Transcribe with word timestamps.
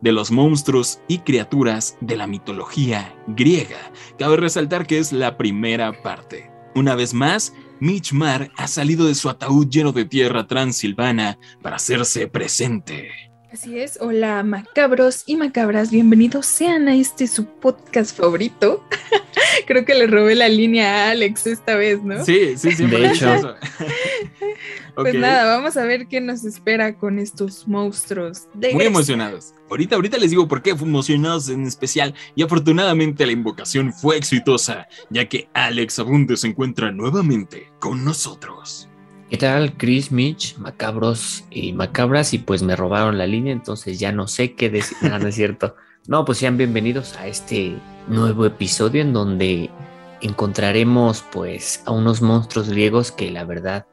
de 0.00 0.12
los 0.12 0.30
monstruos 0.30 1.00
y 1.08 1.18
criaturas 1.18 1.96
de 2.00 2.16
la 2.16 2.26
mitología 2.26 3.14
griega. 3.26 3.92
Cabe 4.18 4.36
resaltar 4.36 4.86
que 4.86 4.98
es 4.98 5.12
la 5.12 5.36
primera 5.36 6.02
parte. 6.02 6.50
Una 6.74 6.94
vez 6.94 7.14
más, 7.14 7.52
Mitch 7.80 8.12
Mar 8.12 8.50
ha 8.56 8.68
salido 8.68 9.06
de 9.06 9.14
su 9.14 9.28
ataúd 9.28 9.68
lleno 9.68 9.92
de 9.92 10.04
tierra 10.04 10.46
transilvana 10.46 11.38
para 11.62 11.76
hacerse 11.76 12.28
presente. 12.28 13.27
Así 13.50 13.80
es, 13.80 13.98
hola 14.02 14.42
macabros 14.42 15.22
y 15.24 15.36
macabras, 15.36 15.90
bienvenidos 15.90 16.44
sean 16.44 16.86
a 16.86 16.94
este 16.94 17.26
su 17.26 17.46
podcast 17.46 18.14
favorito. 18.14 18.84
Creo 19.66 19.86
que 19.86 19.94
le 19.94 20.06
robé 20.06 20.34
la 20.34 20.50
línea 20.50 21.06
a 21.06 21.10
Alex 21.12 21.46
esta 21.46 21.74
vez, 21.74 22.02
¿no? 22.02 22.22
Sí, 22.26 22.58
sí, 22.58 22.72
sí. 22.72 22.86
De 22.86 23.06
hecho. 23.06 23.56
Pues 24.94 25.14
nada, 25.14 25.56
vamos 25.56 25.76
a 25.76 25.84
ver 25.84 26.08
qué 26.08 26.20
nos 26.20 26.44
espera 26.44 26.98
con 26.98 27.20
estos 27.20 27.68
monstruos. 27.68 28.48
De 28.52 28.74
Muy 28.74 28.84
emocionados. 28.84 29.54
Ahorita, 29.70 29.94
ahorita 29.94 30.18
les 30.18 30.30
digo 30.30 30.48
por 30.48 30.60
qué 30.60 30.70
emocionados 30.70 31.48
en 31.50 31.64
especial. 31.68 32.14
Y 32.34 32.42
afortunadamente 32.42 33.24
la 33.24 33.30
invocación 33.30 33.92
fue 33.92 34.16
exitosa, 34.16 34.88
ya 35.08 35.28
que 35.28 35.48
Alex 35.54 36.00
Abunde 36.00 36.36
se 36.36 36.48
encuentra 36.48 36.90
nuevamente 36.90 37.70
con 37.78 38.04
nosotros. 38.04 38.87
¿Qué 39.30 39.36
tal, 39.36 39.76
Chris, 39.76 40.10
Mitch, 40.10 40.56
macabros 40.56 41.44
y 41.50 41.74
macabras? 41.74 42.32
Y 42.32 42.38
pues 42.38 42.62
me 42.62 42.76
robaron 42.76 43.18
la 43.18 43.26
línea, 43.26 43.52
entonces 43.52 43.98
ya 43.98 44.10
no 44.10 44.26
sé 44.26 44.54
qué 44.54 44.70
decir. 44.70 44.96
No, 45.02 45.18
no 45.18 45.28
es 45.28 45.34
cierto. 45.34 45.76
No, 46.06 46.24
pues 46.24 46.38
sean 46.38 46.56
bienvenidos 46.56 47.14
a 47.16 47.26
este 47.26 47.76
nuevo 48.06 48.46
episodio 48.46 49.02
en 49.02 49.12
donde 49.12 49.68
encontraremos 50.22 51.26
pues 51.30 51.82
a 51.84 51.90
unos 51.90 52.22
monstruos 52.22 52.70
griegos 52.70 53.12
que 53.12 53.30
la 53.30 53.44
verdad 53.44 53.86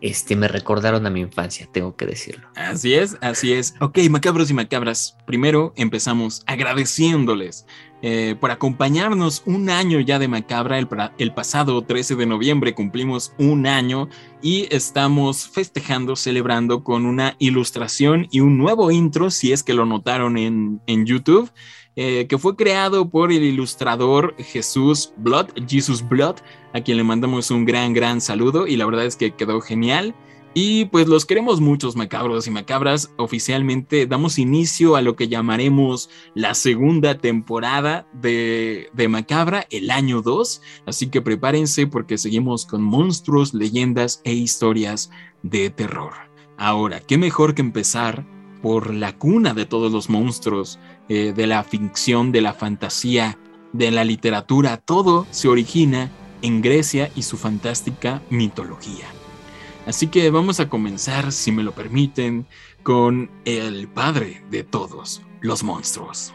este, 0.00 0.34
me 0.34 0.48
recordaron 0.48 1.06
a 1.06 1.10
mi 1.10 1.20
infancia, 1.20 1.68
tengo 1.70 1.94
que 1.94 2.06
decirlo. 2.06 2.48
Así 2.56 2.94
es, 2.94 3.16
así 3.20 3.52
es. 3.52 3.74
Ok, 3.80 3.98
macabros 4.10 4.50
y 4.50 4.54
macabras, 4.54 5.16
primero 5.24 5.72
empezamos 5.76 6.42
agradeciéndoles 6.46 7.64
eh, 8.02 8.34
por 8.40 8.50
acompañarnos 8.50 9.42
un 9.44 9.68
año 9.68 10.00
ya 10.00 10.18
de 10.18 10.28
Macabra. 10.28 10.78
El, 10.78 11.32
pasado 11.32 11.82
13 11.82 12.16
de 12.16 12.26
noviembre 12.26 12.74
cumplimos 12.74 13.32
un 13.38 13.66
año 13.66 14.08
y 14.42 14.66
estamos 14.74 15.48
festejando, 15.48 16.16
celebrando 16.16 16.82
con 16.82 17.04
una 17.04 17.36
ilustración 17.38 18.26
y 18.30 18.40
un 18.40 18.56
nuevo 18.56 18.90
intro, 18.90 19.30
si 19.30 19.52
es 19.52 19.62
que 19.62 19.74
lo 19.74 19.84
notaron 19.84 20.38
en, 20.38 20.80
en 20.86 21.06
YouTube. 21.06 21.50
eh, 21.96 22.26
que 22.28 22.38
fue 22.38 22.56
creado 22.56 23.10
por 23.10 23.32
el 23.32 23.42
ilustrador 23.42 24.34
Jesús 24.38 25.12
Blood, 25.16 25.48
Jesus 25.68 26.08
Blood, 26.08 26.36
a 26.72 26.80
quien 26.80 26.96
le 26.96 27.04
mandamos 27.04 27.50
un 27.50 27.64
gran, 27.64 27.92
gran 27.92 28.20
saludo 28.20 28.66
y 28.66 28.76
la 28.76 28.86
verdad 28.86 29.04
es 29.04 29.16
que 29.16 29.32
quedó 29.32 29.60
genial. 29.60 30.14
Y 30.52 30.86
pues 30.86 31.06
los 31.06 31.26
queremos 31.26 31.60
muchos 31.60 31.94
macabros 31.94 32.46
y 32.46 32.50
macabras. 32.50 33.12
Oficialmente 33.16 34.06
damos 34.06 34.38
inicio 34.38 34.96
a 34.96 35.02
lo 35.02 35.14
que 35.14 35.28
llamaremos 35.28 36.10
la 36.34 36.54
segunda 36.54 37.18
temporada 37.18 38.08
de, 38.12 38.90
de 38.92 39.08
Macabra, 39.08 39.66
el 39.70 39.90
año 39.90 40.22
2. 40.22 40.60
Así 40.86 41.08
que 41.08 41.22
prepárense 41.22 41.86
porque 41.86 42.18
seguimos 42.18 42.66
con 42.66 42.82
monstruos, 42.82 43.54
leyendas 43.54 44.20
e 44.24 44.32
historias 44.32 45.10
de 45.44 45.70
terror. 45.70 46.14
Ahora, 46.56 47.00
¿qué 47.00 47.16
mejor 47.16 47.54
que 47.54 47.62
empezar 47.62 48.26
por 48.60 48.92
la 48.92 49.16
cuna 49.16 49.54
de 49.54 49.66
todos 49.66 49.92
los 49.92 50.10
monstruos, 50.10 50.80
eh, 51.08 51.32
de 51.34 51.46
la 51.46 51.62
ficción, 51.62 52.32
de 52.32 52.40
la 52.40 52.54
fantasía, 52.54 53.38
de 53.72 53.92
la 53.92 54.04
literatura? 54.04 54.78
Todo 54.78 55.28
se 55.30 55.46
origina 55.46 56.10
en 56.42 56.60
Grecia 56.60 57.10
y 57.14 57.22
su 57.22 57.36
fantástica 57.36 58.20
mitología. 58.30 59.06
Así 59.86 60.08
que 60.08 60.30
vamos 60.30 60.60
a 60.60 60.68
comenzar, 60.68 61.32
si 61.32 61.52
me 61.52 61.62
lo 61.62 61.72
permiten, 61.72 62.46
con 62.82 63.30
el 63.44 63.88
padre 63.88 64.42
de 64.50 64.62
todos 64.64 65.22
los 65.40 65.62
monstruos. 65.62 66.32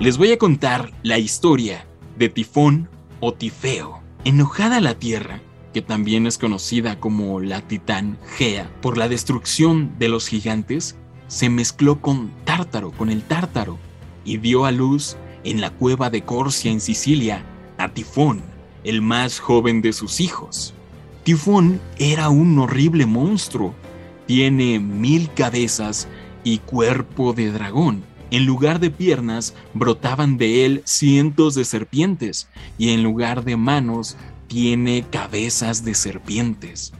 Les 0.00 0.16
voy 0.16 0.32
a 0.32 0.38
contar 0.38 0.92
la 1.02 1.18
historia 1.18 1.84
de 2.16 2.28
Tifón 2.28 2.88
o 3.20 3.34
Tifeo. 3.34 4.00
Enojada 4.24 4.80
la 4.80 4.94
tierra, 4.94 5.42
que 5.74 5.82
también 5.82 6.26
es 6.26 6.38
conocida 6.38 6.98
como 6.98 7.40
la 7.40 7.60
titán 7.60 8.18
Gea, 8.36 8.70
por 8.80 8.96
la 8.96 9.08
destrucción 9.08 9.98
de 9.98 10.08
los 10.08 10.26
gigantes, 10.26 10.96
se 11.28 11.48
mezcló 11.48 12.00
con 12.00 12.30
Tártaro, 12.44 12.92
con 12.92 13.10
el 13.10 13.22
Tártaro, 13.22 13.78
y 14.24 14.38
dio 14.38 14.64
a 14.64 14.72
luz 14.72 15.16
en 15.44 15.60
la 15.60 15.70
cueva 15.70 16.10
de 16.10 16.22
Corcia 16.22 16.70
en 16.70 16.80
Sicilia 16.80 17.44
a 17.78 17.88
Tifón, 17.88 18.42
el 18.84 19.02
más 19.02 19.38
joven 19.40 19.82
de 19.82 19.92
sus 19.92 20.20
hijos. 20.20 20.74
Tifón 21.22 21.80
era 21.98 22.30
un 22.30 22.58
horrible 22.58 23.06
monstruo. 23.06 23.74
Tiene 24.26 24.78
mil 24.80 25.30
cabezas 25.34 26.08
y 26.44 26.58
cuerpo 26.58 27.32
de 27.32 27.52
dragón. 27.52 28.02
En 28.30 28.46
lugar 28.46 28.78
de 28.78 28.90
piernas 28.90 29.54
brotaban 29.74 30.38
de 30.38 30.64
él 30.64 30.82
cientos 30.84 31.54
de 31.54 31.64
serpientes 31.64 32.48
y 32.78 32.90
en 32.90 33.02
lugar 33.02 33.44
de 33.44 33.56
manos 33.56 34.16
tiene 34.46 35.04
cabezas 35.10 35.84
de 35.84 35.94
serpientes. 35.94 36.92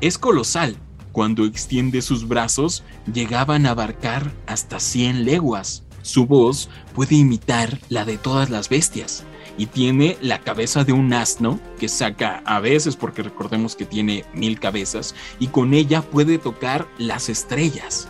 Es 0.00 0.18
colosal. 0.18 0.76
Cuando 1.12 1.44
extiende 1.44 2.02
sus 2.02 2.26
brazos 2.26 2.82
llegaban 3.12 3.66
a 3.66 3.70
abarcar 3.70 4.32
hasta 4.46 4.80
100 4.80 5.24
leguas. 5.24 5.84
Su 6.02 6.26
voz 6.26 6.68
puede 6.92 7.14
imitar 7.14 7.78
la 7.88 8.04
de 8.04 8.18
todas 8.18 8.50
las 8.50 8.68
bestias 8.68 9.24
y 9.56 9.66
tiene 9.66 10.16
la 10.20 10.40
cabeza 10.40 10.84
de 10.84 10.92
un 10.92 11.12
asno 11.12 11.60
que 11.78 11.88
saca 11.88 12.42
a 12.44 12.60
veces 12.60 12.96
porque 12.96 13.22
recordemos 13.22 13.76
que 13.76 13.86
tiene 13.86 14.24
mil 14.34 14.58
cabezas 14.58 15.14
y 15.38 15.48
con 15.48 15.74
ella 15.74 16.02
puede 16.02 16.38
tocar 16.38 16.88
las 16.98 17.28
estrellas. 17.28 18.08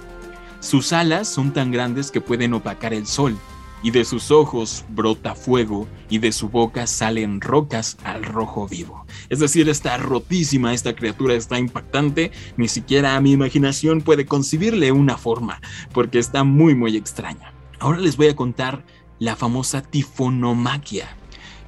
Sus 0.60 0.93
alas 0.93 1.28
son 1.28 1.53
tan 1.53 1.71
grandes 1.71 2.10
que 2.10 2.21
pueden 2.21 2.55
opacar 2.55 2.94
el 2.94 3.06
sol 3.06 3.37
y 3.84 3.91
de 3.91 4.06
sus 4.06 4.31
ojos 4.31 4.87
brota 4.88 5.34
fuego 5.34 5.87
y 6.09 6.16
de 6.16 6.32
su 6.32 6.49
boca 6.49 6.87
salen 6.87 7.43
rocas 7.43 7.99
al 8.03 8.25
rojo 8.25 8.66
vivo. 8.66 9.05
Es 9.28 9.41
decir, 9.41 9.69
está 9.69 9.99
rotísima 9.99 10.72
esta 10.72 10.97
criatura, 10.97 11.34
está 11.34 11.59
impactante, 11.59 12.32
ni 12.56 12.69
siquiera 12.69 13.21
mi 13.21 13.32
imaginación 13.32 14.00
puede 14.00 14.25
concebirle 14.25 14.91
una 14.91 15.19
forma 15.19 15.61
porque 15.93 16.19
está 16.19 16.44
muy 16.44 16.75
muy 16.75 16.97
extraña. 16.97 17.53
Ahora 17.78 17.99
les 18.00 18.16
voy 18.16 18.28
a 18.28 18.37
contar 18.37 18.87
la 19.19 19.37
famosa 19.37 19.82
tifonomaquia. 19.82 21.15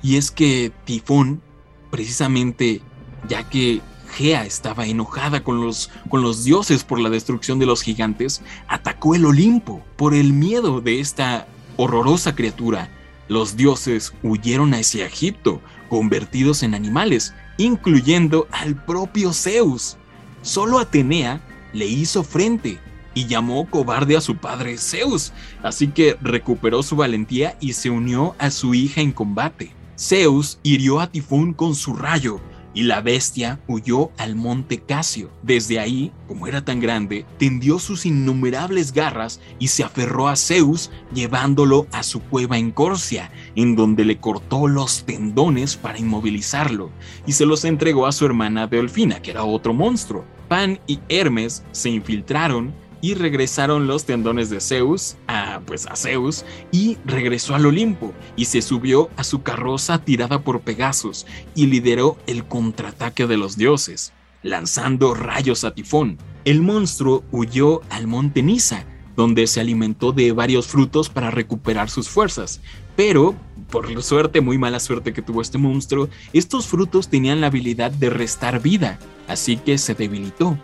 Y 0.06 0.18
es 0.18 0.30
que 0.30 0.70
Tifón, 0.84 1.42
precisamente 1.90 2.80
ya 3.28 3.48
que 3.48 3.80
Gea 4.14 4.46
estaba 4.46 4.86
enojada 4.86 5.42
con 5.42 5.60
los, 5.60 5.90
con 6.08 6.22
los 6.22 6.44
dioses 6.44 6.84
por 6.84 7.00
la 7.00 7.10
destrucción 7.10 7.58
de 7.58 7.66
los 7.66 7.82
gigantes, 7.82 8.40
atacó 8.68 9.16
el 9.16 9.24
Olimpo 9.24 9.84
por 9.96 10.14
el 10.14 10.32
miedo 10.32 10.80
de 10.80 11.00
esta 11.00 11.48
horrorosa 11.76 12.36
criatura. 12.36 12.88
Los 13.26 13.56
dioses 13.56 14.14
huyeron 14.22 14.74
hacia 14.74 15.06
Egipto, 15.06 15.60
convertidos 15.88 16.62
en 16.62 16.76
animales, 16.76 17.34
incluyendo 17.58 18.46
al 18.52 18.76
propio 18.84 19.32
Zeus. 19.32 19.96
Solo 20.40 20.78
Atenea 20.78 21.40
le 21.72 21.86
hizo 21.86 22.22
frente 22.22 22.78
y 23.12 23.26
llamó 23.26 23.68
cobarde 23.68 24.16
a 24.16 24.20
su 24.20 24.36
padre 24.36 24.78
Zeus, 24.78 25.32
así 25.64 25.88
que 25.88 26.16
recuperó 26.20 26.84
su 26.84 26.94
valentía 26.94 27.56
y 27.58 27.72
se 27.72 27.90
unió 27.90 28.36
a 28.38 28.52
su 28.52 28.72
hija 28.72 29.00
en 29.00 29.10
combate. 29.10 29.75
Zeus 29.98 30.58
hirió 30.62 31.00
a 31.00 31.10
Tifón 31.10 31.54
con 31.54 31.74
su 31.74 31.94
rayo 31.94 32.40
y 32.76 32.82
la 32.82 33.00
bestia 33.00 33.58
huyó 33.66 34.10
al 34.18 34.36
monte 34.36 34.82
Casio. 34.82 35.30
Desde 35.42 35.78
ahí, 35.78 36.12
como 36.28 36.46
era 36.46 36.62
tan 36.62 36.78
grande, 36.78 37.24
tendió 37.38 37.78
sus 37.78 38.04
innumerables 38.04 38.92
garras 38.92 39.40
y 39.58 39.68
se 39.68 39.82
aferró 39.82 40.28
a 40.28 40.36
Zeus 40.36 40.90
llevándolo 41.14 41.86
a 41.90 42.02
su 42.02 42.20
cueva 42.20 42.58
en 42.58 42.70
Corcia, 42.72 43.30
en 43.54 43.76
donde 43.76 44.04
le 44.04 44.18
cortó 44.18 44.68
los 44.68 45.04
tendones 45.04 45.76
para 45.76 45.98
inmovilizarlo 45.98 46.90
y 47.26 47.32
se 47.32 47.46
los 47.46 47.64
entregó 47.64 48.06
a 48.06 48.12
su 48.12 48.26
hermana 48.26 48.66
Delfina, 48.66 49.22
que 49.22 49.30
era 49.30 49.44
otro 49.44 49.72
monstruo. 49.72 50.26
Pan 50.48 50.78
y 50.86 51.00
Hermes 51.08 51.64
se 51.72 51.88
infiltraron 51.88 52.74
y 53.00 53.14
regresaron 53.14 53.86
los 53.86 54.04
tendones 54.04 54.50
de 54.50 54.60
Zeus 54.60 55.16
a 55.26 55.60
pues 55.66 55.86
a 55.86 55.96
Zeus 55.96 56.44
y 56.72 56.98
regresó 57.04 57.54
al 57.54 57.66
Olimpo 57.66 58.12
y 58.36 58.46
se 58.46 58.62
subió 58.62 59.10
a 59.16 59.24
su 59.24 59.42
carroza 59.42 59.98
tirada 59.98 60.40
por 60.40 60.60
Pegasus 60.60 61.26
y 61.54 61.66
lideró 61.66 62.16
el 62.26 62.44
contraataque 62.46 63.26
de 63.26 63.36
los 63.36 63.56
dioses, 63.56 64.12
lanzando 64.42 65.14
rayos 65.14 65.64
a 65.64 65.74
Tifón. 65.74 66.18
El 66.44 66.62
monstruo 66.62 67.24
huyó 67.32 67.82
al 67.90 68.06
monte 68.06 68.42
Nisa 68.42 68.86
donde 69.16 69.46
se 69.46 69.60
alimentó 69.60 70.12
de 70.12 70.30
varios 70.32 70.66
frutos 70.66 71.08
para 71.08 71.30
recuperar 71.30 71.90
sus 71.90 72.08
fuerzas. 72.08 72.60
Pero, 72.94 73.34
por 73.70 74.02
suerte, 74.02 74.40
muy 74.40 74.58
mala 74.58 74.78
suerte 74.78 75.12
que 75.12 75.22
tuvo 75.22 75.42
este 75.42 75.58
monstruo, 75.58 76.08
estos 76.32 76.66
frutos 76.66 77.08
tenían 77.08 77.40
la 77.40 77.48
habilidad 77.48 77.90
de 77.90 78.10
restar 78.10 78.62
vida, 78.62 78.98
así 79.26 79.56
que 79.56 79.78
se 79.78 79.94
debilitó. 79.94 80.58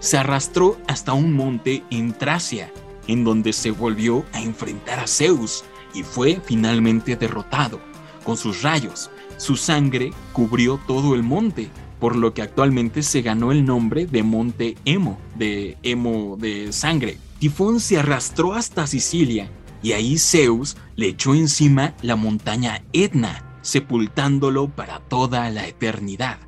Se 0.00 0.16
arrastró 0.16 0.78
hasta 0.88 1.12
un 1.12 1.32
monte 1.32 1.84
en 1.90 2.12
Tracia, 2.12 2.72
en 3.06 3.22
donde 3.22 3.52
se 3.52 3.70
volvió 3.70 4.24
a 4.32 4.40
enfrentar 4.40 4.98
a 4.98 5.06
Zeus 5.06 5.64
y 5.94 6.02
fue 6.02 6.40
finalmente 6.44 7.16
derrotado. 7.16 7.80
Con 8.24 8.36
sus 8.36 8.62
rayos, 8.62 9.10
su 9.36 9.56
sangre 9.56 10.12
cubrió 10.32 10.80
todo 10.86 11.14
el 11.14 11.22
monte, 11.22 11.68
por 11.98 12.16
lo 12.16 12.32
que 12.32 12.42
actualmente 12.42 13.02
se 13.02 13.20
ganó 13.20 13.52
el 13.52 13.64
nombre 13.64 14.06
de 14.06 14.22
Monte 14.22 14.76
Emo, 14.86 15.18
de 15.36 15.76
Emo 15.82 16.36
de 16.38 16.72
sangre. 16.72 17.18
Tifón 17.38 17.78
se 17.78 17.98
arrastró 17.98 18.54
hasta 18.54 18.86
Sicilia 18.86 19.50
y 19.82 19.92
ahí 19.92 20.18
Zeus 20.18 20.76
le 20.96 21.08
echó 21.08 21.34
encima 21.34 21.94
la 22.02 22.16
montaña 22.16 22.82
Etna, 22.92 23.58
sepultándolo 23.62 24.68
para 24.68 25.00
toda 25.00 25.50
la 25.50 25.66
eternidad. 25.66 26.38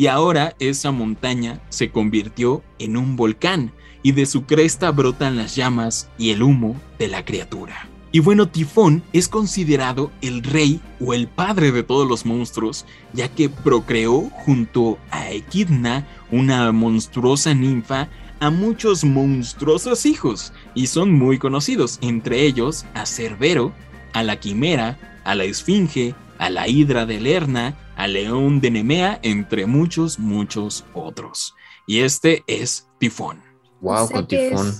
Y 0.00 0.06
ahora 0.06 0.56
esa 0.60 0.92
montaña 0.92 1.60
se 1.68 1.90
convirtió 1.90 2.62
en 2.78 2.96
un 2.96 3.16
volcán 3.16 3.70
y 4.02 4.12
de 4.12 4.24
su 4.24 4.46
cresta 4.46 4.92
brotan 4.92 5.36
las 5.36 5.56
llamas 5.56 6.08
y 6.16 6.30
el 6.30 6.42
humo 6.42 6.74
de 6.98 7.08
la 7.08 7.26
criatura. 7.26 7.86
Y 8.10 8.20
bueno, 8.20 8.48
Tifón 8.48 9.02
es 9.12 9.28
considerado 9.28 10.10
el 10.22 10.42
rey 10.42 10.80
o 11.00 11.12
el 11.12 11.28
padre 11.28 11.70
de 11.70 11.82
todos 11.82 12.08
los 12.08 12.24
monstruos, 12.24 12.86
ya 13.12 13.28
que 13.28 13.50
procreó 13.50 14.30
junto 14.30 14.96
a 15.10 15.32
Equidna, 15.32 16.08
una 16.30 16.72
monstruosa 16.72 17.52
ninfa, 17.52 18.08
a 18.40 18.48
muchos 18.48 19.04
monstruosos 19.04 20.06
hijos, 20.06 20.54
y 20.74 20.86
son 20.86 21.12
muy 21.12 21.38
conocidos, 21.38 21.98
entre 22.00 22.46
ellos 22.46 22.86
a 22.94 23.04
Cerbero, 23.04 23.74
a 24.14 24.22
la 24.22 24.40
Quimera, 24.40 25.20
a 25.24 25.34
la 25.34 25.44
Esfinge, 25.44 26.14
a 26.38 26.48
la 26.48 26.68
Hidra 26.68 27.04
de 27.04 27.20
Lerna, 27.20 27.76
a 28.00 28.06
León 28.06 28.62
de 28.62 28.70
Nemea, 28.70 29.20
entre 29.22 29.66
muchos, 29.66 30.18
muchos 30.18 30.86
otros. 30.94 31.54
Y 31.86 32.00
este 32.00 32.42
es 32.46 32.88
Tifón. 32.98 33.42
Wow, 33.82 34.08
con 34.08 34.26
Tifón. 34.26 34.72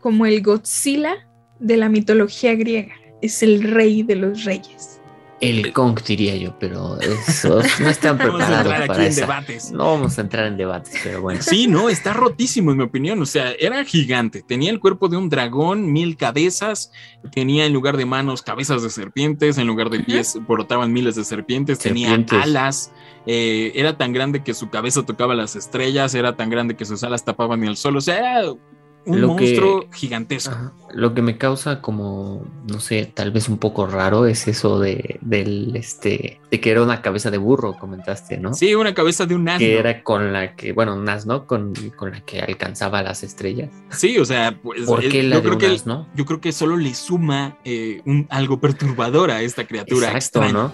Como 0.00 0.26
el 0.26 0.40
Godzilla 0.42 1.28
de 1.58 1.76
la 1.76 1.88
mitología 1.88 2.54
griega. 2.54 2.94
Es 3.20 3.42
el 3.42 3.64
rey 3.64 4.04
de 4.04 4.14
los 4.14 4.44
reyes. 4.44 5.00
El 5.42 5.72
Kong 5.72 6.00
diría 6.06 6.36
yo, 6.36 6.56
pero 6.60 7.00
eso 7.00 7.60
no 7.80 7.88
están 7.88 8.16
preparados 8.18 8.86
para 8.86 9.06
eso. 9.06 9.22
debates. 9.22 9.72
No 9.72 9.86
vamos 9.86 10.16
a 10.16 10.20
entrar 10.20 10.46
en 10.46 10.56
debates, 10.56 10.94
pero 11.02 11.20
bueno. 11.20 11.42
Sí, 11.42 11.66
no, 11.66 11.88
está 11.88 12.12
rotísimo 12.12 12.70
en 12.70 12.76
mi 12.76 12.84
opinión. 12.84 13.20
O 13.20 13.26
sea, 13.26 13.50
era 13.58 13.84
gigante. 13.84 14.42
Tenía 14.42 14.70
el 14.70 14.78
cuerpo 14.78 15.08
de 15.08 15.16
un 15.16 15.28
dragón, 15.28 15.92
mil 15.92 16.16
cabezas. 16.16 16.92
Tenía 17.32 17.66
en 17.66 17.72
lugar 17.72 17.96
de 17.96 18.06
manos 18.06 18.40
cabezas 18.42 18.84
de 18.84 18.90
serpientes. 18.90 19.58
En 19.58 19.66
lugar 19.66 19.90
de 19.90 19.98
pies 19.98 20.38
brotaban 20.46 20.92
miles 20.92 21.16
de 21.16 21.24
serpientes. 21.24 21.80
Tenía 21.80 22.14
alas. 22.40 22.92
Eh, 23.26 23.72
era 23.74 23.98
tan 23.98 24.12
grande 24.12 24.44
que 24.44 24.54
su 24.54 24.70
cabeza 24.70 25.02
tocaba 25.02 25.34
las 25.34 25.56
estrellas. 25.56 26.14
Era 26.14 26.36
tan 26.36 26.50
grande 26.50 26.76
que 26.76 26.84
sus 26.84 27.02
alas 27.02 27.24
tapaban 27.24 27.64
el 27.64 27.76
sol. 27.76 27.96
O 27.96 28.00
sea, 28.00 28.16
era 28.16 28.54
un 29.04 29.20
monstruo 29.22 29.86
gigantesco. 29.92 30.72
lo 30.92 31.14
que 31.14 31.22
me 31.22 31.38
causa 31.38 31.80
como, 31.80 32.46
no 32.68 32.80
sé, 32.80 33.10
tal 33.12 33.32
vez 33.32 33.48
un 33.48 33.58
poco 33.58 33.86
raro 33.86 34.26
es 34.26 34.46
eso 34.46 34.78
de, 34.78 35.18
del, 35.20 35.74
este, 35.76 36.40
de 36.50 36.60
que 36.60 36.70
era 36.70 36.82
una 36.82 37.02
cabeza 37.02 37.30
de 37.30 37.38
burro, 37.38 37.76
comentaste, 37.78 38.38
¿no? 38.38 38.54
Sí, 38.54 38.74
una 38.74 38.94
cabeza 38.94 39.26
de 39.26 39.34
un 39.34 39.48
asno. 39.48 39.58
Que 39.58 39.78
era 39.78 40.02
con 40.02 40.32
la 40.32 40.54
que, 40.54 40.72
bueno, 40.72 40.94
un 40.94 41.08
asno 41.08 41.46
con, 41.46 41.74
con 41.96 42.12
la 42.12 42.20
que 42.20 42.40
alcanzaba 42.40 43.02
las 43.02 43.22
estrellas. 43.22 43.70
Sí, 43.90 44.18
o 44.18 44.24
sea, 44.24 44.58
pues. 44.62 44.82
¿Por 44.82 45.00
qué 45.08 45.22
la 45.22 45.36
yo, 45.36 45.42
creo 45.42 45.58
que, 45.58 45.66
asno? 45.66 46.08
yo 46.14 46.24
creo 46.24 46.40
que 46.40 46.52
solo 46.52 46.76
le 46.76 46.94
suma 46.94 47.58
eh, 47.64 48.02
un, 48.04 48.26
algo 48.30 48.60
perturbador 48.60 49.30
a 49.30 49.42
esta 49.42 49.66
criatura. 49.66 50.12
Exacto, 50.12 50.52
¿no? 50.52 50.72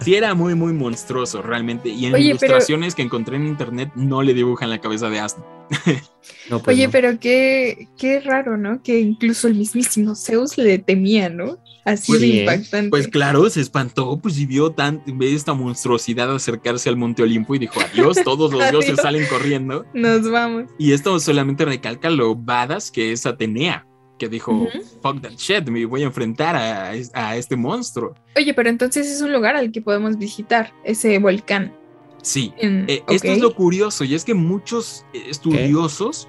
Sí, 0.00 0.14
era 0.14 0.34
muy, 0.34 0.54
muy 0.54 0.72
monstruoso 0.72 1.42
realmente. 1.42 1.88
Y 1.88 2.06
en 2.06 2.16
ilustraciones 2.16 2.94
que 2.94 3.02
encontré 3.02 3.36
en 3.36 3.46
internet 3.46 3.90
no 3.94 4.22
le 4.22 4.34
dibujan 4.34 4.70
la 4.70 4.80
cabeza 4.80 5.08
de 5.10 5.20
asno. 5.20 5.44
Pues 6.48 6.62
Oye, 6.66 6.88
pero 6.88 7.18
qué, 7.18 7.88
qué 7.96 8.20
raro, 8.20 8.56
¿no? 8.56 8.82
Que 8.82 9.00
incluso 9.00 9.48
el 9.48 9.54
mismísimo 9.54 10.14
Zeus 10.14 10.58
le 10.58 10.78
temía, 10.78 11.28
¿no? 11.28 11.58
Así 11.84 12.16
de 12.16 12.26
impactante. 12.26 12.90
Pues 12.90 13.08
claro, 13.08 13.48
se 13.48 13.60
espantó, 13.60 14.18
pues 14.18 14.38
y 14.38 14.46
vio 14.46 14.70
tan, 14.70 15.02
esta 15.20 15.54
monstruosidad 15.54 16.32
acercarse 16.32 16.88
al 16.88 16.96
Monte 16.96 17.22
Olimpo 17.22 17.54
y 17.54 17.60
dijo, 17.60 17.80
adiós, 17.80 18.18
todos 18.22 18.52
los 18.52 18.60
dioses 18.70 19.00
salen 19.00 19.26
corriendo. 19.26 19.84
Nos 19.94 20.30
vamos. 20.30 20.64
Y 20.78 20.92
esto 20.92 21.18
solamente 21.18 21.64
recalca 21.64 22.10
lo 22.10 22.36
badass 22.36 22.90
que 22.90 23.12
es 23.12 23.24
Atenea 23.26 23.86
que 24.22 24.28
dijo, 24.28 24.68
fuck 25.02 25.20
that 25.20 25.32
shit, 25.36 25.68
me 25.68 25.84
voy 25.84 26.02
a 26.02 26.04
enfrentar 26.04 26.54
a, 26.54 27.34
este 27.36 27.56
monstruo. 27.56 28.14
Oye, 28.36 28.54
pero 28.54 28.68
entonces 28.68 29.08
es 29.08 29.20
un 29.20 29.32
lugar 29.32 29.56
al 29.56 29.72
que 29.72 29.82
podemos 29.82 30.16
visitar, 30.16 30.72
ese 30.84 31.18
volcán. 31.18 31.74
Sí, 32.22 32.52
eh, 32.58 33.02
esto 33.08 33.32
es 33.32 33.40
lo 33.40 33.52
curioso, 33.52 34.04
y 34.04 34.14
es 34.14 34.24
que 34.24 34.34
muchos 34.34 35.04
estudiosos 35.12 36.28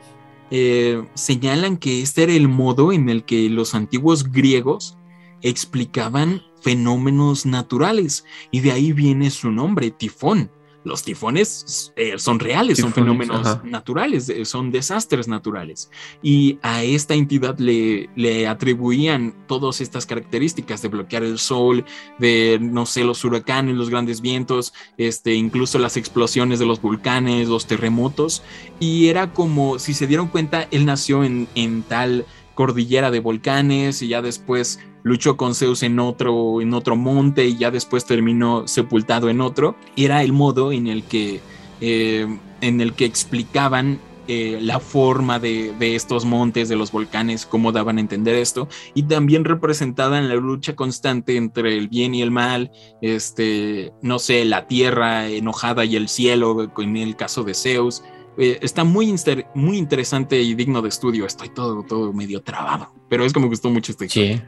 eh, 0.50 1.06
señalan 1.14 1.78
que 1.78 2.02
este 2.02 2.24
era 2.24 2.34
el 2.34 2.48
modo 2.48 2.92
en 2.92 3.10
el 3.10 3.26
que 3.26 3.48
los 3.48 3.76
antiguos 3.76 4.32
griegos 4.32 4.98
explicaban 5.44 6.42
fenómenos 6.62 7.46
naturales, 7.46 8.26
y 8.50 8.62
de 8.62 8.72
ahí 8.72 8.92
viene 8.92 9.30
su 9.30 9.52
nombre, 9.52 9.92
tifón 9.92 10.50
los 10.84 11.04
tifones 11.04 11.94
eh, 11.96 12.18
son 12.18 12.40
reales, 12.40 12.80
son 12.80 12.94
fenómenos 12.94 13.64
naturales, 13.64 14.30
eh, 14.30 14.46
son 14.46 14.72
desastres 14.72 15.28
naturales. 15.28 15.90
Y 16.22 16.60
a 16.62 16.84
esta 16.84 17.14
entidad 17.14 17.58
le, 17.58 18.10
le, 18.16 18.48
atribuían 18.48 19.34
todas 19.48 19.82
estas 19.82 20.06
características 20.06 20.82
de 20.82 20.90
bloquear 20.90 21.24
el 21.24 21.40
sol, 21.40 21.86
de, 22.20 22.60
no 22.62 22.86
sé, 22.86 23.04
los 23.04 23.24
huracanes, 23.24 23.76
los 23.76 23.90
grandes 23.90 24.22
vientos, 24.22 24.74
este, 24.98 25.34
incluso 25.34 25.80
las 25.80 25.98
explosiones 25.98 26.60
de 26.60 26.66
los 26.66 26.82
volcanes, 26.82 27.48
los 27.48 27.66
terremotos. 27.66 28.44
Y 28.80 29.08
era 29.08 29.34
como, 29.34 29.80
si 29.80 29.94
se 29.94 30.08
dieron 30.08 30.28
cuenta, 30.28 30.68
él 30.72 30.86
nació 30.86 31.24
en, 31.24 31.48
en 31.56 31.84
tal 31.84 32.26
cordillera 32.56 33.12
de 33.12 33.20
volcanes 33.20 34.02
y 34.02 34.10
ya 34.10 34.22
después 34.22 34.80
luchó 35.04 35.38
con 35.38 35.56
Zeus 35.56 35.84
en 35.84 36.00
otro, 36.00 36.62
en 36.62 36.74
otro 36.74 36.96
monte 36.96 37.46
y 37.46 37.58
ya 37.58 37.72
después 37.72 38.06
terminó 38.06 38.68
sepultado 38.68 39.30
en 39.30 39.42
otro. 39.42 39.76
Era 39.96 40.24
el 40.24 40.34
modo 40.34 40.72
en 40.72 40.88
el 40.88 41.04
que, 41.04 41.42
eh, 41.82 42.28
en 42.62 42.82
el 42.82 42.94
que 42.94 43.06
explicaban 43.06 44.00
eh, 44.30 44.60
la 44.62 44.80
forma 44.80 45.38
de, 45.38 45.76
estos 45.82 46.24
montes, 46.24 46.70
de 46.70 46.78
los 46.78 46.94
volcanes, 46.94 47.46
cómo 47.46 47.74
daban 47.74 47.98
a 47.98 48.02
entender 48.02 48.36
esto, 48.36 48.70
y 48.94 49.04
también 49.04 49.44
representaban 49.44 50.30
la 50.30 50.36
lucha 50.36 50.78
constante 50.78 51.36
entre 51.36 51.78
el 51.78 51.90
bien 51.90 52.16
y 52.16 52.22
el 52.22 52.32
mal, 52.32 52.72
este, 53.02 53.92
no 54.02 54.20
sé, 54.20 54.46
la 54.46 54.66
tierra 54.68 55.28
enojada 55.28 55.84
y 55.84 55.98
el 55.98 56.08
cielo, 56.08 56.72
en 56.78 56.96
el 56.96 57.18
caso 57.18 57.44
de 57.44 57.54
Zeus, 57.54 58.02
eh, 58.38 58.60
está 58.62 58.84
muy, 58.84 59.14
muy 59.54 59.78
interesante 59.78 60.42
y 60.42 60.56
digno 60.56 60.82
de 60.82 60.90
estudio. 60.90 61.26
Estoy 61.26 61.50
todo, 61.50 61.84
todo 61.84 62.14
medio 62.14 62.42
trabado, 62.42 62.90
pero 63.10 63.26
es 63.26 63.34
que 63.34 63.40
me 63.40 63.48
gustó 63.48 63.70
mucho 63.70 63.92
este 63.92 64.10
Sí. 64.10 64.42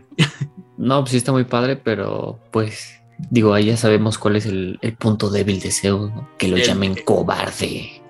no, 0.77 1.01
pues 1.01 1.11
sí 1.11 1.17
está 1.17 1.31
muy 1.31 1.43
padre, 1.43 1.75
pero 1.75 2.39
pues 2.51 3.01
digo, 3.29 3.53
ahí 3.53 3.65
ya 3.65 3.77
sabemos 3.77 4.17
cuál 4.17 4.35
es 4.35 4.45
el, 4.45 4.79
punto 4.99 5.29
débil 5.29 5.59
de 5.59 5.71
Zeus, 5.71 6.11
que 6.37 6.47
lo 6.47 6.57
llamen 6.57 6.95
cobarde. 7.05 8.01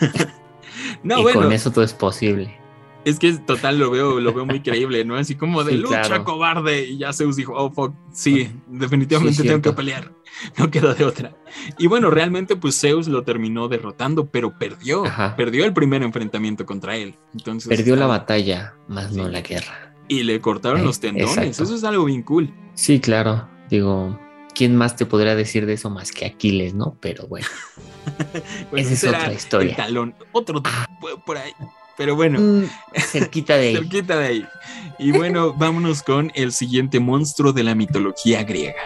no, 1.02 1.28
y 1.28 1.32
con 1.32 1.52
eso 1.52 1.70
todo 1.70 1.84
es 1.84 1.92
posible. 1.92 2.61
Es 3.04 3.18
que 3.18 3.32
total 3.32 3.78
lo 3.78 3.90
veo, 3.90 4.20
lo 4.20 4.32
veo 4.32 4.46
muy 4.46 4.60
creíble, 4.62 5.04
¿no? 5.04 5.16
Así 5.16 5.34
como 5.34 5.64
de 5.64 5.72
lucha 5.72 6.24
cobarde. 6.24 6.84
Y 6.84 6.98
ya 6.98 7.12
Zeus 7.12 7.36
dijo, 7.36 7.54
oh 7.56 7.70
fuck, 7.70 7.94
sí, 8.12 8.50
definitivamente 8.68 9.42
tengo 9.42 9.62
que 9.62 9.72
pelear. 9.72 10.12
No 10.58 10.70
queda 10.70 10.94
de 10.94 11.04
otra. 11.04 11.36
Y 11.78 11.86
bueno, 11.86 12.10
realmente, 12.10 12.56
pues 12.56 12.80
Zeus 12.80 13.06
lo 13.06 13.22
terminó 13.22 13.68
derrotando, 13.68 14.30
pero 14.30 14.58
perdió. 14.58 15.04
Perdió 15.36 15.64
el 15.66 15.74
primer 15.74 16.02
enfrentamiento 16.02 16.64
contra 16.64 16.96
él. 16.96 17.16
Entonces. 17.34 17.68
Perdió 17.68 17.96
la 17.96 18.06
batalla, 18.06 18.74
más 18.88 19.12
no 19.12 19.28
la 19.28 19.42
guerra. 19.42 19.94
Y 20.08 20.22
le 20.22 20.40
cortaron 20.40 20.80
eh, 20.80 20.84
los 20.84 21.00
tendones. 21.00 21.60
Eso 21.60 21.74
es 21.74 21.84
algo 21.84 22.06
bien 22.06 22.22
cool. 22.22 22.52
Sí, 22.74 22.98
claro. 22.98 23.46
Digo, 23.68 24.18
¿quién 24.54 24.74
más 24.74 24.96
te 24.96 25.06
podría 25.06 25.36
decir 25.36 25.66
de 25.66 25.74
eso 25.74 25.90
más 25.90 26.12
que 26.12 26.26
Aquiles, 26.26 26.74
no? 26.74 26.96
Pero 27.00 27.26
bueno. 27.28 27.46
Esa 28.72 28.92
es 28.94 29.04
otra 29.04 29.32
historia. 29.32 29.76
talón, 29.76 30.14
otro 30.32 30.62
por 31.26 31.36
ahí. 31.36 31.52
Pero 31.96 32.16
bueno, 32.16 32.40
mm, 32.40 32.64
cerquita 33.00 33.56
de 33.56 33.68
ahí. 33.68 33.76
cerquita 33.76 34.18
de 34.18 34.26
ahí. 34.26 34.48
Y 34.98 35.12
bueno, 35.12 35.52
vámonos 35.58 36.02
con 36.02 36.30
el 36.34 36.52
siguiente 36.52 37.00
monstruo 37.00 37.52
de 37.52 37.64
la 37.64 37.74
mitología 37.74 38.44
griega. 38.44 38.82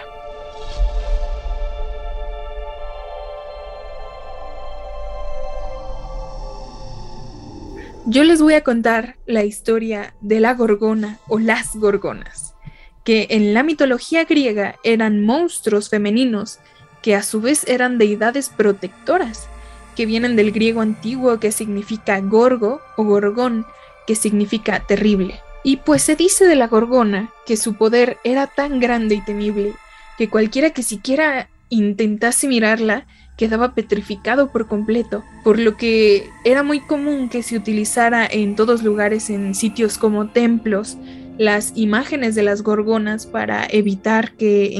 Yo 8.09 8.23
les 8.23 8.41
voy 8.41 8.53
a 8.53 8.63
contar 8.63 9.17
la 9.25 9.43
historia 9.43 10.13
de 10.21 10.39
la 10.39 10.53
gorgona 10.53 11.19
o 11.27 11.39
las 11.39 11.75
gorgonas, 11.75 12.55
que 13.03 13.27
en 13.31 13.53
la 13.53 13.63
mitología 13.63 14.23
griega 14.23 14.75
eran 14.85 15.25
monstruos 15.25 15.89
femeninos 15.89 16.59
que 17.01 17.15
a 17.15 17.23
su 17.23 17.41
vez 17.41 17.67
eran 17.67 17.97
deidades 17.97 18.47
protectoras 18.47 19.49
que 19.97 20.05
vienen 20.05 20.35
del 20.35 20.51
griego 20.51 20.81
antiguo 20.81 21.39
que 21.39 21.51
significa 21.51 22.19
gorgo 22.21 22.79
o 22.95 23.03
gorgón, 23.03 23.65
que 24.05 24.15
significa 24.15 24.79
terrible. 24.79 25.41
Y 25.63 25.77
pues 25.77 26.03
se 26.03 26.15
dice 26.15 26.45
de 26.45 26.55
la 26.55 26.67
Gorgona 26.67 27.31
que 27.45 27.57
su 27.57 27.73
poder 27.73 28.17
era 28.23 28.47
tan 28.47 28.79
grande 28.79 29.15
y 29.15 29.25
temible 29.25 29.73
que 30.17 30.29
cualquiera 30.29 30.69
que 30.69 30.83
siquiera 30.83 31.49
intentase 31.69 32.47
mirarla 32.47 33.05
quedaba 33.37 33.73
petrificado 33.75 34.51
por 34.51 34.67
completo, 34.67 35.23
por 35.43 35.59
lo 35.59 35.75
que 35.77 36.29
era 36.45 36.63
muy 36.63 36.79
común 36.79 37.27
que 37.27 37.43
se 37.43 37.57
utilizara 37.57 38.25
en 38.25 38.55
todos 38.55 38.83
lugares 38.83 39.29
en 39.29 39.55
sitios 39.55 39.97
como 39.97 40.29
templos 40.29 40.97
las 41.37 41.73
imágenes 41.75 42.33
de 42.33 42.43
las 42.43 42.61
gorgonas 42.61 43.25
para 43.25 43.67
evitar 43.69 44.31
que 44.33 44.75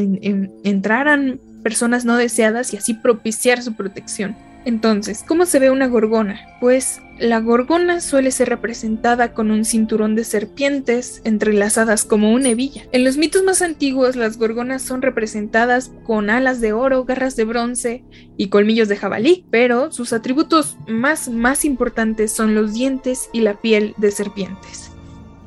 entraran 0.64 1.40
personas 1.64 2.06
no 2.06 2.18
deseadas 2.18 2.74
y 2.74 2.78
así 2.78 2.94
propiciar 2.94 3.62
su 3.62 3.74
protección. 3.74 4.36
Entonces, 4.68 5.24
¿cómo 5.26 5.46
se 5.46 5.60
ve 5.60 5.72
una 5.72 5.88
gorgona? 5.88 6.42
Pues 6.60 7.02
la 7.18 7.40
gorgona 7.40 8.02
suele 8.02 8.32
ser 8.32 8.50
representada 8.50 9.34
con 9.34 9.50
un 9.50 9.64
cinturón 9.64 10.14
de 10.14 10.26
serpientes 10.26 11.22
entrelazadas 11.24 12.04
como 12.04 12.34
una 12.34 12.50
hebilla. 12.50 12.84
En 12.92 13.06
los 13.06 13.16
mitos 13.16 13.44
más 13.44 13.62
antiguos, 13.62 14.18
las 14.18 14.38
gorgonas 14.38 14.82
son 14.82 15.02
representadas 15.02 15.94
con 16.04 16.30
alas 16.30 16.60
de 16.60 16.74
oro, 16.74 17.06
garras 17.06 17.38
de 17.38 17.46
bronce 17.46 18.04
y 18.36 18.50
colmillos 18.50 18.90
de 18.90 18.98
jabalí, 18.98 19.46
pero 19.52 19.90
sus 19.94 20.12
atributos 20.12 20.76
más 20.86 21.30
más 21.30 21.64
importantes 21.64 22.34
son 22.34 22.54
los 22.54 22.74
dientes 22.74 23.30
y 23.32 23.40
la 23.40 23.54
piel 23.54 23.94
de 23.96 24.12
serpientes. 24.12 24.92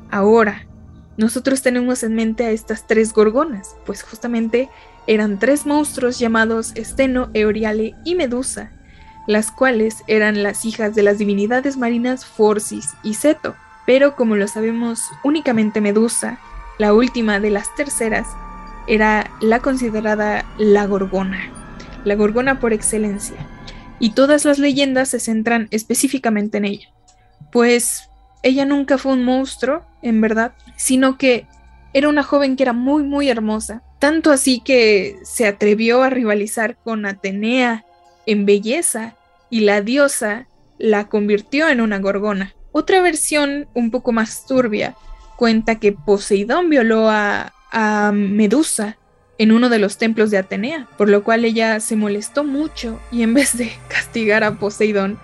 Ahora, 0.09 0.65
nosotros 1.17 1.61
tenemos 1.61 2.01
en 2.01 2.15
mente 2.15 2.45
a 2.45 2.49
estas 2.49 2.87
tres 2.87 3.13
gorgonas, 3.13 3.75
pues 3.85 4.01
justamente 4.01 4.67
eran 5.05 5.37
tres 5.37 5.67
monstruos 5.67 6.17
llamados 6.17 6.71
Esteno, 6.73 7.29
Eoriale 7.35 7.93
y 8.03 8.15
Medusa, 8.15 8.71
las 9.27 9.51
cuales 9.51 10.03
eran 10.07 10.43
las 10.43 10.65
hijas 10.65 10.95
de 10.95 11.03
las 11.03 11.17
divinidades 11.17 11.77
marinas 11.77 12.25
Forcis 12.25 12.93
y 13.03 13.13
Seto. 13.13 13.55
Pero 13.85 14.15
como 14.15 14.35
lo 14.35 14.47
sabemos, 14.47 15.01
únicamente 15.23 15.81
Medusa, 15.81 16.39
la 16.77 16.93
última 16.93 17.39
de 17.39 17.51
las 17.51 17.73
terceras, 17.75 18.27
era 18.87 19.29
la 19.41 19.59
considerada 19.59 20.45
la 20.57 20.85
Gorgona, 20.85 21.51
la 22.03 22.15
Gorgona 22.15 22.59
por 22.59 22.73
excelencia. 22.73 23.37
Y 23.99 24.11
todas 24.11 24.45
las 24.45 24.57
leyendas 24.57 25.09
se 25.09 25.19
centran 25.19 25.67
específicamente 25.71 26.57
en 26.57 26.65
ella, 26.65 26.89
pues 27.51 28.09
ella 28.43 28.65
nunca 28.65 28.97
fue 28.97 29.13
un 29.13 29.23
monstruo, 29.23 29.83
en 30.01 30.21
verdad, 30.21 30.53
sino 30.75 31.17
que 31.17 31.45
era 31.93 32.09
una 32.09 32.23
joven 32.23 32.55
que 32.55 32.63
era 32.63 32.73
muy, 32.73 33.03
muy 33.03 33.29
hermosa, 33.29 33.83
tanto 33.99 34.31
así 34.31 34.61
que 34.61 35.17
se 35.23 35.47
atrevió 35.47 36.01
a 36.01 36.09
rivalizar 36.09 36.77
con 36.77 37.05
Atenea 37.05 37.85
en 38.25 38.45
belleza 38.45 39.15
y 39.49 39.61
la 39.61 39.81
diosa 39.81 40.47
la 40.77 41.07
convirtió 41.07 41.69
en 41.69 41.81
una 41.81 41.99
gorgona. 41.99 42.55
Otra 42.71 43.01
versión 43.01 43.67
un 43.73 43.91
poco 43.91 44.11
más 44.11 44.45
turbia 44.45 44.95
cuenta 45.35 45.79
que 45.79 45.91
Poseidón 45.91 46.69
violó 46.69 47.09
a, 47.09 47.53
Medusa 48.13 48.97
en 49.37 49.53
uno 49.53 49.69
de 49.69 49.79
los 49.79 49.97
templos 49.97 50.29
de 50.29 50.37
Atenea, 50.37 50.89
por 50.97 51.07
lo 51.07 51.23
cual 51.23 51.45
ella 51.45 51.79
se 51.79 51.95
molestó 51.95 52.43
mucho 52.43 52.99
y 53.13 53.23
en 53.23 53.33
vez 53.35 53.57
de 53.57 53.71
castigar 53.87 54.43
a 54.43 54.59
Poseidón, 54.59 55.17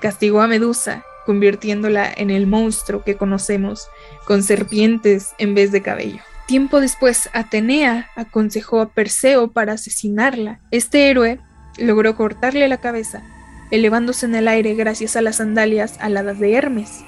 castigó 0.00 0.40
a 0.40 0.46
Medusa, 0.46 1.04
convirtiéndola 1.26 2.10
en 2.16 2.30
el 2.30 2.46
monstruo 2.46 3.02
que 3.02 3.16
conocemos, 3.16 3.88
con 4.26 4.42
serpientes 4.42 5.30
en 5.38 5.54
vez 5.54 5.72
de 5.72 5.82
cabello. 5.82 6.20
Tiempo 6.46 6.80
después, 6.80 7.28
Atenea 7.34 8.08
aconsejó 8.16 8.80
a 8.80 8.88
Perseo 8.88 9.48
para 9.50 9.74
asesinarla. 9.74 10.60
Este 10.70 11.10
héroe 11.10 11.40
logró 11.78 12.16
cortarle 12.16 12.68
la 12.68 12.78
cabeza, 12.78 13.22
elevándose 13.70 14.26
en 14.26 14.34
el 14.34 14.48
aire 14.48 14.74
gracias 14.74 15.16
a 15.16 15.22
las 15.22 15.36
sandalias 15.36 15.96
aladas 16.00 16.38
de 16.38 16.54
Hermes, 16.54 17.04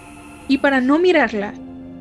y 0.49 0.59
para 0.59 0.81
no 0.81 0.99
mirarla, 0.99 1.55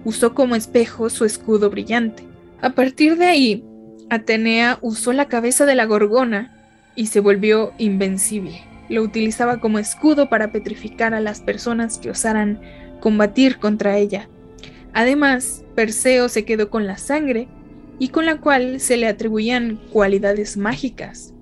usó 0.03 0.33
como 0.33 0.55
espejo 0.55 1.09
su 1.09 1.25
escudo 1.25 1.69
brillante. 1.69 2.23
A 2.61 2.71
partir 2.71 3.17
de 3.17 3.25
ahí, 3.25 3.63
Atenea 4.09 4.79
usó 4.81 5.13
la 5.13 5.25
cabeza 5.25 5.65
de 5.65 5.75
la 5.75 5.85
gorgona 5.85 6.55
y 6.95 7.07
se 7.07 7.19
volvió 7.19 7.73
invencible. 7.77 8.63
Lo 8.89 9.03
utilizaba 9.03 9.59
como 9.59 9.77
escudo 9.77 10.29
para 10.29 10.51
petrificar 10.51 11.13
a 11.13 11.19
las 11.19 11.41
personas 11.41 11.99
que 11.99 12.09
osaran 12.09 12.59
combatir 12.99 13.59
contra 13.59 13.97
ella. 13.97 14.27
Además, 14.93 15.63
Perseo 15.75 16.27
se 16.27 16.43
quedó 16.43 16.69
con 16.69 16.87
la 16.87 16.97
sangre 16.97 17.47
y 17.99 18.09
con 18.09 18.25
la 18.25 18.37
cual 18.37 18.79
se 18.79 18.97
le 18.97 19.07
atribuían 19.07 19.79
cualidades 19.91 20.57
mágicas, 20.57 21.33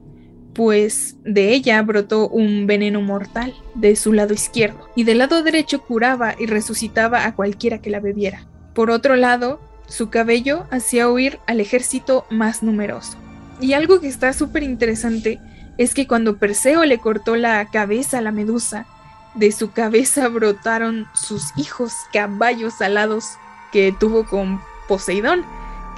pues 0.58 1.18
de 1.24 1.54
ella 1.54 1.80
brotó 1.84 2.28
un 2.28 2.66
veneno 2.66 3.00
mortal 3.00 3.54
de 3.76 3.96
su 3.96 4.12
lado 4.12 4.34
izquierdo, 4.34 4.90
y 4.96 5.04
del 5.04 5.20
lado 5.20 5.44
derecho 5.44 5.84
curaba 5.84 6.34
y 6.38 6.48
resucitaba 6.48 7.28
a 7.28 7.36
cualquiera 7.36 7.78
que 7.80 7.92
la 7.92 8.00
bebiera. 8.00 8.48
Por 8.74 8.90
otro 8.90 9.16
lado, 9.16 9.62
su 9.88 10.10
cabello 10.10 10.66
hacía 10.72 11.10
huir 11.10 11.38
al 11.46 11.60
ejército 11.60 12.26
más 12.32 12.64
numeroso. 12.64 13.20
Y 13.62 13.74
algo 13.74 14.02
que 14.02 14.08
está 14.08 14.34
súper 14.34 14.64
interesante 14.64 15.40
es 15.78 15.94
que 15.94 16.08
cuando 16.08 16.38
Perseo 16.38 16.84
le 16.86 16.98
cortó 16.98 17.36
la 17.36 17.64
cabeza 17.70 18.18
a 18.18 18.22
la 18.22 18.32
medusa, 18.32 18.88
de 19.36 19.52
su 19.52 19.70
cabeza 19.70 20.28
brotaron 20.28 21.06
sus 21.14 21.56
hijos 21.56 21.94
caballos 22.12 22.82
alados 22.82 23.26
que 23.72 23.94
tuvo 23.98 24.26
con 24.26 24.60
Poseidón 24.88 25.46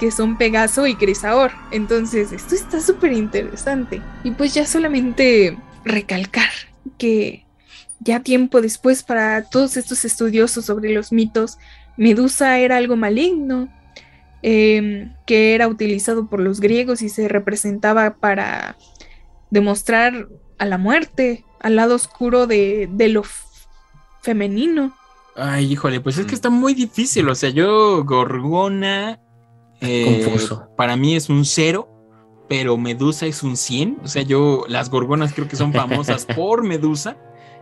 que 0.00 0.10
son 0.10 0.38
Pegaso 0.38 0.86
y 0.86 0.94
Crisaor. 0.94 1.52
Entonces, 1.70 2.32
esto 2.32 2.54
está 2.54 2.80
súper 2.80 3.12
interesante. 3.12 4.00
Y 4.24 4.30
pues 4.30 4.54
ya 4.54 4.64
solamente 4.64 5.58
recalcar 5.84 6.48
que 6.96 7.44
ya 8.00 8.20
tiempo 8.20 8.62
después 8.62 9.02
para 9.02 9.44
todos 9.50 9.76
estos 9.76 10.06
estudiosos 10.06 10.64
sobre 10.64 10.94
los 10.94 11.12
mitos, 11.12 11.58
Medusa 11.98 12.58
era 12.58 12.78
algo 12.78 12.96
maligno, 12.96 13.68
em, 14.40 15.12
que 15.26 15.54
era 15.54 15.68
utilizado 15.68 16.28
por 16.30 16.40
los 16.40 16.60
griegos 16.60 17.02
y 17.02 17.10
se 17.10 17.28
representaba 17.28 18.14
para 18.14 18.78
demostrar 19.50 20.28
a 20.58 20.64
la 20.64 20.78
muerte, 20.78 21.44
al 21.60 21.76
lado 21.76 21.94
oscuro 21.94 22.46
de, 22.46 22.88
de 22.90 23.10
lo 23.10 23.22
femenino. 24.22 24.96
Ay, 25.36 25.70
híjole, 25.70 26.00
pues 26.00 26.16
es 26.16 26.24
que 26.24 26.32
mm. 26.32 26.34
está 26.34 26.48
muy 26.48 26.72
difícil. 26.72 27.28
O 27.28 27.34
sea, 27.34 27.50
yo, 27.50 28.02
Gorgona, 28.04 29.20
eh, 29.80 30.22
Confuso. 30.24 30.68
Para 30.76 30.96
mí 30.96 31.14
es 31.14 31.28
un 31.28 31.44
cero, 31.44 31.88
pero 32.48 32.76
Medusa 32.76 33.26
es 33.26 33.42
un 33.42 33.56
100. 33.56 33.98
O 34.04 34.08
sea, 34.08 34.22
yo, 34.22 34.64
las 34.68 34.90
gorgonas 34.90 35.32
creo 35.32 35.48
que 35.48 35.56
son 35.56 35.72
famosas 35.72 36.26
por 36.36 36.64
Medusa. 36.64 37.16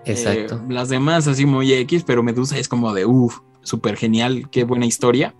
Exacto. 0.05 0.57
Eh, 0.57 0.73
las 0.73 0.89
demás 0.89 1.27
así 1.29 1.47
muy 1.47 1.73
X, 1.73 2.05
pero 2.07 2.23
Medusa 2.23 2.59
es 2.59 2.69
como 2.69 2.93
de, 2.95 3.05
uff, 3.05 3.39
súper 3.63 3.97
genial, 3.97 4.49
qué 4.51 4.65
buena 4.65 4.87
historia. 4.87 5.35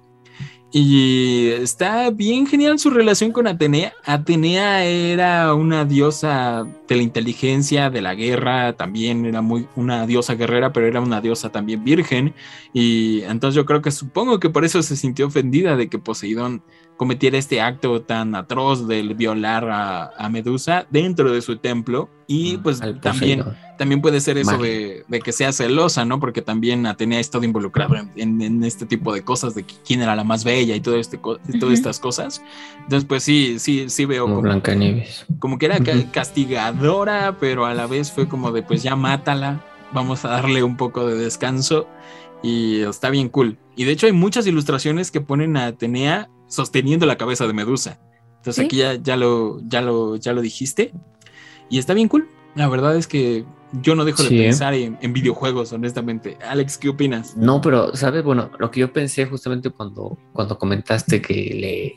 Y 0.71 1.49
está 1.49 2.11
bien 2.11 2.47
genial 2.47 2.79
su 2.79 2.91
relación 2.91 3.33
con 3.33 3.47
Atenea. 3.47 3.95
Atenea 4.05 4.85
era 4.85 5.55
una 5.55 5.87
diosa 5.87 6.67
de 6.87 6.97
la 6.97 7.03
inteligencia, 7.03 7.89
de 7.89 8.03
la 8.03 8.15
guerra, 8.15 8.75
también 8.75 9.25
era 9.25 9.41
muy 9.41 9.67
una 9.77 10.07
diosa 10.07 10.35
guerrera, 10.35 10.73
pero 10.73 10.87
era 10.87 11.01
una 11.01 11.23
diosa 11.23 11.51
también 11.51 11.85
virgen. 11.85 12.35
Y 12.75 13.23
entonces 13.23 13.57
yo 13.57 13.65
creo 13.65 13.81
que 13.81 13.91
supongo 13.91 14.41
que 14.41 14.51
por 14.51 14.67
eso 14.67 14.83
se 14.83 14.97
sintió 14.97 15.29
ofendida 15.29 15.75
de 15.77 15.89
que 15.89 15.99
Poseidón 15.99 16.63
cometiera 16.99 17.39
este 17.39 17.63
acto 17.63 18.03
tan 18.03 18.35
atroz 18.35 18.87
del 18.87 19.15
violar 19.15 19.67
a, 19.71 20.29
Medusa 20.29 20.87
dentro 20.91 21.33
de 21.33 21.41
su 21.41 21.57
templo. 21.57 22.11
Y 22.31 22.59
pues 22.59 22.79
también, 23.01 23.43
también 23.79 24.03
puede 24.03 24.21
ser 24.21 24.37
eso 24.37 24.59
de, 24.59 25.03
que 25.25 25.33
sea 25.33 25.51
celosa, 25.51 26.05
¿no? 26.05 26.21
Porque 26.21 26.43
también 26.43 26.85
Atenea 26.85 27.17
ha 27.17 27.21
estado 27.23 27.43
involucrado 27.43 27.95
en, 28.17 28.63
este 28.65 28.85
tipo 28.85 29.15
de 29.15 29.25
cosas, 29.25 29.55
de 29.55 29.65
quién 29.65 30.03
era 30.03 30.15
la 30.15 30.25
más 30.25 30.45
bella 30.45 30.77
y 30.77 30.81
todo 30.81 30.97
este, 30.97 31.17
todas 31.17 31.73
estas 31.73 31.99
cosas. 31.99 32.43
Entonces, 32.83 33.07
pues 33.09 33.23
sí, 33.23 33.59
sí, 33.59 33.89
sí 33.89 34.05
veo 34.05 34.27
como, 34.27 34.43
como 34.43 34.77
Nieves. 34.77 35.25
Como 35.39 35.57
que 35.57 35.67
era 35.67 35.79
castigadora, 36.13 37.39
pero 37.41 37.65
a 37.65 37.73
la 37.73 37.87
vez 37.87 38.13
fue 38.13 38.29
como 38.29 38.53
de 38.53 38.63
pues 38.63 38.83
ya 38.83 38.95
mátala, 38.95 39.65
vamos 39.95 40.27
a 40.27 40.29
darle 40.29 40.63
un 40.63 40.77
poco 40.77 41.07
de 41.07 41.15
descanso. 41.17 41.89
Y 42.43 42.83
está 42.83 43.09
bien 43.09 43.31
cool. 43.31 43.57
Y 43.75 43.85
de 43.85 43.93
hecho 43.93 44.05
hay 44.05 44.13
muchas 44.13 44.47
ilustraciones 44.47 45.11
que 45.11 45.23
ponen 45.23 45.57
a 45.57 45.69
Atenea 45.69 46.29
sosteniendo 46.47 47.07
la 47.07 47.17
cabeza 47.17 47.47
de 47.47 47.55
Medusa. 47.55 47.99
Entonces 48.37 48.67
aquí 48.67 48.77
ya, 48.77 48.97
ya, 48.97 49.17
lo, 49.17 49.61
ya, 49.67 49.81
lo, 49.81 50.17
ya 50.17 50.35
lo 50.35 50.43
dijiste. 50.43 50.93
Y 51.69 51.79
está 51.79 51.95
bien 51.95 52.09
cool. 52.09 52.29
La 52.55 52.69
verdad 52.69 52.97
es 52.97 53.07
que 53.07 53.45
yo 53.73 53.95
no 53.95 54.05
dejo 54.05 54.23
de 54.23 54.31
pensar 54.31 54.75
en, 54.75 55.13
videojuegos, 55.13 55.73
honestamente. 55.73 56.39
Alex, 56.47 56.79
¿qué 56.79 56.89
opinas? 56.89 57.37
No, 57.37 57.61
pero, 57.61 57.95
¿sabes? 57.95 58.25
Bueno, 58.25 58.51
lo 58.59 58.71
que 58.71 58.81
yo 58.81 58.93
pensé 58.93 59.27
justamente 59.27 59.71
cuando, 59.71 60.19
cuando 60.33 60.59
comentaste 60.59 61.21
que 61.21 61.35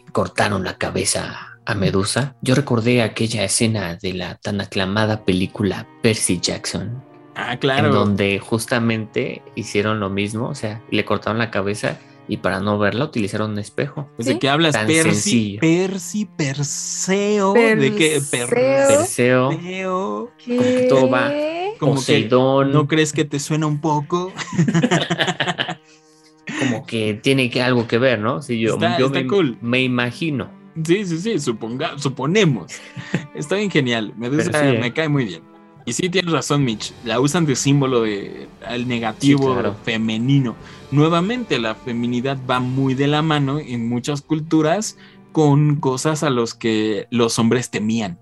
le 0.06 0.12
cortaron 0.12 0.64
la 0.64 0.78
cabeza 0.78 1.58
a 1.66 1.76
Medusa, 1.76 2.36
yo 2.42 2.56
recordé 2.56 3.02
aquella 3.02 3.44
escena 3.44 3.96
de 3.96 4.14
la 4.14 4.36
tan 4.36 4.60
aclamada 4.62 5.24
película 5.24 5.88
Percy 6.02 6.40
Jackson. 6.42 7.04
Ah, 7.36 7.58
claro. 7.58 7.88
En 7.88 7.94
donde 7.94 8.40
justamente 8.40 9.42
hicieron 9.56 10.00
lo 10.00 10.10
mismo, 10.10 10.50
o 10.50 10.56
sea, 10.56 10.82
le 10.92 11.06
cortaron 11.06 11.40
la 11.40 11.50
cabeza 11.50 11.98
y 12.28 12.38
para 12.38 12.60
no 12.60 12.78
verla 12.78 13.06
utilizaron 13.06 13.52
un 13.52 13.60
espejo. 13.60 14.10
Pues, 14.16 14.28
¿De 14.28 14.40
qué 14.40 14.50
hablas? 14.50 14.74
Tan 14.74 14.88
Percy, 14.88 15.58
Percy, 15.60 16.26
Perseo. 16.26 17.54
¿De 17.54 17.94
qué? 17.96 18.22
Perseo. 18.32 19.50
Perseo. 19.50 20.32
¿Qué? 20.38 20.56
Como 20.56 20.76
que 20.76 20.86
todo 20.88 21.10
va. 21.10 21.32
Como 21.80 21.96
Poseidón. 21.96 22.72
¿No 22.72 22.88
crees 22.88 23.12
que 23.12 23.26
te 23.26 23.40
suena 23.40 23.68
un 23.68 23.82
poco? 23.82 24.32
como 26.60 26.86
que 26.86 27.16
tiene 27.16 27.50
que 27.50 27.62
algo 27.62 27.88
que 27.88 27.98
ver, 27.98 28.20
¿no? 28.20 28.42
Sí, 28.42 28.60
yo, 28.60 28.74
Está- 28.76 28.98
yo 29.00 29.08
está 29.08 29.22
me, 29.22 29.28
cool. 29.28 29.58
me 29.62 29.82
imagino. 29.82 30.52
Sí, 30.86 31.06
sí, 31.06 31.18
sí, 31.18 31.40
suponga, 31.40 31.98
suponemos. 31.98 32.72
Está 33.36 33.56
bien 33.56 33.72
genial. 33.72 34.14
Medusa 34.16 34.52
Pero 34.52 34.72
sí, 34.72 34.76
¿eh? 34.78 34.80
me 34.80 34.94
cae 34.94 35.10
muy 35.10 35.26
bien. 35.26 35.42
Y 35.86 35.94
sí, 35.94 36.10
tienes 36.10 36.32
razón, 36.32 36.64
Mitch. 36.64 36.94
La 37.04 37.20
usan 37.20 37.46
de 37.46 37.56
símbolo 37.56 38.02
de 38.02 38.48
al 38.66 38.88
negativo 38.88 39.48
Sí, 39.48 39.54
claro. 39.54 39.76
femenino. 39.84 40.56
Nuevamente, 40.92 41.60
la 41.60 41.76
feminidad 41.76 42.38
va 42.50 42.60
muy 42.60 42.94
de 42.94 43.08
la 43.08 43.22
mano 43.22 43.60
en 43.60 43.88
muchas 43.90 44.22
culturas 44.22 44.98
con 45.32 45.78
cosas 45.78 46.24
a 46.24 46.30
los 46.30 46.54
que 46.54 47.08
los 47.10 47.40
hombres 47.40 47.70
temían, 47.70 48.20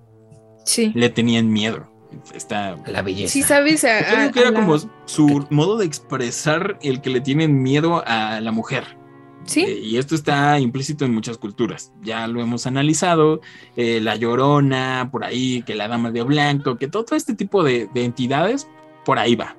Sí. 0.66 0.92
le 0.96 1.10
tenían 1.10 1.50
miedo. 1.52 1.88
Está. 2.34 2.76
La 2.88 3.02
belleza. 3.02 3.32
Sí, 3.34 3.44
sabes. 3.44 3.84
A, 3.84 4.00
Yo 4.00 4.06
creo 4.16 4.30
a- 4.30 4.32
que 4.32 4.40
era 4.42 4.52
la- 4.52 4.60
como 4.60 4.78
su 5.06 5.46
modo 5.50 5.78
de 5.78 5.86
expresar 5.86 6.78
el 6.82 7.02
que 7.02 7.10
le 7.10 7.22
tienen 7.22 7.62
miedo 7.62 8.04
a 8.06 8.40
la 8.42 8.52
mujer. 8.52 8.98
Sí, 9.46 9.62
Eh, 9.62 9.80
y 9.84 9.98
esto 9.98 10.16
está 10.16 10.60
implícito 10.60 11.06
en 11.06 11.14
muchas 11.14 11.38
culturas. 11.38 11.92
Ya 12.02 12.28
lo 12.28 12.42
hemos 12.42 12.68
analizado. 12.68 13.42
eh, 13.76 14.00
la 14.02 14.16
llorona, 14.16 15.10
por 15.12 15.24
ahí, 15.24 15.64
que 15.64 15.76
la 15.76 15.88
dama 15.88 16.12
de 16.12 16.24
blanco, 16.24 16.78
que 16.78 16.88
todo 16.88 17.16
este 17.16 17.34
tipo 17.34 17.64
de, 17.64 17.90
de 17.94 18.04
entidades, 18.04 18.68
por 19.06 19.18
ahí 19.20 19.36
va. 19.36 19.56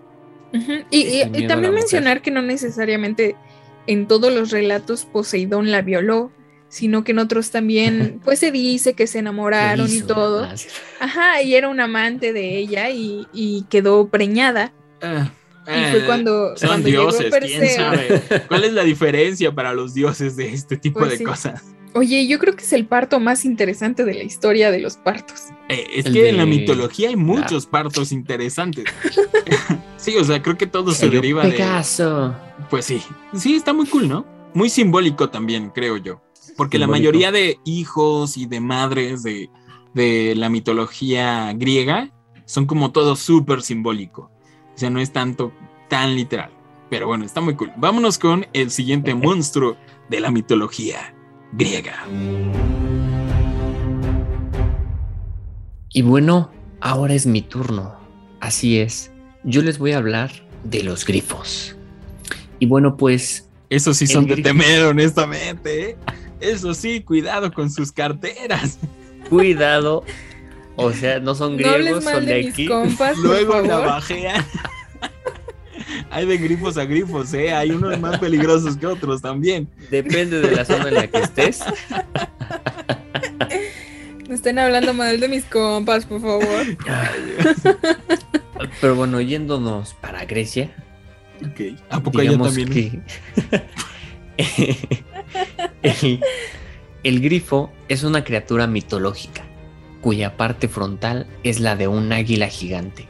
Y, 0.91 1.47
también 1.47 1.75
mencionar 1.75 2.23
que 2.23 2.31
no 2.31 2.43
necesariamente 2.43 3.37
en 3.87 4.07
todos 4.07 4.33
los 4.33 4.51
relatos 4.51 5.05
Poseidón 5.05 5.71
la 5.71 5.83
violó, 5.83 6.33
sino 6.69 7.03
que 7.05 7.13
en 7.13 7.19
otros 7.21 7.51
también, 7.51 8.21
pues 8.25 8.39
se 8.39 8.51
dice 8.51 8.95
que 8.95 9.07
se 9.07 9.15
¿Qué 9.15 9.19
enamoraron 9.21 9.91
y 9.91 10.03
todo. 10.03 10.45
Ah. 10.45 10.55
Ajá, 11.01 11.43
y 11.43 11.55
era 11.55 11.69
un 11.69 11.81
amante 11.81 12.33
de 12.33 12.57
ella 12.59 12.91
y, 12.91 13.27
y 13.33 13.65
quedó 13.71 14.09
preñada. 14.09 14.73
Y 15.67 15.91
fue 15.91 15.99
eh, 16.01 16.03
cuando, 16.07 16.57
son 16.57 16.69
cuando 16.69 16.89
dioses, 16.89 17.33
llegó 17.33 17.39
quién 17.47 17.69
sabe. 17.69 18.23
¿Cuál 18.49 18.65
es 18.65 18.73
la 18.73 18.83
diferencia 18.83 19.53
para 19.55 19.73
los 19.75 19.95
dioses 19.95 20.37
de 20.37 20.53
este 20.53 20.77
tipo 20.77 20.99
Pues 21.01 21.13
de 21.13 21.19
sí. 21.19 21.25
cosas? 21.25 21.63
Oye, 21.95 22.27
yo 22.29 22.39
creo 22.39 22.55
que 22.55 22.63
es 22.65 22.73
el 22.73 22.87
parto 22.87 23.19
más 23.19 23.45
interesante 23.45 24.05
de 24.05 24.15
la 24.15 24.23
historia 24.23 24.71
de 24.71 24.79
los 24.79 24.97
partos. 24.97 25.41
Eh, 25.69 25.87
es 25.95 26.07
El 26.07 26.13
que 26.13 26.29
en 26.29 26.37
la 26.37 26.45
de- 26.45 26.51
mitología 26.51 27.09
hay 27.09 27.17
muchos 27.17 27.67
partos 27.67 28.13
interesantes. 28.13 28.85
sí, 29.97 30.17
o 30.17 30.25
sea, 30.25 30.41
creo 30.43 30.57
que 30.57 30.67
todo 30.67 30.93
se 30.93 31.09
deriva 31.11 31.45
de. 31.45 31.51
Pegaso. 31.53 32.35
Pues 32.69 32.85
sí, 32.85 33.03
sí, 33.35 33.57
está 33.57 33.73
muy 33.73 33.87
cool, 33.87 34.09
¿no? 34.09 34.25
Muy 34.55 34.71
simbólico 34.71 35.31
también, 35.31 35.71
creo 35.71 35.97
yo. 35.97 36.23
Porque 36.57 36.79
la 36.79 36.87
mayoría 36.87 37.33
de 37.33 37.59
hijos 37.65 38.37
y 38.37 38.47
de 38.47 38.61
madres 38.61 39.23
de, 39.23 39.49
de 39.95 40.35
la 40.37 40.49
mitología 40.49 41.53
griega 41.55 42.11
son 42.45 42.67
como 42.67 42.93
todo 42.93 43.17
súper 43.17 43.63
simbólico. 43.63 44.31
O 44.81 44.83
sea, 44.83 44.89
no 44.89 44.99
es 44.99 45.13
tanto 45.13 45.53
tan 45.91 46.17
literal. 46.17 46.51
Pero 46.89 47.07
bueno, 47.07 47.27
está 47.27 47.43
muy 47.43 47.55
cool. 47.55 47.71
Vámonos 47.77 48.19
con 48.19 48.47
el 48.55 48.71
siguiente 48.71 49.15
monstruo 49.15 49.77
de 50.09 50.21
la 50.21 50.31
mitología 50.31 51.15
griega. 51.53 52.03
Y 55.91 56.01
bueno, 56.01 56.51
ahora 56.81 57.13
es 57.13 57.27
mi 57.27 57.43
turno. 57.43 57.95
Así 58.41 58.79
es. 58.79 59.13
Yo 59.45 59.61
les 59.61 59.79
voy 59.79 59.93
a 59.93 59.99
hablar 59.99 60.31
de 60.65 60.83
los 60.83 61.05
grifos. 61.05 61.77
Y 62.59 62.65
bueno, 62.65 62.97
pues 62.97 63.51
Esos 63.69 63.99
sí 63.99 64.07
son 64.07 64.25
de 64.25 64.37
grifo. 64.37 64.49
temer, 64.49 64.87
honestamente. 64.87 65.91
¿eh? 65.91 65.97
Eso 66.41 66.73
sí, 66.73 67.03
cuidado 67.03 67.53
con 67.53 67.71
sus 67.71 67.93
carteras. 67.93 68.79
cuidado. 69.29 70.05
O 70.77 70.93
sea, 70.93 71.21
no 71.21 71.35
son 71.35 71.53
No 71.53 71.59
griegos, 71.59 71.75
hables 71.77 72.05
mal 72.05 72.15
son 72.15 72.27
de, 72.27 72.33
de 72.35 72.39
mis 72.45 72.53
aquí. 72.53 72.67
compas, 72.67 73.17
Luego 73.23 73.53
favor. 73.53 73.67
navajean. 73.69 74.45
Hay 76.11 76.27
de 76.27 76.39
grifos 76.39 76.77
a 76.77 76.85
grifos, 76.85 77.33
¿eh? 77.35 77.53
Hay 77.53 77.71
unos 77.71 77.99
más 78.01 78.19
peligrosos 78.19 78.77
que 78.77 78.87
otros 78.87 79.21
también. 79.23 79.69
Depende 79.91 80.41
de 80.41 80.57
la 80.57 80.65
zona 80.65 80.89
en 80.89 80.95
la 80.95 81.07
que 81.07 81.19
estés. 81.19 81.61
No 84.29 84.35
estén 84.35 84.59
hablando 84.59 84.95
mal 84.95 85.19
de 85.21 85.29
mis 85.29 85.45
compas, 85.45 86.07
por 86.07 86.21
favor. 86.21 86.67
Pero 88.81 88.95
bueno, 88.95 89.21
yéndonos 89.21 89.95
para 89.95 90.25
Grecia, 90.25 90.71
Ok. 91.45 91.79
¿A 91.89 92.01
poco 92.03 92.19
allá 92.21 92.31
digamos 92.33 92.55
también? 92.55 93.03
que 93.47 93.63
el, 95.83 96.21
el 97.03 97.21
grifo 97.21 97.73
es 97.89 98.03
una 98.05 98.23
criatura 98.25 98.67
mitológica 98.67 99.43
cuya 100.01 100.37
parte 100.37 100.69
frontal 100.69 101.27
es 101.43 101.61
la 101.61 101.77
de 101.77 101.89
un 101.89 102.13
águila 102.13 102.49
gigante, 102.49 103.09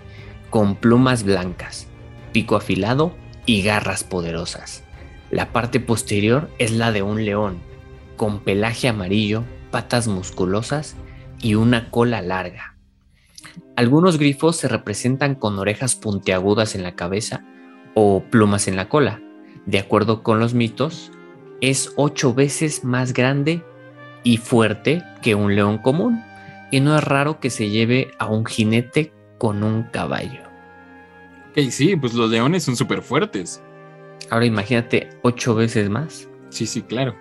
con 0.51 0.77
plumas 0.77 1.23
blancas, 1.23 1.87
pico 2.33 2.57
afilado 2.57 3.15
y 3.47 3.63
garras 3.63 4.05
poderosas. 4.05 4.85
La 5.31 5.53
parte 5.53 5.81
posterior 5.81 6.51
es 6.59 6.73
la 6.73 6.93
de 6.93 7.03
un 7.03 7.25
león, 7.25 7.59
con 8.17 8.41
pelaje 8.41 8.89
amarillo, 8.89 9.45
patas 9.71 10.09
musculosas 10.09 10.97
y 11.41 11.55
una 11.55 11.91
cola 11.91 12.21
larga. 12.23 12.75
Algunos 13.77 14.19
grifos 14.19 14.57
se 14.57 14.69
representan 14.69 15.35
con 15.35 15.59
orejas 15.59 15.95
puntiagudas 15.95 16.75
en 16.75 16.83
la 16.83 16.97
cabeza 16.97 17.45
o 17.95 18.23
plumas 18.31 18.69
en 18.69 18.77
la 18.77 18.89
cola. 18.89 19.23
De 19.67 19.79
acuerdo 19.79 20.23
con 20.23 20.41
los 20.41 20.53
mitos, 20.53 21.13
es 21.61 21.93
ocho 21.97 22.35
veces 22.35 22.85
más 22.85 23.13
grande 23.13 23.63
y 24.23 24.37
fuerte 24.37 25.03
que 25.23 25.35
un 25.35 25.55
león 25.55 25.79
común, 25.79 26.23
y 26.71 26.81
no 26.81 26.97
es 26.97 27.05
raro 27.05 27.41
que 27.41 27.51
se 27.51 27.69
lleve 27.71 28.13
a 28.19 28.27
un 28.27 28.45
jinete 28.45 29.13
con 29.39 29.63
un 29.63 29.85
caballo. 29.85 30.43
Ok, 31.51 31.71
sí, 31.71 31.97
pues 31.97 32.15
los 32.15 32.31
leones 32.31 32.63
son 32.63 32.77
súper 32.77 33.03
fuertes. 33.03 33.63
Ahora 34.31 34.47
imagínate 34.47 35.11
ocho 35.23 35.55
veces 35.55 35.91
más. 35.91 36.29
Sí, 36.51 36.67
sí, 36.67 36.83
claro. 36.83 37.17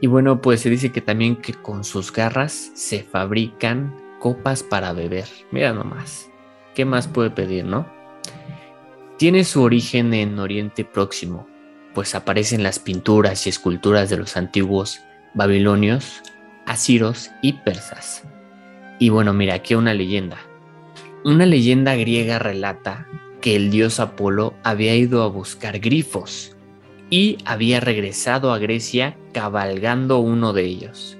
Y 0.00 0.06
bueno, 0.06 0.40
pues 0.40 0.60
se 0.60 0.70
dice 0.70 0.92
que 0.92 1.00
también 1.00 1.36
que 1.36 1.54
con 1.54 1.84
sus 1.84 2.12
garras 2.12 2.70
se 2.74 3.02
fabrican 3.02 3.94
copas 4.20 4.62
para 4.62 4.92
beber. 4.92 5.26
Mira 5.50 5.72
nomás. 5.72 6.30
¿Qué 6.74 6.84
más 6.84 7.08
puede 7.08 7.30
pedir, 7.30 7.64
no? 7.64 7.86
Tiene 9.18 9.44
su 9.44 9.62
origen 9.62 10.12
en 10.12 10.38
Oriente 10.38 10.84
Próximo, 10.84 11.48
pues 11.94 12.14
aparecen 12.14 12.62
las 12.62 12.78
pinturas 12.78 13.46
y 13.46 13.50
esculturas 13.50 14.10
de 14.10 14.18
los 14.18 14.36
antiguos 14.36 15.00
babilonios, 15.32 16.22
asiros 16.66 17.30
y 17.40 17.54
persas. 17.54 18.25
Y 18.98 19.10
bueno, 19.10 19.32
mira, 19.32 19.54
aquí 19.54 19.74
una 19.74 19.94
leyenda. 19.94 20.38
Una 21.24 21.46
leyenda 21.46 21.94
griega 21.96 22.38
relata 22.38 23.06
que 23.40 23.56
el 23.56 23.70
dios 23.70 24.00
Apolo 24.00 24.54
había 24.62 24.94
ido 24.94 25.22
a 25.22 25.28
buscar 25.28 25.78
grifos 25.78 26.56
y 27.10 27.38
había 27.44 27.80
regresado 27.80 28.52
a 28.52 28.58
Grecia 28.58 29.16
cabalgando 29.32 30.18
uno 30.18 30.52
de 30.52 30.64
ellos. 30.64 31.16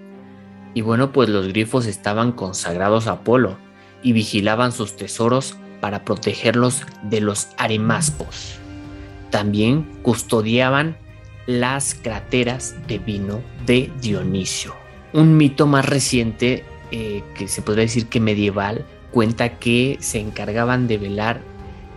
Y 0.75 0.81
bueno, 0.81 1.13
pues 1.13 1.29
los 1.29 1.49
grifos 1.49 1.87
estaban 1.87 2.33
consagrados 2.33 3.07
a 3.07 3.13
Apolo 3.13 3.57
y 4.03 4.13
vigilaban 4.13 4.73
sus 4.73 4.97
tesoros 4.97 5.57
para 5.81 6.05
protegerlos 6.05 6.83
de 7.03 7.21
los 7.21 7.49
arimaspos. 7.57 8.59
También 9.31 9.87
custodiaban 10.03 10.97
las 11.47 11.95
crateras 11.95 12.75
de 12.89 12.99
vino 12.99 13.41
de 13.67 13.91
Dionisio. 14.01 14.75
Un 15.13 15.37
mito 15.37 15.67
más 15.67 15.87
reciente, 15.87 16.65
eh, 16.91 17.23
que 17.35 17.49
se 17.49 17.63
podría 17.63 17.83
decir 17.83 18.07
que 18.07 18.21
medieval, 18.21 18.85
cuenta 19.11 19.59
que 19.59 19.97
se 20.01 20.21
encargaban 20.21 20.89
de 20.89 20.99
velar 20.99 21.41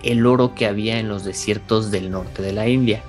el 0.03 0.25
oro 0.25 0.55
que 0.55 0.65
había 0.65 0.99
en 0.99 1.09
los 1.09 1.23
desiertos 1.23 1.91
del 1.91 2.11
norte 2.11 2.41
de 2.41 2.53
la 2.53 2.67
India. 2.67 3.03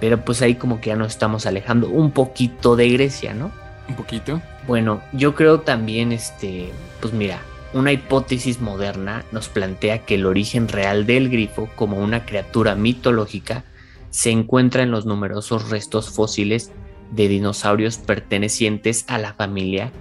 Pero 0.00 0.24
pues 0.24 0.42
ahí 0.42 0.54
como 0.54 0.80
que 0.80 0.90
ya 0.90 0.96
nos 0.96 1.08
estamos 1.08 1.46
alejando 1.46 1.88
un 1.88 2.10
poquito 2.10 2.76
de 2.76 2.88
Grecia, 2.90 3.34
¿no? 3.34 3.50
Un 3.88 3.96
poquito. 3.96 4.40
Bueno, 4.66 5.00
yo 5.12 5.34
creo 5.34 5.60
también, 5.60 6.12
este, 6.12 6.70
pues 7.00 7.12
mira, 7.12 7.40
una 7.72 7.92
hipótesis 7.92 8.60
moderna 8.60 9.24
nos 9.32 9.48
plantea 9.48 10.04
que 10.04 10.16
el 10.16 10.26
origen 10.26 10.68
real 10.68 11.06
del 11.06 11.28
grifo 11.28 11.68
como 11.76 11.98
una 11.98 12.24
criatura 12.24 12.74
mitológica 12.74 13.64
se 14.10 14.30
encuentra 14.30 14.82
en 14.82 14.90
los 14.90 15.06
numerosos 15.06 15.70
restos 15.70 16.10
fósiles 16.10 16.72
de 17.10 17.28
dinosaurios 17.28 17.98
pertenecientes 17.98 19.04
a 19.08 19.18
la 19.18 19.34
familia 19.34 19.92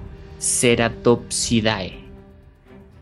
Ceratopsidae. 0.45 2.05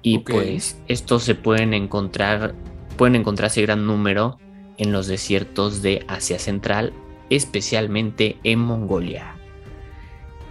Y 0.02 0.20
pues 0.20 0.78
estos 0.88 1.24
se 1.24 1.36
pueden 1.36 1.74
encontrar, 1.74 2.56
pueden 2.98 3.16
encontrarse 3.16 3.62
gran 3.62 3.86
número 3.86 4.38
en 4.78 4.92
los 4.92 5.08
desiertos 5.08 5.82
de 5.82 6.06
Asia 6.08 6.40
Central, 6.40 6.94
especialmente 7.30 8.38
en 8.44 8.60
Mongolia. 8.60 9.36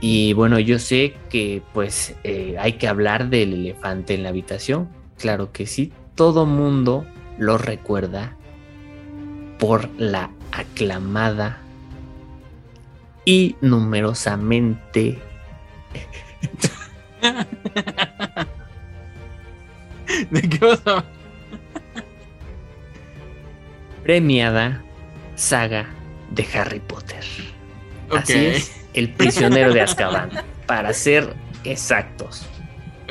Y 0.01 0.33
bueno, 0.35 0.59
yo 0.59 0.79
sé 0.79 1.15
que 1.31 1.63
pues 1.73 2.15
eh, 2.25 2.57
hay 2.59 2.75
que 2.75 2.89
hablar 2.89 3.31
del 3.31 3.55
elefante 3.55 4.15
en 4.15 4.23
la 4.23 4.29
habitación. 4.31 4.89
Claro 5.19 5.53
que 5.53 5.67
sí, 5.67 5.93
todo 6.15 6.45
mundo 6.45 7.07
lo 7.39 7.57
recuerda 7.57 8.37
por 9.59 9.89
la 9.99 10.31
aclamada 10.51 11.59
y 13.25 13.57
numerosamente 13.61 15.21
¿De 20.31 20.43
qué 20.43 20.59
vas 20.59 20.87
a 20.87 21.05
premiada 24.03 24.83
saga 25.37 25.87
de 26.31 26.47
Harry 26.55 26.81
Potter. 26.81 27.25
Así 28.11 28.35
es, 28.35 28.73
el 28.95 29.11
prisionero 29.11 29.73
de 29.73 29.81
Azkaban, 29.81 30.31
para 30.67 30.93
ser 30.93 31.35
exactos. 31.65 32.47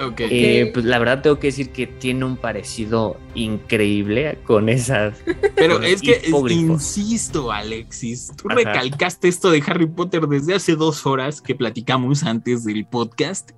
Ok. 0.02 0.22
Eh, 0.22 0.72
pues 0.74 0.86
la 0.86 1.00
verdad 1.00 1.22
tengo 1.22 1.40
que 1.40 1.48
decir 1.48 1.72
que 1.72 1.86
tiene 1.86 2.26
un 2.26 2.38
parecido 2.38 3.20
increíble 3.36 4.40
con 4.46 4.70
esas. 4.70 5.16
Pero 5.56 5.76
con 5.76 5.84
es 5.84 6.02
que, 6.02 6.22
hipógrifos. 6.26 6.98
insisto, 6.98 7.52
Alexis, 7.52 8.32
tú 8.36 8.48
Ajá. 8.50 8.56
recalcaste 8.56 9.28
esto 9.28 9.52
de 9.52 9.64
Harry 9.66 9.88
Potter 9.88 10.28
desde 10.28 10.56
hace 10.56 10.76
dos 10.76 11.06
horas 11.06 11.42
que 11.42 11.56
platicamos 11.56 12.24
antes 12.24 12.64
del 12.64 12.86
podcast. 12.86 13.52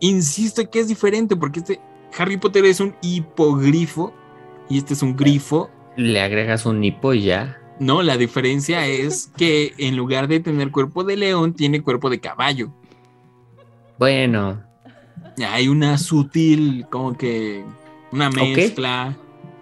Insisto 0.00 0.68
que 0.70 0.80
es 0.80 0.88
diferente 0.88 1.36
porque 1.36 1.60
este 1.60 1.80
Harry 2.16 2.36
Potter 2.36 2.64
es 2.64 2.80
un 2.80 2.94
hipogrifo 3.02 4.12
y 4.68 4.78
este 4.78 4.94
es 4.94 5.02
un 5.02 5.16
grifo. 5.16 5.70
Le 5.96 6.20
agregas 6.20 6.66
un 6.66 6.82
hipo 6.82 7.14
y 7.14 7.22
ya. 7.22 7.58
No, 7.80 8.02
la 8.02 8.16
diferencia 8.16 8.86
es 8.86 9.30
que 9.36 9.74
en 9.78 9.96
lugar 9.96 10.28
de 10.28 10.40
tener 10.40 10.70
cuerpo 10.70 11.04
de 11.04 11.16
león, 11.16 11.54
tiene 11.54 11.82
cuerpo 11.82 12.10
de 12.10 12.20
caballo. 12.20 12.72
Bueno, 13.98 14.62
Hay 15.48 15.68
una 15.68 15.98
sutil, 15.98 16.86
como 16.90 17.16
que 17.16 17.64
una 18.12 18.30
mezcla. 18.30 19.16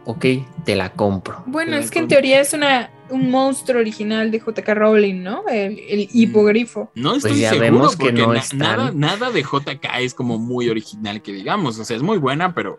ok, 0.04 0.24
te 0.64 0.76
la 0.76 0.92
compro. 0.92 1.42
Bueno, 1.46 1.76
es 1.76 1.90
que 1.90 1.98
en 2.00 2.08
teoría 2.08 2.40
es 2.40 2.52
una, 2.52 2.90
un 3.10 3.30
monstruo 3.30 3.80
original 3.80 4.30
de 4.30 4.40
J.K. 4.40 4.74
Rowling, 4.74 5.22
¿no? 5.22 5.42
El, 5.48 5.78
el 5.88 6.08
hipogrifo. 6.12 6.90
No 6.94 7.12
Pues 7.12 7.24
estoy 7.26 7.40
ya 7.40 7.50
seguro 7.50 7.64
vemos 7.72 7.96
que 7.96 8.04
porque 8.06 8.22
no 8.22 8.32
na- 8.34 8.42
nada, 8.54 8.92
nada 8.94 9.30
de 9.30 9.42
JK 9.42 9.84
es 10.00 10.14
como 10.14 10.38
muy 10.38 10.68
original 10.68 11.22
que 11.22 11.32
digamos. 11.32 11.78
O 11.78 11.84
sea, 11.84 11.96
es 11.96 12.02
muy 12.02 12.18
buena, 12.18 12.54
pero 12.54 12.78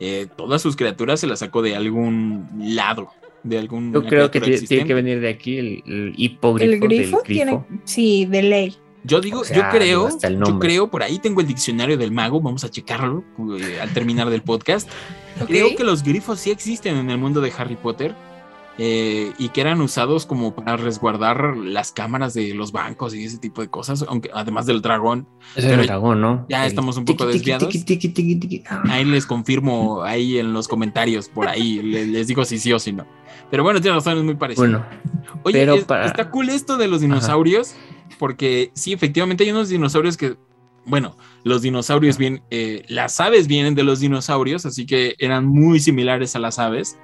eh, 0.00 0.26
todas 0.36 0.62
sus 0.62 0.76
criaturas 0.76 1.20
se 1.20 1.26
las 1.26 1.38
sacó 1.40 1.62
de 1.62 1.76
algún 1.76 2.46
lado, 2.58 3.08
de 3.42 3.58
algún. 3.58 3.92
Yo 3.92 4.04
creo 4.04 4.30
que 4.30 4.40
ti- 4.40 4.66
tiene 4.66 4.86
que 4.86 4.94
venir 4.94 5.20
de 5.20 5.28
aquí 5.28 5.58
el, 5.58 5.82
el 5.86 6.14
hipogrifo 6.16 6.72
El 6.72 6.80
grifo 6.80 7.16
del 7.18 7.24
grifo. 7.26 7.66
tiene, 7.66 7.80
sí, 7.84 8.26
de 8.26 8.42
ley. 8.42 8.76
Yo 9.02 9.20
digo, 9.22 9.40
o 9.40 9.44
sea, 9.44 9.56
yo 9.56 9.62
creo, 9.70 9.82
digo, 10.00 10.06
hasta 10.08 10.26
el 10.28 10.38
yo 10.38 10.58
creo, 10.58 10.90
por 10.90 11.02
ahí 11.02 11.18
tengo 11.18 11.40
el 11.40 11.46
diccionario 11.46 11.96
del 11.96 12.12
mago, 12.12 12.38
vamos 12.42 12.64
a 12.64 12.70
checarlo 12.70 13.24
eh, 13.58 13.78
al 13.80 13.88
terminar 13.94 14.28
del 14.28 14.42
podcast. 14.42 14.90
Creo 15.46 15.74
que 15.74 15.84
los 15.84 16.02
grifos 16.02 16.38
sí 16.40 16.50
existen 16.50 16.98
en 16.98 17.08
el 17.08 17.16
mundo 17.16 17.40
de 17.40 17.50
Harry 17.56 17.76
Potter 17.76 18.14
eh, 18.82 19.32
y 19.38 19.50
que 19.50 19.60
eran 19.60 19.82
usados 19.82 20.24
como 20.24 20.54
para 20.54 20.78
resguardar 20.78 21.54
las 21.54 21.92
cámaras 21.92 22.32
de 22.32 22.54
los 22.54 22.72
bancos 22.72 23.14
y 23.14 23.24
ese 23.24 23.36
tipo 23.36 23.60
de 23.60 23.68
cosas, 23.68 24.06
aunque 24.08 24.30
además 24.32 24.64
del 24.64 24.80
dragón. 24.80 25.28
Es 25.54 25.64
el 25.66 25.86
dragón, 25.86 26.22
¿no? 26.22 26.46
ya 26.48 26.62
El 26.64 26.68
estamos 26.68 26.96
un 26.96 27.04
poco 27.04 27.26
tiqui, 27.26 27.38
desviados. 27.50 27.68
Ah, 28.70 28.82
Ahí 28.88 29.04
les 29.04 29.26
confirmo 29.26 30.02
ahí 30.02 30.38
en 30.38 30.54
los 30.54 30.66
comentarios, 30.66 31.28
por 31.28 31.46
ahí 31.46 31.82
le- 31.82 32.06
les, 32.06 32.26
digo 32.26 32.42
si 32.46 32.58
sí 32.58 32.72
o 32.72 32.78
si 32.78 32.92
no. 32.92 33.06
Pero 33.50 33.62
bueno, 33.64 33.82
tiene 33.82 33.96
razón, 33.96 34.16
es 34.16 34.24
muy 34.24 34.36
parecido. 34.36 34.66
Bueno, 34.66 34.86
Oye, 35.42 35.58
pero 35.60 35.74
es- 35.74 35.84
para- 35.84 36.06
está 36.06 36.30
cool 36.30 36.48
esto 36.48 36.78
de 36.78 36.88
los 36.88 37.02
dinosaurios, 37.02 37.74
porque 38.18 38.70
sí, 38.74 38.94
efectivamente 38.94 39.44
hay 39.44 39.50
unos 39.50 39.68
dinosaurios 39.68 40.16
que, 40.16 40.36
bueno, 40.86 41.16
los 41.44 41.60
dinosaurios 41.60 42.16
bien, 42.16 42.42
eh, 42.50 42.82
las 42.88 43.20
aves 43.20 43.46
vienen 43.46 43.74
de 43.74 43.82
los 43.84 44.00
dinosaurios, 44.00 44.64
así 44.64 44.86
que 44.86 45.16
eran 45.18 45.46
muy 45.46 45.80
similares 45.80 46.34
a 46.34 46.38
las 46.38 46.58
aves. 46.58 46.98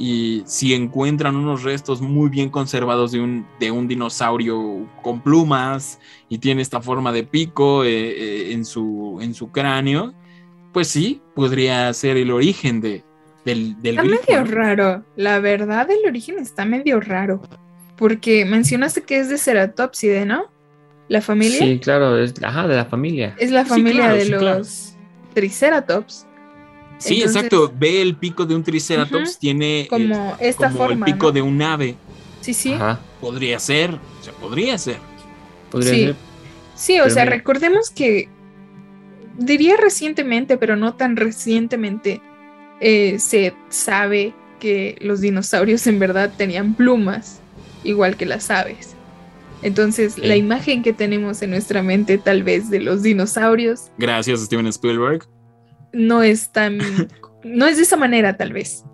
Y 0.00 0.44
si 0.46 0.74
encuentran 0.74 1.34
unos 1.34 1.64
restos 1.64 2.00
muy 2.00 2.30
bien 2.30 2.50
conservados 2.50 3.10
de 3.10 3.20
un, 3.20 3.44
de 3.58 3.72
un 3.72 3.88
dinosaurio 3.88 4.88
con 5.02 5.20
plumas 5.20 5.98
y 6.28 6.38
tiene 6.38 6.62
esta 6.62 6.80
forma 6.80 7.12
de 7.12 7.24
pico 7.24 7.82
eh, 7.82 7.90
eh, 7.90 8.52
en, 8.52 8.64
su, 8.64 9.18
en 9.20 9.34
su 9.34 9.50
cráneo, 9.50 10.14
pues 10.72 10.86
sí, 10.86 11.20
podría 11.34 11.92
ser 11.94 12.16
el 12.16 12.30
origen 12.30 12.80
de, 12.80 13.02
del, 13.44 13.74
del 13.82 13.96
Está 13.98 14.08
grifo, 14.08 14.22
medio 14.28 14.44
raro. 14.44 15.04
La 15.16 15.40
verdad, 15.40 15.90
el 15.90 16.08
origen 16.08 16.38
está 16.38 16.64
medio 16.64 17.00
raro. 17.00 17.42
Porque 17.96 18.44
mencionaste 18.44 19.02
que 19.02 19.18
es 19.18 19.28
de 19.28 19.38
Ceratopside, 19.38 20.24
¿no? 20.24 20.44
La 21.08 21.20
familia. 21.20 21.58
sí, 21.58 21.80
claro, 21.80 22.16
es 22.22 22.34
ajá, 22.40 22.68
de 22.68 22.76
la 22.76 22.84
familia. 22.84 23.34
Es 23.38 23.50
la 23.50 23.64
Sí, 23.64 23.70
familia 23.70 24.02
claro, 24.02 24.14
de 24.14 24.24
sí, 24.24 24.30
los 24.30 24.40
claro. 24.40 24.62
Triceratops. 25.34 26.26
Sí, 26.98 27.14
Entonces, 27.16 27.36
exacto. 27.44 27.72
Ve 27.78 28.02
el 28.02 28.16
pico 28.16 28.44
de 28.44 28.54
un 28.54 28.62
triceratops, 28.64 29.38
tiene 29.38 29.86
Como 29.88 30.36
esta 30.40 30.66
como 30.68 30.78
forma. 30.78 31.06
el 31.06 31.12
pico 31.14 31.26
¿no? 31.26 31.32
de 31.32 31.42
un 31.42 31.62
ave. 31.62 31.94
Sí, 32.40 32.52
sí. 32.54 32.72
Ajá, 32.72 33.00
Podría 33.20 33.58
ser, 33.58 33.90
o 33.92 34.22
sea, 34.22 34.32
podría 34.34 34.78
ser. 34.78 34.96
podría 35.70 35.92
Sí. 35.94 36.04
ser. 36.06 36.14
Sí, 36.74 36.98
o 37.00 37.02
Pero 37.04 37.14
sea, 37.14 37.24
mira- 37.24 37.36
recordemos 37.36 37.90
que 37.90 38.28
diría 39.38 39.76
recientemente, 39.76 40.56
pero 40.56 40.76
no 40.76 40.94
tan 40.94 41.16
recientemente, 41.16 42.20
eh, 42.80 43.18
se 43.18 43.54
sabe 43.68 44.34
que 44.60 44.96
los 45.00 45.20
dinosaurios 45.20 45.86
en 45.86 45.98
verdad 45.98 46.32
tenían 46.36 46.74
plumas, 46.74 47.40
igual 47.84 48.16
que 48.16 48.26
las 48.26 48.50
aves. 48.50 48.94
Entonces, 49.62 50.14
Sí. 50.14 50.20
la 50.22 50.36
imagen 50.36 50.82
que 50.82 50.92
tenemos 50.92 51.42
en 51.42 51.50
nuestra 51.50 51.82
mente 51.82 52.18
tal 52.18 52.42
vez 52.44 52.70
de 52.70 52.80
los 52.80 53.02
dinosaurios 53.02 53.90
Gracias, 53.98 54.40
Steven 54.40 54.66
Spielberg. 54.68 55.26
No 55.92 56.22
es 56.22 56.50
tan, 56.50 56.78
no 57.44 57.66
es 57.66 57.76
de 57.76 57.82
esa 57.82 57.96
manera 57.96 58.36
tal 58.36 58.52
vez. 58.52 58.84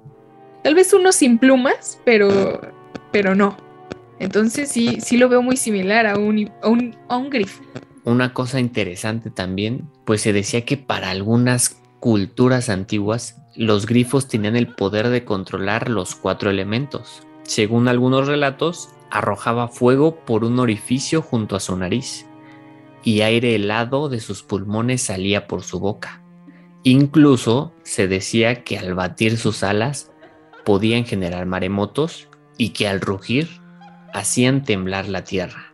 Tal 0.62 0.74
vez 0.74 0.92
uno 0.92 1.12
sin 1.12 1.38
plumas, 1.38 2.00
pero, 2.04 2.60
pero 3.12 3.34
no. 3.34 3.56
Entonces 4.18 4.70
sí, 4.70 4.98
sí 5.00 5.16
lo 5.16 5.28
veo 5.28 5.42
muy 5.42 5.56
similar 5.56 6.06
a 6.06 6.18
un, 6.18 6.50
a 6.62 6.68
un, 6.68 6.96
a 7.08 7.16
un 7.16 7.30
grifo. 7.30 7.62
Una 8.04 8.32
cosa 8.32 8.60
interesante 8.60 9.30
también, 9.30 9.88
pues 10.04 10.22
se 10.22 10.32
decía 10.32 10.64
que 10.64 10.76
para 10.76 11.10
algunas 11.10 11.80
culturas 12.00 12.68
antiguas 12.68 13.40
los 13.56 13.86
grifos 13.86 14.28
tenían 14.28 14.56
el 14.56 14.68
poder 14.68 15.08
de 15.08 15.24
controlar 15.24 15.88
los 15.88 16.14
cuatro 16.14 16.50
elementos. 16.50 17.26
Según 17.44 17.88
algunos 17.88 18.26
relatos, 18.26 18.90
arrojaba 19.10 19.68
fuego 19.68 20.16
por 20.24 20.44
un 20.44 20.58
orificio 20.58 21.22
junto 21.22 21.56
a 21.56 21.60
su 21.60 21.76
nariz 21.76 22.26
y 23.04 23.20
aire 23.20 23.54
helado 23.54 24.08
de 24.08 24.20
sus 24.20 24.42
pulmones 24.42 25.02
salía 25.02 25.46
por 25.46 25.62
su 25.62 25.78
boca. 25.78 26.23
Incluso 26.84 27.72
se 27.82 28.08
decía 28.08 28.62
que 28.62 28.78
al 28.78 28.94
batir 28.94 29.38
sus 29.38 29.62
alas 29.62 30.12
podían 30.64 31.04
generar 31.04 31.46
maremotos 31.46 32.28
y 32.58 32.70
que 32.70 32.86
al 32.86 33.00
rugir 33.00 33.48
hacían 34.12 34.64
temblar 34.64 35.08
la 35.08 35.24
tierra. 35.24 35.72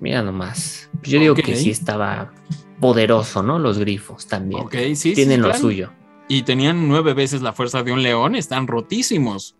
Mira 0.00 0.22
nomás. 0.22 0.90
Yo 1.04 1.20
digo 1.20 1.34
que 1.36 1.54
sí 1.54 1.70
estaba 1.70 2.32
poderoso, 2.80 3.42
¿no? 3.44 3.58
Los 3.60 3.78
grifos 3.78 4.26
también. 4.26 4.62
Ok, 4.62 4.74
sí. 4.74 4.96
sí, 4.96 5.14
Tienen 5.14 5.40
lo 5.40 5.48
claro. 5.48 5.60
suyo. 5.60 5.92
Y 6.28 6.42
tenían 6.42 6.88
nueve 6.88 7.14
veces 7.14 7.40
la 7.40 7.52
fuerza 7.52 7.82
de 7.82 7.92
un 7.92 8.02
león, 8.02 8.34
están 8.34 8.66
rotísimos. 8.66 9.56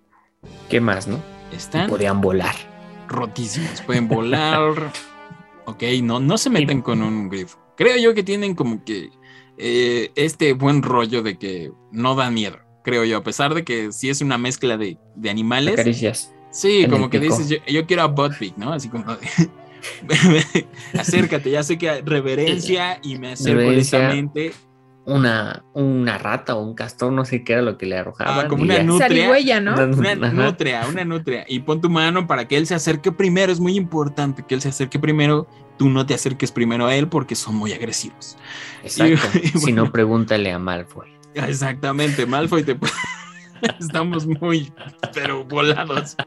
¿Qué 0.68 0.80
más, 0.80 1.06
no? 1.06 1.20
Están 1.52 1.88
Podían 1.88 2.20
volar. 2.20 2.54
rotísimos. 3.08 3.80
Pueden 3.82 4.08
volar. 4.08 4.90
ok, 5.66 5.82
no, 6.02 6.18
no 6.18 6.37
se 6.37 6.50
meten 6.50 6.82
con 6.82 7.00
un 7.00 7.28
grifo. 7.28 7.58
Creo 7.76 7.96
yo 7.96 8.12
que 8.12 8.22
tienen 8.22 8.54
como 8.54 8.84
que 8.84 9.10
eh, 9.58 10.10
este 10.16 10.52
buen 10.52 10.82
rollo 10.82 11.22
de 11.22 11.38
que 11.38 11.72
no 11.92 12.14
da 12.14 12.30
miedo. 12.30 12.58
Creo 12.82 13.04
yo, 13.04 13.18
a 13.18 13.22
pesar 13.22 13.54
de 13.54 13.64
que 13.64 13.92
sí 13.92 14.10
es 14.10 14.20
una 14.20 14.38
mezcla 14.38 14.76
de, 14.76 14.98
de 15.16 15.30
animales. 15.30 15.76
Caricias. 15.76 16.34
Sí, 16.50 16.86
como 16.88 17.10
que 17.10 17.18
pico. 17.18 17.36
dices, 17.36 17.48
yo, 17.48 17.72
yo 17.72 17.86
quiero 17.86 18.02
a 18.02 18.06
Buttpig, 18.06 18.56
¿no? 18.56 18.72
Así 18.72 18.88
como 18.88 19.04
acércate, 20.98 21.50
ya 21.50 21.62
sé 21.62 21.78
que 21.78 22.02
reverencia 22.02 23.00
y 23.02 23.18
me 23.18 23.32
acerco 23.32 23.70
lentamente. 23.70 24.52
Una, 25.06 25.62
una 25.74 26.16
rata 26.16 26.56
o 26.56 26.62
un 26.62 26.74
castor, 26.74 27.12
no 27.12 27.26
sé 27.26 27.44
qué 27.44 27.52
era 27.52 27.62
lo 27.62 27.76
que 27.76 27.84
le 27.84 27.98
arrojaban. 27.98 28.46
Ah, 28.46 28.48
como 28.48 28.62
una 28.62 28.82
nutria. 28.82 29.08
Zarigüeya, 29.08 29.60
¿no? 29.60 29.74
Una- 29.74 30.14
nutria, 30.32 30.86
una 30.88 31.04
nutria. 31.04 31.44
Y 31.46 31.60
pon 31.60 31.82
tu 31.82 31.90
mano 31.90 32.26
para 32.26 32.48
que 32.48 32.56
él 32.56 32.66
se 32.66 32.74
acerque 32.74 33.12
primero. 33.12 33.52
Es 33.52 33.60
muy 33.60 33.76
importante 33.76 34.44
que 34.48 34.54
él 34.54 34.62
se 34.62 34.70
acerque 34.70 34.98
primero. 34.98 35.46
Tú 35.76 35.90
no 35.90 36.06
te 36.06 36.14
acerques 36.14 36.52
primero 36.52 36.86
a 36.86 36.94
él 36.94 37.08
porque 37.08 37.34
son 37.34 37.56
muy 37.56 37.72
agresivos. 37.72 38.38
Exacto. 38.82 39.38
Y- 39.42 39.48
y 39.54 39.58
Si 39.60 39.72
no, 39.72 39.92
pregúntale 39.92 40.52
a 40.52 40.58
Malfoy. 40.58 41.08
Exactamente, 41.34 42.24
Malfoy 42.26 42.62
te 42.62 42.78
Estamos 43.80 44.26
muy, 44.26 44.72
pero 45.12 45.44
volados. 45.44 46.16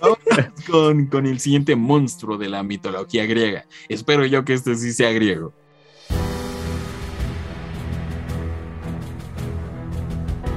Vamos 0.00 0.18
con, 0.68 1.06
con 1.06 1.26
el 1.26 1.38
siguiente 1.38 1.76
monstruo 1.76 2.36
de 2.38 2.48
la 2.48 2.62
mitología 2.62 3.24
griega. 3.26 3.66
Espero 3.88 4.26
yo 4.26 4.44
que 4.44 4.54
este 4.54 4.74
sí 4.74 4.92
sea 4.92 5.12
griego. 5.12 5.52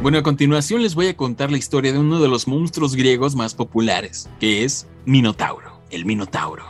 Bueno, 0.05 0.19
a 0.19 0.21
continuación 0.21 0.83
les 0.83 0.93
voy 0.93 1.07
a 1.07 1.17
contar 1.17 1.49
la 1.49 1.57
historia 1.57 1.91
de 1.91 1.97
uno 1.97 2.19
de 2.19 2.27
los 2.27 2.47
monstruos 2.47 2.95
griegos 2.95 3.35
más 3.35 3.55
populares, 3.55 4.29
que 4.39 4.63
es 4.63 4.85
Minotauro, 5.03 5.81
el 5.89 6.05
Minotauro. 6.05 6.63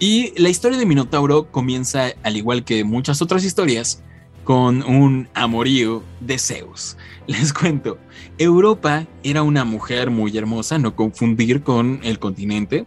Y 0.00 0.32
la 0.36 0.48
historia 0.48 0.76
de 0.76 0.84
Minotauro 0.84 1.52
comienza, 1.52 2.06
al 2.24 2.36
igual 2.36 2.64
que 2.64 2.82
muchas 2.82 3.22
otras 3.22 3.44
historias, 3.44 4.02
con 4.42 4.82
un 4.82 5.28
amorío 5.32 6.02
de 6.18 6.40
Zeus. 6.40 6.96
Les 7.28 7.52
cuento, 7.52 7.98
Europa 8.36 9.06
era 9.22 9.44
una 9.44 9.64
mujer 9.64 10.10
muy 10.10 10.36
hermosa, 10.36 10.76
no 10.76 10.96
confundir 10.96 11.62
con 11.62 12.00
el 12.02 12.18
continente, 12.18 12.84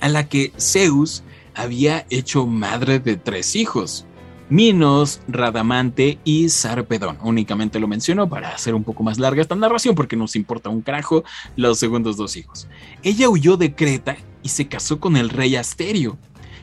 a 0.00 0.08
la 0.08 0.30
que 0.30 0.50
Zeus 0.58 1.24
había 1.54 2.06
hecho 2.08 2.46
madre 2.46 3.00
de 3.00 3.16
tres 3.16 3.54
hijos. 3.54 4.06
Minos, 4.50 5.20
Radamante 5.28 6.18
y 6.24 6.48
Sarpedón. 6.48 7.18
Únicamente 7.22 7.78
lo 7.78 7.86
menciono 7.86 8.30
para 8.30 8.48
hacer 8.48 8.74
un 8.74 8.82
poco 8.82 9.02
más 9.02 9.18
larga 9.18 9.42
esta 9.42 9.54
narración 9.54 9.94
porque 9.94 10.16
nos 10.16 10.36
importa 10.36 10.70
un 10.70 10.80
carajo 10.80 11.22
los 11.56 11.78
segundos 11.78 12.16
dos 12.16 12.36
hijos. 12.36 12.66
Ella 13.02 13.28
huyó 13.28 13.58
de 13.58 13.74
Creta 13.74 14.16
y 14.42 14.48
se 14.48 14.66
casó 14.66 15.00
con 15.00 15.18
el 15.18 15.28
rey 15.28 15.56
Asterio, 15.56 16.16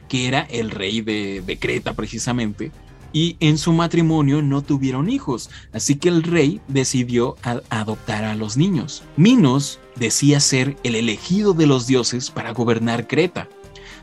que 0.09 0.27
era 0.27 0.41
el 0.49 0.71
rey 0.71 1.01
de, 1.01 1.43
de 1.45 1.59
Creta 1.59 1.93
precisamente, 1.93 2.71
y 3.13 3.37
en 3.39 3.59
su 3.59 3.71
matrimonio 3.71 4.41
no 4.41 4.63
tuvieron 4.63 5.09
hijos, 5.09 5.51
así 5.71 5.95
que 5.95 6.09
el 6.09 6.23
rey 6.23 6.61
decidió 6.67 7.37
adoptar 7.69 8.23
a 8.25 8.35
los 8.35 8.57
niños. 8.57 9.03
Minos 9.15 9.79
decía 9.95 10.39
ser 10.39 10.75
el 10.83 10.95
elegido 10.95 11.53
de 11.53 11.67
los 11.67 11.85
dioses 11.85 12.31
para 12.31 12.51
gobernar 12.51 13.07
Creta, 13.07 13.47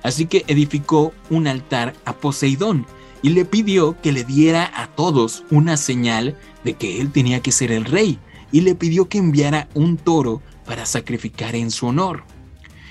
así 0.04 0.26
que 0.26 0.44
edificó 0.46 1.12
un 1.30 1.48
altar 1.48 1.94
a 2.04 2.14
Poseidón 2.14 2.86
y 3.22 3.30
le 3.30 3.44
pidió 3.44 4.00
que 4.00 4.12
le 4.12 4.24
diera 4.24 4.70
a 4.74 4.88
todos 4.88 5.44
una 5.50 5.76
señal 5.76 6.36
de 6.64 6.74
que 6.74 7.00
él 7.00 7.10
tenía 7.10 7.40
que 7.40 7.52
ser 7.52 7.72
el 7.72 7.84
rey, 7.84 8.18
y 8.50 8.60
le 8.60 8.74
pidió 8.74 9.08
que 9.08 9.18
enviara 9.18 9.68
un 9.74 9.96
toro 9.96 10.42
para 10.66 10.84
sacrificar 10.84 11.54
en 11.54 11.70
su 11.70 11.86
honor. 11.86 12.24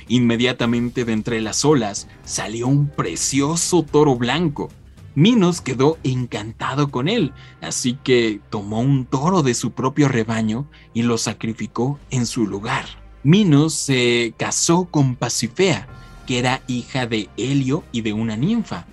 Inmediatamente 0.08 1.06
de 1.06 1.14
entre 1.14 1.42
las 1.42 1.64
olas 1.64 2.08
salió 2.26 2.68
un 2.68 2.88
precioso 2.88 3.84
toro 3.84 4.16
blanco, 4.16 4.70
Minos 5.14 5.60
quedó 5.60 5.98
encantado 6.04 6.90
con 6.90 7.10
él, 7.10 7.34
así 7.60 7.98
que 8.02 8.40
tomó 8.50 8.80
un 8.80 9.06
toro 9.06 9.44
de 9.44 9.54
su 9.54 9.72
propio 9.72 10.08
rebaño 10.08 10.68
y 10.94 11.02
lo 11.02 11.18
sacrificó 11.18 12.00
en 12.12 12.26
su 12.26 12.48
lugar. 12.48 12.86
Minos 13.24 13.74
se 13.74 14.34
casó 14.38 14.86
con 14.86 15.18
Pasifea, 15.18 15.88
que 16.26 16.40
era 16.40 16.62
hija 16.68 17.08
de 17.08 17.28
Helio 17.36 17.84
y 17.92 18.02
de 18.02 18.14
una 18.14 18.38
ninfa. 18.38 18.86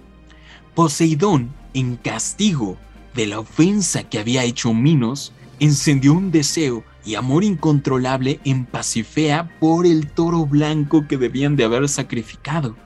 Poseidón, 0.79 1.53
en 1.75 1.97
castigo 1.97 2.77
de 3.13 3.27
la 3.27 3.41
ofensa 3.41 4.05
que 4.05 4.21
había 4.21 4.45
hecho 4.45 4.73
Minos, 4.73 5.33
encendió 5.59 6.13
un 6.13 6.31
deseo 6.31 6.85
y 7.05 7.17
amor 7.17 7.43
incontrolable 7.43 8.39
en 8.45 8.65
Pasifea 8.65 9.59
por 9.59 9.87
el 9.87 10.09
toro 10.09 10.47
blanco 10.47 11.09
que 11.09 11.17
debían 11.17 11.57
de 11.57 11.65
haber 11.65 11.89
sacrificado. 11.89 12.77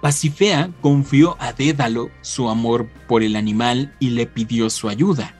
Pasifea 0.00 0.70
confió 0.80 1.36
a 1.40 1.52
Dédalo 1.52 2.10
su 2.20 2.48
amor 2.48 2.88
por 3.08 3.24
el 3.24 3.34
animal 3.34 3.92
y 3.98 4.10
le 4.10 4.28
pidió 4.28 4.70
su 4.70 4.88
ayuda. 4.88 5.34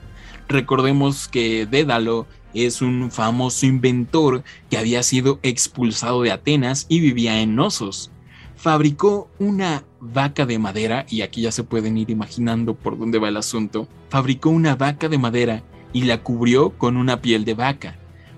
Recordemos 0.49 1.29
que 1.29 1.65
Dédalo 1.65 2.27
es 2.53 2.81
un 2.81 3.11
famoso 3.11 3.65
inventor 3.65 4.43
que 4.69 4.77
había 4.77 5.03
sido 5.03 5.39
expulsado 5.41 6.21
de 6.21 6.33
Atenas 6.33 6.85
y 6.89 6.99
vivía 6.99 7.39
en 7.39 7.55
Nosos. 7.55 8.11
Fabricó 8.63 9.29
una 9.39 9.83
vaca 9.99 10.45
de 10.45 10.57
madera, 10.57 11.05
y 11.09 11.21
aquí 11.21 11.41
ya 11.41 11.51
se 11.51 11.65
pueden 11.65 11.97
ir 11.97 12.09
imaginando 12.09 12.75
por 12.75 12.97
dónde 12.97 13.19
va 13.19 13.27
el 13.27 13.35
asunto. 13.35 13.89
Fabricó 14.07 14.51
una 14.51 14.77
vaca 14.77 15.09
de 15.09 15.17
madera 15.17 15.63
y 15.91 16.03
la 16.03 16.23
cubrió 16.23 16.69
con 16.77 16.95
una 16.95 17.21
piel 17.21 17.43
de 17.43 17.55
vaca, 17.55 17.97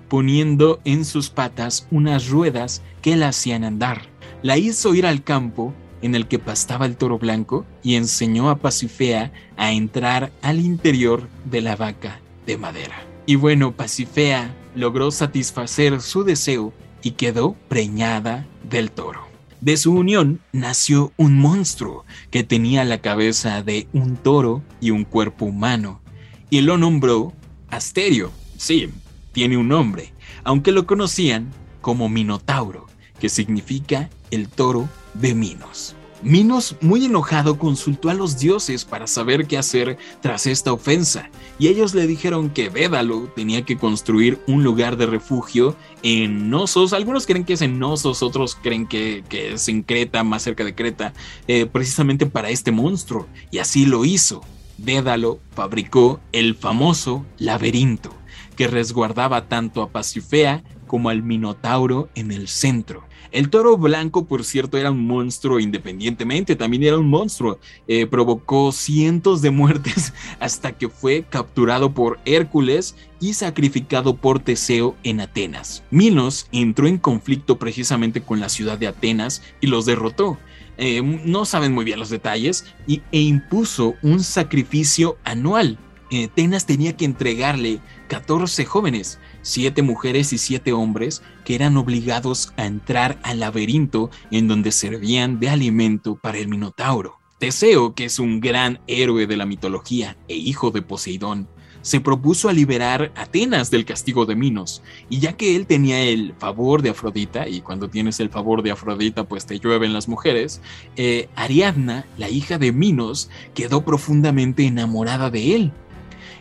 poniendo 0.10 0.80
en 0.84 1.06
sus 1.06 1.30
patas 1.30 1.88
unas 1.92 2.28
ruedas 2.28 2.82
que 3.04 3.16
la 3.16 3.28
hacían 3.28 3.64
andar. 3.64 4.02
La 4.42 4.58
hizo 4.58 4.96
ir 4.96 5.06
al 5.06 5.24
campo 5.24 5.76
en 6.02 6.16
el 6.16 6.28
que 6.28 6.40
pastaba 6.40 6.88
el 6.88 6.98
toro 6.98 7.20
blanco 7.20 7.64
y 7.84 7.94
enseñó 7.94 8.50
a 8.50 8.56
Pasifea 8.56 9.32
a 9.58 9.74
entrar 9.74 10.32
al 10.42 10.60
interior 10.60 11.30
de 11.44 11.62
la 11.62 11.76
vaca 11.76 12.20
de 12.48 12.58
madera. 12.58 12.96
Y 13.28 13.36
bueno, 13.36 13.74
Pasifea 13.74 14.56
logró 14.74 15.12
satisfacer 15.12 16.02
su 16.02 16.24
deseo 16.24 16.74
y 17.04 17.12
quedó 17.12 17.56
preñada 17.70 18.48
del 18.68 18.90
toro. 18.90 19.35
De 19.62 19.78
su 19.78 19.94
unión 19.94 20.42
nació 20.52 21.12
un 21.18 21.40
monstruo 21.40 22.06
que 22.30 22.44
tenía 22.44 22.84
la 22.84 23.02
cabeza 23.02 23.64
de 23.64 23.88
un 23.94 24.18
toro 24.18 24.62
y 24.82 24.92
un 24.92 25.06
cuerpo 25.06 25.46
humano, 25.46 26.02
y 26.50 26.62
lo 26.62 26.78
nombró 26.78 27.34
Asterio. 27.70 28.32
Sí, 28.58 28.90
tiene 29.32 29.58
un 29.58 29.68
nombre, 29.68 30.14
aunque 30.44 30.72
lo 30.72 30.86
conocían 30.86 31.52
como 31.82 32.10
Minotauro, 32.10 32.88
que 33.20 33.30
significa 33.30 34.10
el 34.32 34.50
toro 34.50 34.90
de 35.14 35.34
Minos. 35.34 35.96
Minos, 36.26 36.76
muy 36.82 37.06
enojado, 37.06 37.60
consultó 37.60 38.10
a 38.10 38.16
los 38.16 38.40
dioses 38.40 38.84
para 38.84 39.06
saber 39.06 39.46
qué 39.46 39.60
hacer 39.60 40.00
tras 40.22 40.48
esta 40.48 40.74
ofensa, 40.74 41.30
y 41.60 41.68
ellos 41.68 41.94
le 41.94 42.08
dijeron 42.08 42.50
que 42.50 42.72
Dédalo 42.72 43.32
tenía 43.36 43.64
que 43.64 43.78
construir 43.78 44.42
un 44.48 44.64
lugar 44.64 44.98
de 44.98 45.06
refugio 45.06 45.76
en 46.02 46.50
Nosos. 46.50 46.94
Algunos 46.94 47.28
creen 47.28 47.46
que 47.46 47.54
es 47.54 47.62
en 47.62 47.78
Nosos, 47.78 48.24
otros 48.24 48.56
creen 48.56 48.88
que, 48.88 49.24
es 49.30 49.70
en 49.70 49.84
Creta, 49.84 50.24
más 50.24 50.42
cerca 50.42 50.64
de 50.64 50.74
Creta, 50.74 51.14
eh, 51.48 51.68
precisamente 51.68 52.26
para 52.26 52.50
este 52.50 52.72
monstruo, 52.72 53.28
y 53.52 53.60
así 53.60 53.86
lo 53.86 54.04
hizo. 54.04 54.42
Dédalo 54.80 55.40
fabricó 55.56 56.20
el 56.32 56.56
famoso 56.56 57.24
laberinto, 57.38 58.12
que 58.56 58.66
resguardaba 58.66 59.48
tanto 59.48 59.84
a 59.84 59.92
Pasifea 59.92 60.64
como 60.88 61.10
al 61.10 61.22
Minotauro 61.22 62.10
en 62.16 62.32
el 62.32 62.48
centro. 62.48 63.04
El 63.36 63.50
toro 63.50 63.78
blanco, 63.78 64.28
por 64.28 64.46
cierto, 64.46 64.78
era 64.78 64.92
un 64.92 65.06
monstruo 65.06 65.60
independientemente, 65.60 66.56
también 66.56 66.84
era 66.84 66.98
un 66.98 67.10
monstruo. 67.10 67.60
Eh, 67.86 68.08
provocó 68.08 68.72
cientos 68.72 69.42
de 69.42 69.52
muertes 69.52 70.14
hasta 70.40 70.72
que 70.72 70.88
fue 70.88 71.26
capturado 71.30 71.94
por 71.94 72.18
Hércules 72.24 72.96
y 73.20 73.34
sacrificado 73.34 74.16
por 74.16 74.40
Teseo 74.40 74.96
en 75.04 75.20
Atenas. 75.20 75.84
Minos 75.92 76.48
entró 76.54 76.88
en 76.88 76.98
conflicto 76.98 77.60
precisamente 77.60 78.22
con 78.22 78.40
la 78.40 78.48
ciudad 78.48 78.78
de 78.78 78.88
Atenas 78.88 79.44
y 79.60 79.68
los 79.68 79.86
derrotó. 79.86 80.38
Eh, 80.78 81.02
no 81.02 81.44
saben 81.44 81.74
muy 81.74 81.84
bien 81.84 82.00
los 82.00 82.10
detalles 82.10 82.64
y, 82.88 83.02
e 83.12 83.20
impuso 83.20 83.96
un 84.02 84.24
sacrificio 84.24 85.18
anual. 85.26 85.78
Atenas 86.12 86.66
tenía 86.66 86.96
que 86.96 87.06
entregarle 87.06 87.80
14 88.08 88.66
jóvenes 88.66 89.20
siete 89.42 89.84
mujeres 89.84 90.34
y 90.34 90.40
siete 90.40 90.74
hombres 90.74 91.22
que 91.44 91.56
eran 91.56 91.78
obligados 91.78 92.52
a 92.58 92.66
entrar 92.66 93.20
al 93.24 93.40
laberinto 93.40 94.10
en 94.32 94.48
donde 94.48 94.72
servían 94.72 95.40
de 95.40 95.50
alimento 95.50 96.16
para 96.16 96.40
el 96.40 96.48
Minotauro. 96.48 97.20
Teseo, 97.40 97.94
que 97.94 98.06
es 98.06 98.18
un 98.18 98.40
gran 98.40 98.80
héroe 98.88 99.28
de 99.28 99.38
la 99.38 99.46
mitología 99.46 100.18
e 100.28 100.36
hijo 100.36 100.72
de 100.72 100.82
Poseidón, 100.82 101.48
se 101.86 102.02
propuso 102.02 102.50
a 102.50 102.54
liberar 102.54 103.12
Atenas 103.16 103.70
del 103.70 103.86
castigo 103.86 104.26
de 104.26 104.36
Minos, 104.36 104.82
y 105.08 105.20
ya 105.20 105.34
que 105.34 105.56
él 105.56 105.68
tenía 105.68 106.02
el 106.02 106.34
favor 106.40 106.82
de 106.82 106.90
Afrodita, 106.90 107.48
y 107.48 107.62
cuando 107.62 107.92
tienes 107.92 108.20
el 108.20 108.32
favor 108.32 108.64
de 108.64 108.72
Afrodita 108.72 109.26
pues 109.26 109.46
te 109.46 109.60
llueven 109.60 109.94
las 109.94 110.08
mujeres, 110.08 110.62
eh, 110.96 111.30
Ariadna, 111.36 112.08
la 112.18 112.28
hija 112.30 112.58
de 112.58 112.72
Minos, 112.72 113.30
quedó 113.54 113.86
profundamente 113.86 114.66
enamorada 114.66 115.30
de 115.30 115.56
él, 115.56 115.74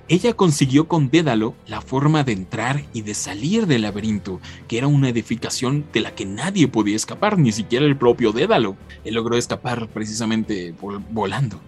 ella 0.08 0.34
consiguió 0.34 0.86
con 0.86 1.08
Dédalo 1.08 1.54
la 1.66 1.80
forma 1.80 2.24
de 2.24 2.32
entrar 2.32 2.84
y 2.92 3.02
de 3.02 3.14
salir 3.14 3.66
del 3.66 3.82
laberinto, 3.82 4.40
que 4.68 4.78
era 4.78 4.86
una 4.86 5.08
edificación 5.08 5.84
de 5.92 6.00
la 6.00 6.14
que 6.14 6.26
nadie 6.26 6.68
podía 6.68 6.96
escapar, 6.96 7.38
ni 7.38 7.52
siquiera 7.52 7.86
el 7.86 7.96
propio 7.96 8.32
Dédalo. 8.32 8.76
Él 9.04 9.14
logró 9.14 9.36
escapar 9.36 9.88
precisamente 9.88 10.74
volando. 11.10 11.60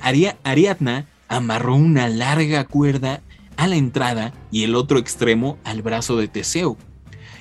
Ariadna 0.00 1.06
amarró 1.28 1.76
una 1.76 2.08
larga 2.08 2.64
cuerda 2.64 3.22
a 3.56 3.66
la 3.66 3.76
entrada 3.76 4.32
y 4.50 4.64
el 4.64 4.74
otro 4.74 4.98
extremo 4.98 5.58
al 5.64 5.82
brazo 5.82 6.16
de 6.16 6.28
Teseo. 6.28 6.76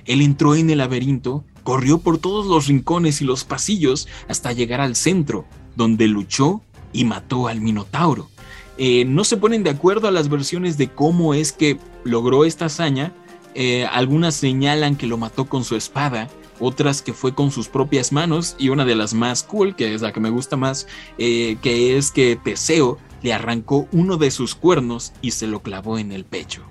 Él 0.06 0.22
entró 0.22 0.56
en 0.56 0.70
el 0.70 0.80
laberinto, 0.80 1.44
corrió 1.64 2.00
por 2.00 2.18
todos 2.18 2.46
los 2.46 2.68
rincones 2.68 3.22
y 3.22 3.26
los 3.26 3.44
pasillos 3.44 4.08
hasta 4.28 4.52
llegar 4.52 4.82
al 4.82 4.96
centro, 4.96 5.46
donde 5.76 6.08
luchó 6.08 6.62
y 6.92 7.06
mató 7.06 7.48
al 7.48 7.62
Minotauro. 7.62 8.30
Eh, 8.78 9.06
no 9.06 9.24
se 9.24 9.38
ponen 9.38 9.64
de 9.64 9.70
acuerdo 9.70 10.08
a 10.08 10.12
las 10.12 10.30
versiones 10.30 10.78
de 10.78 10.90
cómo 10.90 11.34
es 11.34 11.52
que 11.52 11.78
logró 12.04 12.46
esta 12.46 12.66
hazaña. 12.66 13.14
Eh, 13.56 13.86
algunas 13.86 14.36
señalan 14.36 14.96
que 14.96 15.08
lo 15.08 15.18
mató 15.18 15.46
con 15.46 15.64
su 15.64 15.76
espada, 15.76 16.28
otras 16.60 17.02
que 17.02 17.14
fue 17.14 17.36
con 17.36 17.52
sus 17.52 17.68
propias 17.68 18.12
manos 18.12 18.56
y 18.58 18.70
una 18.70 18.86
de 18.86 18.96
las 18.96 19.14
más 19.14 19.44
cool, 19.44 19.76
que 19.76 19.94
es 19.94 20.02
la 20.02 20.12
que 20.12 20.20
me 20.20 20.32
gusta 20.32 20.56
más, 20.56 20.88
eh, 21.18 21.58
que 21.62 21.98
es 21.98 22.10
que 22.12 22.36
Teseo 22.36 22.98
le 23.22 23.34
arrancó 23.34 23.88
uno 23.92 24.18
de 24.18 24.32
sus 24.32 24.56
cuernos 24.56 25.14
y 25.22 25.32
se 25.32 25.48
lo 25.48 25.62
clavó 25.62 26.00
en 26.00 26.12
el 26.12 26.26
pecho. 26.26 26.64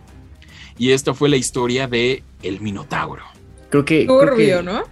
Y 0.76 0.90
esta 0.90 1.14
fue 1.14 1.28
la 1.28 1.36
historia 1.36 1.86
de 1.86 2.24
el 2.42 2.60
Minotauro. 2.60 3.22
Creo 3.70 3.84
que... 3.84 4.06
Turbio, 4.06 4.62
¿no? 4.62 4.82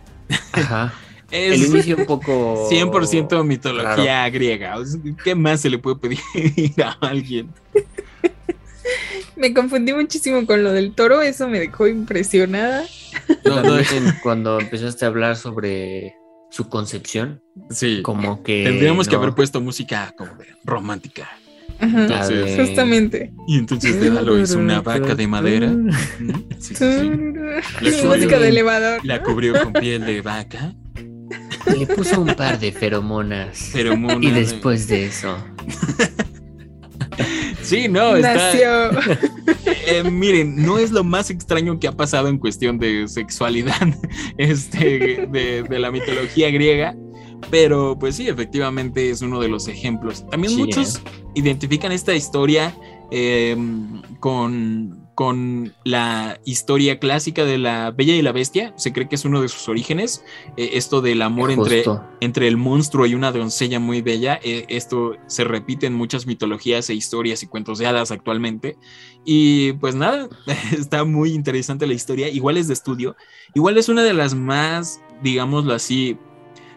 Ajá. 0.53 0.94
Es 1.31 1.61
el 1.61 1.66
inicio 1.66 1.97
un 1.97 2.07
poco 2.07 2.69
100% 2.71 3.45
mitología 3.45 4.29
griega. 4.31 4.77
¿Qué 5.23 5.35
más 5.35 5.61
se 5.61 5.71
le 5.71 5.79
puede 5.79 5.97
pedir 5.97 6.21
a 6.83 6.97
alguien? 7.01 7.51
me 9.37 9.55
confundí 9.55 9.93
muchísimo 9.93 10.47
con 10.47 10.62
lo 10.62 10.73
del 10.73 10.95
toro, 10.95 11.23
eso 11.23 11.49
me 11.49 11.59
dejó 11.59 11.88
impresionada. 11.88 12.85
cuando 14.23 14.61
empezaste 14.61 15.05
a 15.05 15.09
hablar 15.09 15.37
sobre 15.37 16.14
su 16.51 16.69
concepción, 16.69 17.43
sí, 17.71 18.03
como 18.03 18.43
que 18.43 18.64
tendríamos 18.64 19.09
que 19.09 19.16
haber 19.16 19.35
puesto 19.35 19.61
música 19.61 20.14
como 20.16 20.33
romántica. 20.64 21.29
justamente. 22.57 23.33
Y 23.47 23.59
entonces 23.59 24.01
Dédalo 24.01 24.38
hizo 24.38 24.59
una 24.59 24.83
vaca 24.83 25.14
de 25.14 25.27
madera. 25.27 25.73
Sí, 26.59 26.75
música 28.05 28.38
de 28.38 28.49
elevador. 28.49 29.01
La 29.05 29.23
cubrió 29.23 29.55
con 29.62 29.73
piel 29.73 30.05
de 30.05 30.21
vaca 30.21 30.75
le 31.66 31.87
puso 31.87 32.20
un 32.20 32.35
par 32.35 32.59
de 32.59 32.73
feromonas. 32.73 33.59
Feromonas. 33.59 34.23
Y 34.23 34.31
después 34.31 34.87
de 34.88 35.07
eso. 35.07 35.37
Sí, 37.62 37.88
no, 37.88 38.16
está. 38.16 38.35
Nació. 38.35 38.90
Eh, 39.87 40.03
miren, 40.11 40.57
no 40.64 40.79
es 40.79 40.90
lo 40.90 41.05
más 41.05 41.31
extraño 41.31 41.79
que 41.79 41.88
ha 41.88 41.92
pasado 41.92 42.29
en 42.29 42.38
cuestión 42.38 42.79
de 42.79 43.07
sexualidad 43.07 43.88
este, 44.38 45.27
de, 45.31 45.62
de 45.62 45.79
la 45.79 45.90
mitología 45.90 46.51
griega. 46.51 46.96
Pero 47.51 47.99
pues 47.99 48.16
sí, 48.16 48.29
efectivamente 48.29 49.11
es 49.11 49.23
uno 49.23 49.40
de 49.40 49.49
los 49.49 49.68
ejemplos. 49.68 50.27
También 50.31 50.55
Sí, 50.55 50.59
muchos 50.59 51.01
identifican 51.35 51.92
esta 51.92 52.14
historia 52.14 52.75
eh, 53.11 53.57
con, 54.20 55.00
con 55.14 55.75
la 55.85 56.40
historia 56.44 56.99
clásica 56.99 57.44
de 57.44 57.59
la 57.59 57.90
Bella 57.90 58.14
y 58.14 58.23
la 58.23 58.33
Bestia. 58.33 58.73
Se 58.77 58.92
cree 58.92 59.09
que 59.09 59.16
es 59.16 59.25
uno 59.25 59.42
de 59.42 59.49
sus 59.49 59.68
orígenes. 59.68 60.25
Eh, 60.57 60.70
esto 60.75 61.01
del 61.03 61.20
amor 61.23 61.51
entre, 61.51 61.83
entre 62.20 62.49
el 62.49 62.57
monstruo 62.57 63.05
y 63.07 63.14
una 63.14 63.31
doncella 63.33 63.81
muy 63.81 64.01
bella. 64.03 64.40
eh, 64.42 64.64
esto 64.68 65.16
se 65.27 65.44
repite 65.44 65.87
en 65.87 65.94
muchas 65.94 66.27
mitologías 66.27 66.88
e 66.88 66.94
historias 66.94 67.42
y 67.42 67.46
cuentos 67.49 67.79
de 67.79 67.87
hadas 67.87 68.11
actualmente. 68.11 68.79
Y 69.25 69.73
pues 69.75 69.94
nada, 69.94 70.29
está 70.73 71.05
muy 71.05 71.33
interesante 71.33 71.87
la 71.87 71.94
historia. 71.94 72.29
Igual 72.29 72.57
es 72.57 72.68
de 72.68 72.75
estudio. 72.75 73.16
Igual 73.55 73.77
es 73.77 73.88
una 73.88 74.03
de 74.03 74.14
las 74.14 74.35
más, 74.35 75.01
digámoslo 75.23 75.75
así, 75.75 76.16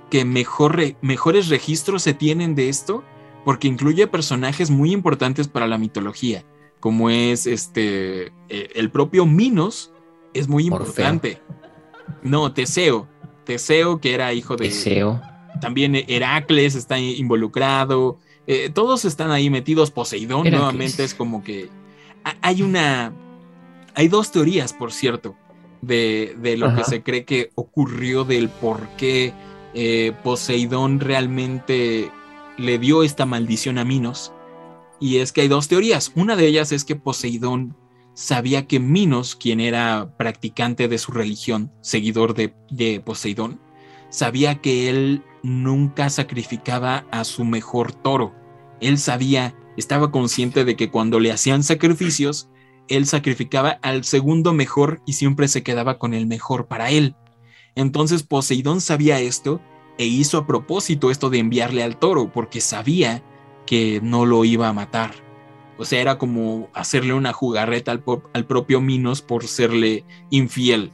que 0.09 0.25
mejor 0.25 0.75
re- 0.75 0.97
mejores 1.01 1.47
registros 1.47 2.03
se 2.03 2.13
tienen 2.13 2.55
de 2.55 2.69
esto, 2.69 3.03
porque 3.45 3.67
incluye 3.67 4.05
personajes 4.07 4.69
muy 4.69 4.91
importantes 4.91 5.47
para 5.47 5.67
la 5.67 5.77
mitología, 5.77 6.45
como 6.83 7.09
es 7.09 7.47
este 7.47 8.33
eh, 8.49 8.69
el 8.75 8.91
propio 8.91 9.25
Minos, 9.25 9.93
es 10.33 10.49
muy 10.49 10.63
Orfeo. 10.69 10.79
importante. 10.81 11.41
No, 12.23 12.51
Teseo. 12.51 13.07
Teseo, 13.45 14.01
que 14.01 14.13
era 14.13 14.33
hijo 14.33 14.57
de. 14.57 14.65
Deseo. 14.65 15.21
También 15.61 15.95
Heracles 15.95 16.75
está 16.75 16.99
involucrado. 16.99 18.17
eh, 18.47 18.69
todos 18.69 19.05
están 19.05 19.31
ahí 19.31 19.49
metidos. 19.49 19.91
Poseidón 19.91 20.41
Heracles. 20.45 20.59
nuevamente 20.59 21.05
es 21.05 21.13
como 21.13 21.41
que. 21.41 21.69
ha- 22.25 22.35
Hay 22.41 22.61
una. 22.63 23.13
Hay 23.95 24.09
dos 24.09 24.33
teorías, 24.33 24.73
por 24.73 24.91
cierto, 24.91 25.37
de, 25.81 26.35
de 26.41 26.57
lo 26.57 26.75
que 26.75 26.83
se 26.83 27.01
cree 27.01 27.23
que 27.23 27.51
ocurrió 27.55 28.25
del 28.25 28.49
por 28.49 28.89
qué 28.97 29.31
eh, 29.73 30.11
Poseidón 30.21 30.99
realmente 30.99 32.11
le 32.57 32.77
dio 32.77 33.03
esta 33.03 33.25
maldición 33.25 33.77
a 33.77 33.85
Minos. 33.85 34.32
Y 35.03 35.17
es 35.17 35.33
que 35.33 35.41
hay 35.41 35.49
dos 35.49 35.67
teorías. 35.67 36.13
Una 36.15 36.37
de 36.37 36.47
ellas 36.47 36.71
es 36.71 36.85
que 36.85 36.95
Poseidón 36.95 37.75
sabía 38.13 38.67
que 38.67 38.79
Minos, 38.79 39.35
quien 39.35 39.59
era 39.59 40.15
practicante 40.15 40.87
de 40.87 40.97
su 40.97 41.11
religión, 41.11 41.73
seguidor 41.81 42.35
de, 42.35 42.53
de 42.71 43.01
Poseidón, 43.01 43.59
sabía 44.09 44.61
que 44.61 44.89
él 44.89 45.21
nunca 45.43 46.09
sacrificaba 46.09 47.05
a 47.11 47.25
su 47.25 47.43
mejor 47.43 47.91
toro. 47.91 48.33
Él 48.79 48.97
sabía, 48.97 49.53
estaba 49.75 50.09
consciente 50.09 50.63
de 50.63 50.77
que 50.77 50.89
cuando 50.89 51.19
le 51.19 51.33
hacían 51.33 51.63
sacrificios, 51.63 52.47
él 52.87 53.05
sacrificaba 53.05 53.79
al 53.81 54.05
segundo 54.05 54.53
mejor 54.53 55.01
y 55.05 55.13
siempre 55.13 55.49
se 55.49 55.63
quedaba 55.63 55.99
con 55.99 56.13
el 56.13 56.27
mejor 56.27 56.67
para 56.67 56.91
él. 56.91 57.13
Entonces 57.75 58.23
Poseidón 58.23 58.79
sabía 58.79 59.19
esto 59.19 59.59
e 59.97 60.05
hizo 60.05 60.37
a 60.37 60.47
propósito 60.47 61.11
esto 61.11 61.29
de 61.29 61.39
enviarle 61.39 61.83
al 61.83 61.99
toro 61.99 62.31
porque 62.31 62.61
sabía 62.61 63.21
que 63.65 63.99
no 64.01 64.25
lo 64.25 64.45
iba 64.45 64.67
a 64.67 64.73
matar. 64.73 65.11
O 65.77 65.85
sea, 65.85 66.01
era 66.01 66.17
como 66.17 66.69
hacerle 66.73 67.13
una 67.13 67.33
jugarreta 67.33 67.91
al, 67.91 68.45
propio 68.45 68.81
Minos 68.81 69.21
por 69.21 69.47
serle 69.47 70.03
infiel. 70.29 70.91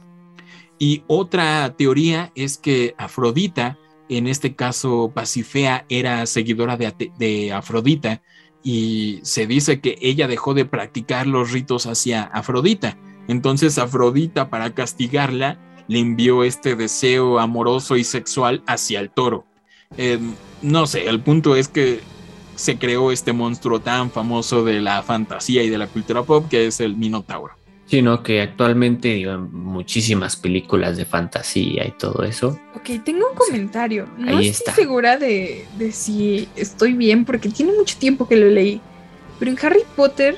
Y 0.78 1.04
otra 1.06 1.74
teoría 1.76 2.32
es 2.34 2.56
que 2.56 2.94
Afrodita, 2.96 3.78
en 4.08 4.26
este 4.26 4.54
caso 4.56 5.12
Pasifea, 5.14 5.84
era 5.88 6.24
seguidora 6.24 6.78
de, 6.78 7.52
Afrodita 7.52 8.22
y 8.62 9.20
se 9.22 9.46
dice 9.46 9.80
que 9.80 9.98
ella 10.00 10.26
dejó 10.26 10.54
de 10.54 10.64
practicar 10.64 11.26
los 11.26 11.52
ritos 11.52 11.86
hacia 11.86 12.22
Afrodita. 12.22 12.98
Entonces 13.28 13.78
Afrodita, 13.78 14.48
para 14.48 14.74
castigarla, 14.74 15.58
le 15.86 15.98
envió 15.98 16.44
este 16.44 16.74
deseo 16.74 17.38
amoroso 17.38 17.96
y 17.96 18.04
sexual 18.04 18.62
hacia 18.66 19.00
el 19.00 19.10
toro. 19.10 19.44
Eh, 19.98 20.18
no 20.62 20.86
sé, 20.86 21.08
el 21.08 21.20
punto 21.20 21.56
es 21.56 21.68
que 21.68 22.00
se 22.60 22.78
creó 22.78 23.10
este 23.10 23.32
monstruo 23.32 23.80
tan 23.80 24.10
famoso 24.10 24.64
de 24.64 24.80
la 24.80 25.02
fantasía 25.02 25.62
y 25.62 25.70
de 25.70 25.78
la 25.78 25.86
cultura 25.86 26.22
pop 26.22 26.46
que 26.50 26.66
es 26.66 26.80
el 26.80 26.94
Minotauro. 26.96 27.54
Sino 27.86 28.22
que 28.22 28.40
actualmente 28.42 29.08
digo, 29.08 29.32
en 29.32 29.52
muchísimas 29.52 30.36
películas 30.36 30.96
de 30.96 31.04
fantasía 31.06 31.86
y 31.86 31.92
todo 31.92 32.22
eso. 32.22 32.60
Ok, 32.76 33.02
tengo 33.04 33.26
un 33.30 33.36
comentario. 33.36 34.06
No 34.16 34.28
Ahí 34.36 34.48
estoy 34.48 34.64
está. 34.68 34.74
segura 34.74 35.16
de, 35.16 35.66
de 35.76 35.90
si 35.90 36.48
estoy 36.54 36.92
bien 36.92 37.24
porque 37.24 37.48
tiene 37.48 37.72
mucho 37.72 37.96
tiempo 37.98 38.28
que 38.28 38.36
lo 38.36 38.46
leí. 38.48 38.80
Pero 39.38 39.50
en 39.50 39.58
Harry 39.62 39.82
Potter, 39.96 40.36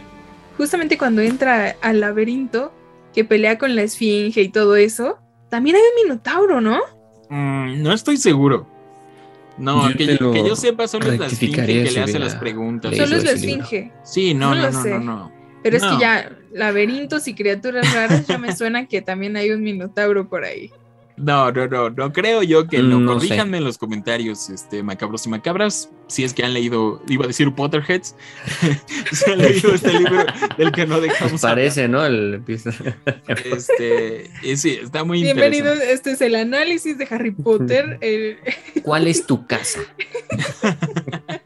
justamente 0.56 0.96
cuando 0.96 1.20
entra 1.20 1.76
al 1.82 2.00
laberinto, 2.00 2.72
que 3.12 3.24
pelea 3.24 3.58
con 3.58 3.74
la 3.74 3.82
esfinge 3.82 4.40
y 4.40 4.48
todo 4.48 4.76
eso, 4.76 5.18
también 5.50 5.76
hay 5.76 5.82
un 5.82 6.04
minotauro, 6.08 6.60
¿no? 6.62 6.78
Mm, 7.28 7.82
no 7.82 7.92
estoy 7.92 8.16
seguro. 8.16 8.66
No, 9.58 9.90
Yo 9.90 9.96
que, 9.96 10.06
yo, 10.06 10.16
lo 10.20 10.32
que 10.32 10.48
yo 10.48 10.56
sepa 10.56 10.88
solo 10.88 11.12
es 11.12 11.18
la 11.18 11.26
esfinge 11.26 11.66
que 11.66 11.90
le 11.90 12.00
hace 12.00 12.18
las 12.18 12.36
preguntas. 12.36 12.96
Solo 12.96 13.16
es 13.16 13.24
la 13.24 13.32
esfinge. 13.32 13.92
Sí, 14.02 14.34
no, 14.34 14.50
No 14.50 14.56
no, 14.56 14.62
lo 14.62 14.72
no, 14.72 14.82
sé. 14.82 14.90
no, 14.90 14.98
no. 15.00 15.32
Pero 15.62 15.76
es 15.76 15.82
que 15.82 15.98
ya 16.00 16.32
laberintos 16.52 17.28
y 17.28 17.34
criaturas 17.34 17.92
raras 17.94 18.26
ya 18.26 18.36
me 18.38 18.54
suena 18.56 18.86
que 18.86 19.00
también 19.00 19.36
hay 19.36 19.50
un 19.50 19.62
minotauro 19.62 20.28
por 20.28 20.44
ahí. 20.44 20.70
No, 21.16 21.52
no, 21.52 21.66
no, 21.68 21.90
no 21.90 22.12
creo 22.12 22.42
yo 22.42 22.66
que 22.66 22.78
no. 22.82 22.98
Mm, 22.98 23.04
No 23.04 23.20
sé. 23.20 23.26
Corríjanme 23.28 23.58
en 23.58 23.64
los 23.64 23.76
comentarios, 23.78 24.48
este, 24.50 24.82
macabros 24.82 25.26
y 25.26 25.28
macabras, 25.28 25.90
si 26.08 26.24
es 26.24 26.32
que 26.34 26.42
han 26.44 26.54
leído, 26.54 27.02
iba 27.08 27.24
a 27.24 27.28
decir 27.28 27.52
Potterheads, 27.54 28.16
si 29.12 29.30
han 29.30 29.38
leído 29.38 29.74
este 29.74 29.92
libro 29.98 30.24
del 30.56 30.72
que 30.72 30.86
no 30.86 31.00
dejamos 31.00 31.44
hablar. 31.44 31.56
Parece, 31.58 31.86
¿no? 31.88 32.04
El. 32.04 32.42
Este, 33.44 34.30
y 34.42 34.56
sí, 34.56 34.78
está 34.82 35.04
muy 35.04 35.22
Bienvenidos, 35.22 35.74
interesante. 35.74 35.92
este 35.92 36.10
es 36.12 36.20
el 36.22 36.34
análisis 36.34 36.96
de 36.98 37.06
Harry 37.10 37.30
Potter. 37.30 37.98
el- 38.00 38.38
¿Cuál 38.82 39.06
es 39.06 39.26
tu 39.26 39.46
casa? 39.46 39.80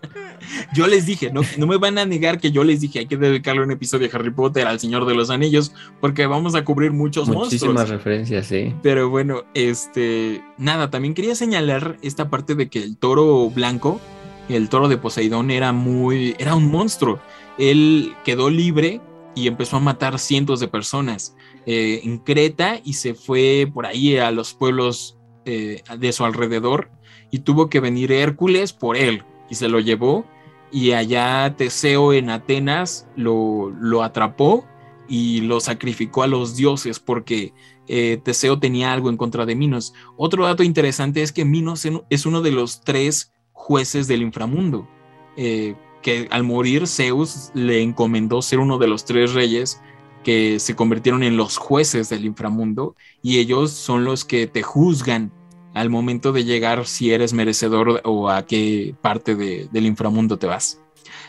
Yo 0.75 0.87
les 0.87 1.07
dije, 1.07 1.31
no, 1.33 1.43
no 1.59 1.67
me 1.67 1.77
van 1.77 1.99
a 1.99 2.05
negar 2.05 2.41
que 2.41 2.51
yo 2.53 2.65
les 2.65 2.81
dije, 2.81 3.01
hay 3.01 3.07
que 3.07 3.17
dedicarle 3.17 3.63
un 3.63 3.71
episodio 3.71 4.09
de 4.09 4.17
Harry 4.17 4.31
Potter 4.31 4.67
al 4.67 4.81
Señor 4.81 5.07
de 5.07 5.15
los 5.15 5.31
Anillos, 5.31 5.73
porque 6.01 6.27
vamos 6.27 6.55
a 6.55 6.65
cubrir 6.65 6.93
muchos 6.93 7.29
Muchísimas 7.29 7.75
monstruos. 7.75 7.89
referencias, 7.91 8.47
sí. 8.47 8.75
Pero 8.83 9.11
bueno, 9.11 9.45
este, 9.55 10.43
nada, 10.59 10.91
también 10.91 11.15
quería 11.15 11.35
señalar 11.35 11.97
esta 12.03 12.29
parte 12.31 12.55
de 12.55 12.69
que 12.69 12.83
el 12.83 12.97
toro 12.97 13.51
blanco, 13.51 14.01
el 14.49 14.69
toro 14.69 14.89
de 14.89 14.97
Poseidón, 14.97 15.51
era 15.51 15.73
muy, 15.73 16.35
era 16.39 16.55
un 16.55 16.71
monstruo. 16.71 17.19
Él 17.59 18.15
quedó 18.25 18.51
libre 18.51 19.01
y 19.35 19.49
empezó 19.49 19.77
a 19.77 19.81
matar 19.81 20.19
cientos 20.19 20.61
de 20.61 20.69
personas 20.69 21.37
eh, 21.67 22.01
en 22.05 22.19
Creta 22.19 22.81
y 22.85 22.95
se 22.95 23.15
fue 23.15 23.71
por 23.73 23.87
ahí 23.87 24.17
a 24.17 24.31
los 24.31 24.55
pueblos 24.55 25.19
eh, 25.45 25.83
de 25.99 26.13
su 26.13 26.25
alrededor 26.25 26.91
y 27.31 27.41
tuvo 27.41 27.69
que 27.69 27.81
venir 27.81 28.13
Hércules 28.13 28.73
por 28.73 28.97
él 28.97 29.25
y 29.51 29.55
se 29.57 29.69
lo 29.69 29.79
llevó 29.81 30.25
y 30.71 30.93
allá 30.93 31.55
Teseo 31.57 32.13
en 32.13 32.31
Atenas 32.31 33.09
lo, 33.17 33.71
lo 33.71 34.03
atrapó 34.03 34.65
y 35.09 35.41
lo 35.43 35.61
sacrificó 35.61 36.23
a 36.23 36.27
los 36.27 36.57
dioses 36.57 36.99
porque 36.99 37.53
eh, 37.89 38.21
Teseo 38.23 38.59
tenía 38.59 38.93
algo 38.93 39.11
en 39.11 39.17
contra 39.17 39.47
de 39.47 39.55
Minos. 39.55 39.95
Otro 40.17 40.45
dato 40.45 40.63
interesante 40.63 41.23
es 41.23 41.33
que 41.33 41.45
Minos 41.45 41.87
es 42.11 42.27
uno 42.27 42.43
de 42.43 42.51
los 42.51 42.81
tres 42.81 43.33
jueces 43.53 44.09
del 44.09 44.23
inframundo, 44.23 44.89
eh, 45.37 45.75
que 46.03 46.29
al 46.31 46.43
morir 46.43 46.87
Zeus 46.87 47.51
le 47.55 47.83
encomendó 47.83 48.43
ser 48.43 48.59
uno 48.59 48.79
de 48.79 48.89
los 48.89 49.05
tres 49.05 49.33
reyes 49.35 49.81
que 50.25 50.59
se 50.59 50.75
convirtieron 50.75 51.23
en 51.23 51.37
los 51.37 51.57
jueces 51.57 52.09
del 52.09 52.25
inframundo 52.25 52.97
y 53.23 53.39
ellos 53.39 53.71
son 53.71 54.05
los 54.05 54.25
que 54.25 54.47
te 54.49 54.63
juzgan 54.63 55.33
al 55.77 55.91
momento 55.91 56.33
de 56.33 56.45
llegar 56.45 56.87
si 56.87 57.13
eres 57.13 57.35
merecedor 57.35 58.01
o 58.05 58.31
a 58.31 58.47
qué 58.47 58.95
parte 59.03 59.35
de- 59.35 59.69
del 59.71 59.85
inframundo 59.85 60.39
te 60.39 60.47
vas. 60.47 60.81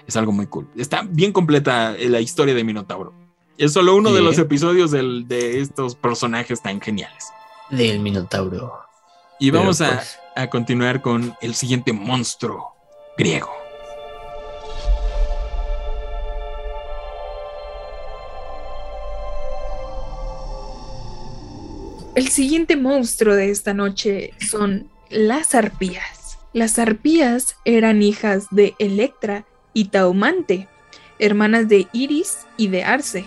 Es 0.07 0.15
algo 0.15 0.31
muy 0.31 0.47
cool. 0.47 0.69
Está 0.77 1.01
bien 1.07 1.33
completa 1.33 1.95
eh, 1.97 2.07
la 2.07 2.21
historia 2.21 2.55
de 2.55 2.63
Minotauro. 2.63 3.13
Es 3.57 3.73
solo 3.73 3.93
uno 3.95 4.13
de 4.13 4.21
los 4.21 4.37
episodios 4.37 4.91
del- 4.91 5.27
de 5.27 5.59
estos 5.59 5.95
personajes 5.95 6.61
tan 6.61 6.79
geniales. 6.79 7.25
Del 7.69 7.99
Minotauro. 7.99 8.73
Y 9.37 9.51
vamos 9.51 9.81
a, 9.81 9.95
pues, 9.95 10.17
a 10.35 10.49
continuar 10.49 11.01
con 11.01 11.35
el 11.41 11.53
siguiente 11.53 11.91
monstruo 11.91 12.73
griego. 13.17 13.49
El 22.17 22.29
siguiente 22.29 22.75
monstruo 22.75 23.35
de 23.35 23.51
esta 23.51 23.75
noche 23.75 24.33
son 24.39 24.89
las 25.11 25.53
arpías. 25.53 26.39
Las 26.51 26.79
arpías 26.79 27.57
eran 27.63 28.01
hijas 28.01 28.47
de 28.49 28.73
Electra 28.79 29.45
y 29.71 29.89
Taumante, 29.89 30.67
hermanas 31.19 31.67
de 31.67 31.85
Iris 31.93 32.47
y 32.57 32.69
de 32.69 32.83
Arce. 32.83 33.25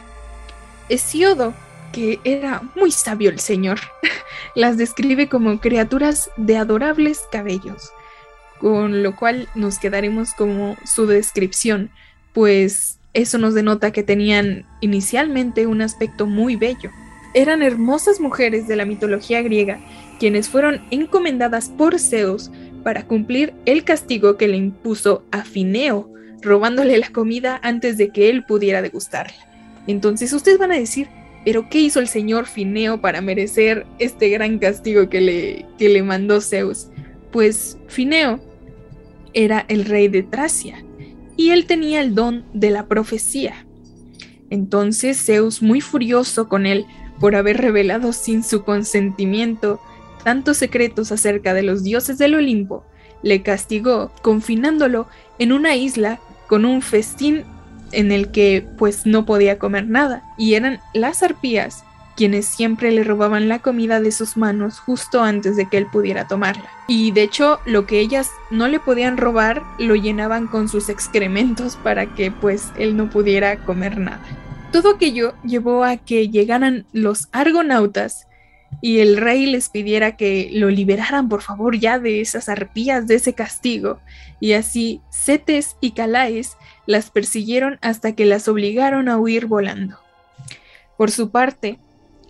Hesiodo, 0.88 1.54
que 1.92 2.18
era 2.24 2.62
muy 2.74 2.90
sabio 2.90 3.30
el 3.30 3.38
señor, 3.38 3.78
las 4.56 4.76
describe 4.76 5.28
como 5.28 5.60
criaturas 5.60 6.28
de 6.36 6.56
adorables 6.56 7.22
cabellos, 7.30 7.92
con 8.58 9.04
lo 9.04 9.14
cual 9.14 9.48
nos 9.54 9.78
quedaremos 9.78 10.34
como 10.34 10.76
su 10.84 11.06
descripción, 11.06 11.92
pues 12.32 12.98
eso 13.12 13.38
nos 13.38 13.54
denota 13.54 13.92
que 13.92 14.02
tenían 14.02 14.66
inicialmente 14.80 15.68
un 15.68 15.80
aspecto 15.80 16.26
muy 16.26 16.56
bello. 16.56 16.90
Eran 17.34 17.62
hermosas 17.62 18.20
mujeres 18.20 18.66
de 18.66 18.76
la 18.76 18.84
mitología 18.84 19.42
griega, 19.42 19.78
quienes 20.18 20.48
fueron 20.48 20.82
encomendadas 20.90 21.68
por 21.68 21.98
Zeus 21.98 22.50
para 22.82 23.06
cumplir 23.06 23.54
el 23.66 23.84
castigo 23.84 24.36
que 24.36 24.48
le 24.48 24.56
impuso 24.56 25.24
a 25.30 25.44
Fineo, 25.44 26.12
robándole 26.42 26.98
la 26.98 27.10
comida 27.10 27.60
antes 27.62 27.98
de 27.98 28.08
que 28.08 28.30
él 28.30 28.44
pudiera 28.44 28.82
degustarla. 28.82 29.34
Entonces 29.86 30.32
ustedes 30.32 30.58
van 30.58 30.72
a 30.72 30.78
decir, 30.78 31.08
pero 31.44 31.68
¿qué 31.70 31.78
hizo 31.78 32.00
el 32.00 32.08
señor 32.08 32.46
Fineo 32.46 33.00
para 33.00 33.20
merecer 33.20 33.86
este 33.98 34.28
gran 34.28 34.58
castigo 34.58 35.08
que 35.08 35.20
le, 35.20 35.66
que 35.78 35.88
le 35.88 36.02
mandó 36.02 36.40
Zeus? 36.40 36.88
Pues 37.30 37.78
Fineo 37.88 38.40
era 39.32 39.64
el 39.68 39.84
rey 39.84 40.08
de 40.08 40.22
Tracia 40.22 40.84
y 41.36 41.50
él 41.50 41.66
tenía 41.66 42.00
el 42.00 42.14
don 42.14 42.44
de 42.52 42.70
la 42.70 42.86
profecía. 42.86 43.66
Entonces 44.50 45.24
Zeus, 45.24 45.62
muy 45.62 45.80
furioso 45.80 46.48
con 46.48 46.66
él 46.66 46.84
por 47.20 47.36
haber 47.36 47.58
revelado 47.58 48.12
sin 48.12 48.42
su 48.42 48.64
consentimiento 48.64 49.80
tantos 50.24 50.56
secretos 50.56 51.12
acerca 51.12 51.54
de 51.54 51.62
los 51.62 51.84
dioses 51.84 52.18
del 52.18 52.34
Olimpo, 52.34 52.84
le 53.22 53.42
castigó 53.42 54.10
confinándolo 54.22 55.06
en 55.38 55.52
una 55.52 55.76
isla 55.76 56.18
con 56.46 56.64
un 56.64 56.82
festín 56.82 57.44
en 57.92 58.12
el 58.12 58.30
que 58.30 58.66
pues 58.78 59.06
no 59.06 59.26
podía 59.26 59.58
comer 59.58 59.88
nada, 59.88 60.24
y 60.38 60.54
eran 60.54 60.80
las 60.94 61.22
arpías 61.22 61.84
quienes 62.16 62.44
siempre 62.44 62.90
le 62.90 63.02
robaban 63.02 63.48
la 63.48 63.60
comida 63.60 63.98
de 63.98 64.12
sus 64.12 64.36
manos 64.36 64.78
justo 64.78 65.22
antes 65.22 65.56
de 65.56 65.70
que 65.70 65.78
él 65.78 65.86
pudiera 65.86 66.26
tomarla. 66.26 66.68
Y 66.86 67.12
de 67.12 67.22
hecho, 67.22 67.60
lo 67.64 67.86
que 67.86 68.00
ellas 68.00 68.30
no 68.50 68.68
le 68.68 68.78
podían 68.78 69.16
robar 69.16 69.62
lo 69.78 69.94
llenaban 69.94 70.46
con 70.46 70.68
sus 70.68 70.90
excrementos 70.90 71.76
para 71.76 72.14
que 72.14 72.30
pues 72.30 72.72
él 72.76 72.94
no 72.94 73.08
pudiera 73.08 73.64
comer 73.64 73.96
nada. 73.98 74.20
Todo 74.72 74.90
aquello 74.94 75.34
llevó 75.44 75.82
a 75.82 75.96
que 75.96 76.28
llegaran 76.28 76.86
los 76.92 77.28
argonautas 77.32 78.28
y 78.80 79.00
el 79.00 79.16
rey 79.16 79.46
les 79.46 79.68
pidiera 79.68 80.16
que 80.16 80.48
lo 80.52 80.70
liberaran 80.70 81.28
por 81.28 81.42
favor 81.42 81.76
ya 81.76 81.98
de 81.98 82.20
esas 82.20 82.48
arpías, 82.48 83.08
de 83.08 83.16
ese 83.16 83.34
castigo. 83.34 83.98
Y 84.38 84.52
así 84.52 85.00
Cetes 85.10 85.76
y 85.80 85.90
Calaes 85.90 86.56
las 86.86 87.10
persiguieron 87.10 87.78
hasta 87.82 88.14
que 88.14 88.26
las 88.26 88.46
obligaron 88.46 89.08
a 89.08 89.18
huir 89.18 89.46
volando. 89.46 89.98
Por 90.96 91.10
su 91.10 91.30
parte, 91.30 91.78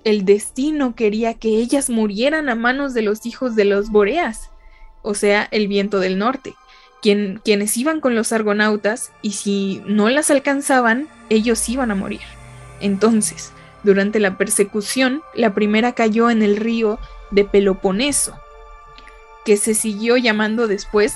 el 0.04 0.24
destino 0.24 0.94
quería 0.94 1.34
que 1.34 1.48
ellas 1.58 1.90
murieran 1.90 2.48
a 2.48 2.54
manos 2.54 2.94
de 2.94 3.02
los 3.02 3.26
hijos 3.26 3.54
de 3.54 3.66
los 3.66 3.90
Boreas, 3.90 4.50
o 5.02 5.14
sea, 5.14 5.46
el 5.50 5.68
viento 5.68 6.00
del 6.00 6.18
norte, 6.18 6.54
quien, 7.02 7.40
quienes 7.44 7.76
iban 7.76 8.00
con 8.00 8.14
los 8.14 8.32
argonautas 8.32 9.12
y 9.22 9.32
si 9.32 9.82
no 9.86 10.08
las 10.08 10.30
alcanzaban, 10.30 11.08
ellos 11.28 11.68
iban 11.68 11.90
a 11.90 11.94
morir. 11.94 12.20
Entonces, 12.80 13.52
durante 13.82 14.20
la 14.20 14.36
persecución, 14.36 15.22
la 15.34 15.54
primera 15.54 15.92
cayó 15.92 16.30
en 16.30 16.42
el 16.42 16.56
río 16.56 16.98
de 17.30 17.44
Peloponeso, 17.44 18.38
que 19.44 19.56
se 19.56 19.74
siguió 19.74 20.16
llamando 20.16 20.66
después 20.66 21.14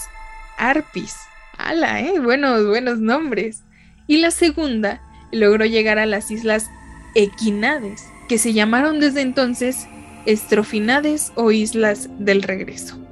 Arpis. 0.57 1.16
¡Hala, 1.59 2.01
eh! 2.01 2.18
Buenos, 2.20 2.66
buenos 2.66 2.99
nombres. 2.99 3.62
Y 4.07 4.18
la 4.18 4.30
segunda 4.30 5.03
logró 5.32 5.64
llegar 5.64 5.99
a 5.99 6.07
las 6.07 6.30
islas 6.30 6.70
Equinades, 7.14 8.09
que 8.28 8.39
se 8.39 8.53
llamaron 8.53 8.99
desde 8.99 9.20
entonces 9.20 9.87
Estrofinades 10.26 11.32
o 11.37 11.53
Islas 11.53 12.09
del 12.18 12.43
Regreso. 12.43 13.04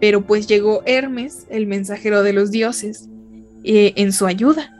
Pero 0.00 0.22
pues 0.22 0.46
llegó 0.46 0.82
Hermes, 0.86 1.46
el 1.50 1.66
mensajero 1.66 2.22
de 2.22 2.32
los 2.32 2.50
dioses, 2.50 3.08
eh, 3.62 3.92
en 3.96 4.12
su 4.12 4.26
ayuda 4.26 4.74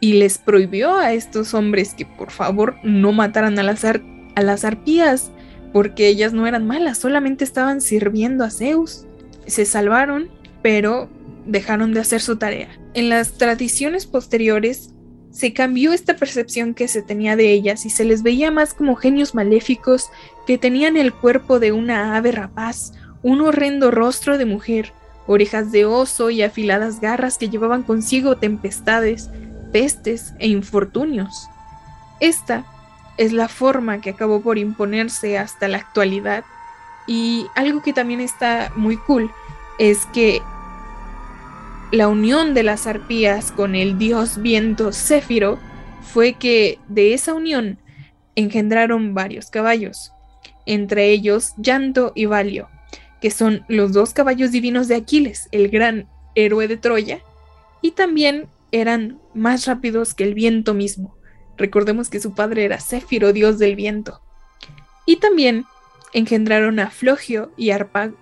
y 0.00 0.14
les 0.14 0.38
prohibió 0.38 0.96
a 0.96 1.12
estos 1.12 1.54
hombres 1.54 1.94
que 1.94 2.06
por 2.06 2.30
favor 2.30 2.76
no 2.82 3.12
mataran 3.12 3.58
a 3.58 3.62
las, 3.62 3.84
a 3.84 4.42
las 4.42 4.64
arpías, 4.64 5.30
porque 5.72 6.08
ellas 6.08 6.32
no 6.32 6.46
eran 6.46 6.66
malas, 6.66 6.98
solamente 6.98 7.44
estaban 7.44 7.80
sirviendo 7.80 8.44
a 8.44 8.50
Zeus. 8.50 9.06
Se 9.46 9.64
salvaron, 9.64 10.28
pero 10.62 11.08
dejaron 11.46 11.92
de 11.94 12.00
hacer 12.00 12.20
su 12.20 12.36
tarea. 12.36 12.68
En 12.94 13.08
las 13.08 13.32
tradiciones 13.32 14.06
posteriores, 14.06 14.94
se 15.30 15.52
cambió 15.52 15.92
esta 15.92 16.16
percepción 16.16 16.74
que 16.74 16.88
se 16.88 17.02
tenía 17.02 17.36
de 17.36 17.52
ellas 17.52 17.84
y 17.84 17.90
se 17.90 18.04
les 18.04 18.22
veía 18.22 18.50
más 18.50 18.74
como 18.74 18.96
genios 18.96 19.34
maléficos 19.34 20.10
que 20.46 20.58
tenían 20.58 20.96
el 20.96 21.12
cuerpo 21.12 21.60
de 21.60 21.72
una 21.72 22.16
ave 22.16 22.32
rapaz, 22.32 22.92
un 23.28 23.42
horrendo 23.42 23.90
rostro 23.90 24.38
de 24.38 24.46
mujer, 24.46 24.94
orejas 25.26 25.70
de 25.70 25.84
oso 25.84 26.30
y 26.30 26.40
afiladas 26.40 26.98
garras 26.98 27.36
que 27.36 27.50
llevaban 27.50 27.82
consigo 27.82 28.38
tempestades, 28.38 29.28
pestes 29.70 30.32
e 30.38 30.48
infortunios. 30.48 31.46
Esta 32.20 32.64
es 33.18 33.34
la 33.34 33.48
forma 33.48 34.00
que 34.00 34.08
acabó 34.08 34.40
por 34.40 34.56
imponerse 34.56 35.36
hasta 35.36 35.68
la 35.68 35.76
actualidad 35.76 36.42
y 37.06 37.44
algo 37.54 37.82
que 37.82 37.92
también 37.92 38.20
está 38.20 38.72
muy 38.76 38.96
cool 38.96 39.30
es 39.78 40.06
que 40.06 40.40
la 41.92 42.08
unión 42.08 42.54
de 42.54 42.62
las 42.62 42.86
arpías 42.86 43.52
con 43.52 43.74
el 43.74 43.98
dios 43.98 44.40
viento 44.40 44.90
Céfiro 44.90 45.58
fue 46.00 46.32
que 46.32 46.78
de 46.88 47.12
esa 47.12 47.34
unión 47.34 47.78
engendraron 48.36 49.12
varios 49.12 49.50
caballos, 49.50 50.14
entre 50.64 51.10
ellos 51.10 51.52
Llanto 51.58 52.12
y 52.14 52.24
Valio, 52.24 52.70
que 53.20 53.30
son 53.30 53.64
los 53.68 53.92
dos 53.92 54.12
caballos 54.14 54.50
divinos 54.50 54.88
de 54.88 54.96
Aquiles, 54.96 55.48
el 55.52 55.68
gran 55.68 56.08
héroe 56.34 56.68
de 56.68 56.76
Troya, 56.76 57.20
y 57.82 57.92
también 57.92 58.48
eran 58.72 59.20
más 59.34 59.66
rápidos 59.66 60.14
que 60.14 60.24
el 60.24 60.34
viento 60.34 60.74
mismo. 60.74 61.16
Recordemos 61.56 62.08
que 62.10 62.20
su 62.20 62.34
padre 62.34 62.64
era 62.64 62.80
Céfiro, 62.80 63.32
dios 63.32 63.58
del 63.58 63.76
viento. 63.76 64.20
Y 65.06 65.16
también 65.16 65.64
engendraron 66.12 66.78
a 66.78 66.90
Flogio 66.90 67.52
y 67.56 67.70
Arpago, 67.70 68.16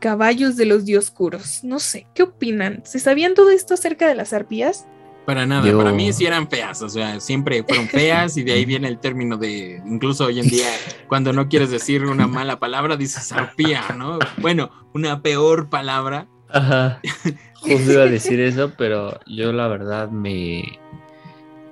caballos 0.00 0.56
de 0.56 0.66
los 0.66 0.84
dioscuros. 0.84 1.62
No 1.62 1.78
sé, 1.78 2.06
¿qué 2.14 2.24
opinan? 2.24 2.82
¿Se 2.84 2.98
sabían 2.98 3.34
todo 3.34 3.50
esto 3.50 3.74
acerca 3.74 4.08
de 4.08 4.14
las 4.14 4.32
arpías? 4.32 4.86
Para 5.26 5.46
nada, 5.46 5.76
para 5.76 5.92
mí 5.92 6.12
sí 6.12 6.26
eran 6.26 6.48
feas, 6.48 6.82
o 6.82 6.88
sea, 6.88 7.20
siempre 7.20 7.62
fueron 7.62 7.86
feas 7.86 8.36
y 8.36 8.42
de 8.42 8.54
ahí 8.54 8.64
viene 8.64 8.88
el 8.88 8.98
término 8.98 9.36
de, 9.36 9.80
incluso 9.86 10.24
hoy 10.24 10.40
en 10.40 10.48
día, 10.48 10.66
cuando 11.06 11.32
no 11.32 11.48
quieres 11.48 11.70
decir 11.70 12.04
una 12.04 12.26
mala 12.28 12.58
palabra, 12.58 12.96
dices 12.96 13.30
arpía, 13.30 13.84
¿no? 13.96 14.18
Bueno, 14.38 14.70
una 14.94 15.22
peor 15.22 15.68
palabra. 15.68 16.26
Ajá. 16.48 17.00
Justo 17.60 17.92
iba 17.92 18.02
a 18.02 18.06
decir 18.06 18.40
eso, 18.40 18.72
pero 18.76 19.20
yo 19.26 19.52
la 19.52 19.68
verdad 19.68 20.10
me, 20.10 20.80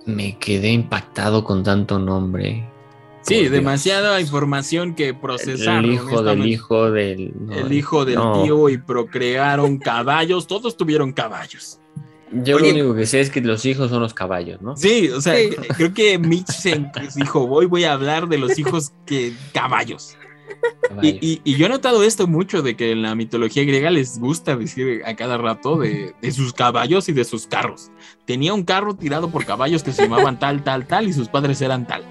me 0.07 0.39
quedé 0.39 0.71
impactado 0.71 1.43
con 1.43 1.65
tanto 1.65 1.99
nombre. 1.99 2.71
Sí, 3.23 3.49
demasiada 3.49 4.21
información 4.21 4.95
que 4.95 5.13
procesar. 5.13 5.85
El 5.85 5.93
hijo 5.93 6.23
del 6.23 6.47
hijo 6.47 6.91
del. 6.91 7.35
el 7.53 7.73
hijo 7.73 8.05
del 8.05 8.19
tío 8.43 8.69
y 8.69 8.79
procrearon 8.79 9.79
caballos, 9.79 10.47
todos 10.47 10.77
tuvieron 10.77 11.13
caballos. 11.13 11.81
Yo 12.33 12.59
lo 12.59 12.69
único 12.69 12.95
que 12.95 13.07
sé 13.07 13.21
es 13.21 13.31
que 13.31 13.41
los 13.41 13.65
hijos 13.65 13.91
son 13.91 14.01
los 14.01 14.15
caballos, 14.15 14.63
¿no? 14.63 14.77
Sí, 14.77 15.09
o 15.09 15.21
sea, 15.21 15.35
creo 15.77 15.93
que 15.93 16.19
Mitch 16.19 16.51
se 16.51 16.87
dijo, 17.17 17.47
voy, 17.47 17.67
voy 17.67 17.85
a 17.85 17.93
hablar 17.93 18.29
de 18.29 18.39
los 18.39 18.59
hijos 18.59 18.93
que 19.07 19.33
caballos. 19.53 20.17
Y, 21.03 21.41
yo 21.57 21.67
he 21.67 21.69
notado 21.69 22.03
esto 22.03 22.27
mucho 22.27 22.63
de 22.63 22.77
que 22.77 22.93
en 22.93 23.03
la 23.03 23.15
mitología 23.15 23.65
griega 23.65 23.91
les 23.91 24.19
gusta 24.19 24.57
decir 24.57 25.03
a 25.07 25.17
cada 25.17 25.39
rato 25.39 25.77
de, 25.77 26.15
de, 26.21 26.33
sus 26.33 26.53
caballos 26.53 27.09
y 27.09 27.13
de 27.13 27.25
sus 27.25 27.47
carros. 27.47 27.91
Tenía 28.27 28.53
un 28.53 28.65
carro 28.65 28.95
tirado 28.95 29.31
por 29.31 29.45
caballos 29.45 29.83
que 29.83 29.93
se 29.93 30.03
llamaban 30.03 30.39
tal, 30.39 30.63
tal, 30.63 30.87
tal 30.87 31.09
y 31.09 31.13
sus 31.13 31.29
padres 31.29 31.61
eran 31.63 31.87
tal 31.87 32.05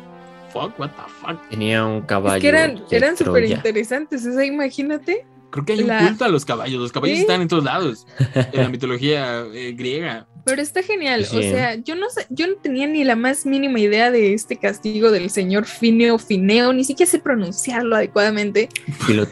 fuck, 0.50 0.78
what 0.80 0.90
the 0.92 1.04
fuck. 1.22 1.50
Tenía 1.50 1.86
un 1.86 2.02
caballo. 2.02 2.36
Es 2.36 2.42
que 2.42 2.50
eran, 2.50 2.84
eran 2.92 3.18
súper 3.18 3.46
interesantes, 3.46 4.26
o 4.26 4.34
sea, 4.34 4.46
imagínate. 4.46 5.26
Creo 5.52 5.66
que 5.66 5.74
hay 5.74 5.82
un 5.82 6.08
culto 6.08 6.26
a 6.26 6.30
los 6.30 6.46
caballos. 6.46 6.80
Los 6.80 6.92
caballos 6.92 7.20
están 7.20 7.42
en 7.42 7.48
todos 7.48 7.64
lados. 7.64 8.06
En 8.36 8.62
la 8.62 8.70
mitología 8.70 9.46
eh, 9.54 9.74
griega. 9.74 10.28
Pero 10.46 10.62
está 10.62 10.84
genial. 10.84 11.22
O 11.22 11.42
sea, 11.42 11.76
yo 11.76 11.96
no 11.96 12.10
sé, 12.10 12.26
yo 12.30 12.48
no 12.48 12.56
tenía 12.56 12.88
ni 12.88 13.04
la 13.04 13.16
más 13.16 13.46
mínima 13.46 13.80
idea 13.80 14.12
de 14.12 14.34
este 14.34 14.58
castigo 14.58 15.12
del 15.12 15.30
señor 15.30 15.66
Fineo 15.66 16.18
Fineo, 16.18 16.74
ni 16.74 16.84
siquiera 16.84 17.12
sé 17.12 17.20
pronunciarlo 17.20 17.96
adecuadamente. 17.96 18.70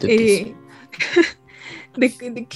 Eh, 0.03 0.53
de, 1.97 2.47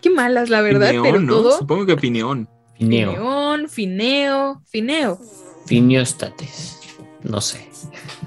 qué, 0.00 0.10
malas, 0.10 0.48
la 0.48 0.60
verdad. 0.62 0.92
pero 1.02 1.20
¿no? 1.20 1.34
todo. 1.34 1.58
Supongo 1.58 1.86
que 1.86 1.96
Pineón. 1.96 2.48
Fineo. 2.76 3.12
Fineón, 3.12 3.68
Fineo, 3.68 4.62
Fineo. 4.66 5.20
Finiostates. 5.66 6.80
No 7.22 7.40
sé. 7.40 7.68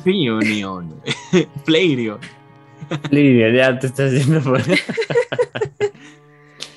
Fionion. 0.04 1.02
Flairion. 1.66 2.20
Flairion, 3.10 3.56
ya 3.56 3.80
te 3.80 3.88
estás 3.88 4.12
diciendo 4.12 4.42
por 4.42 4.62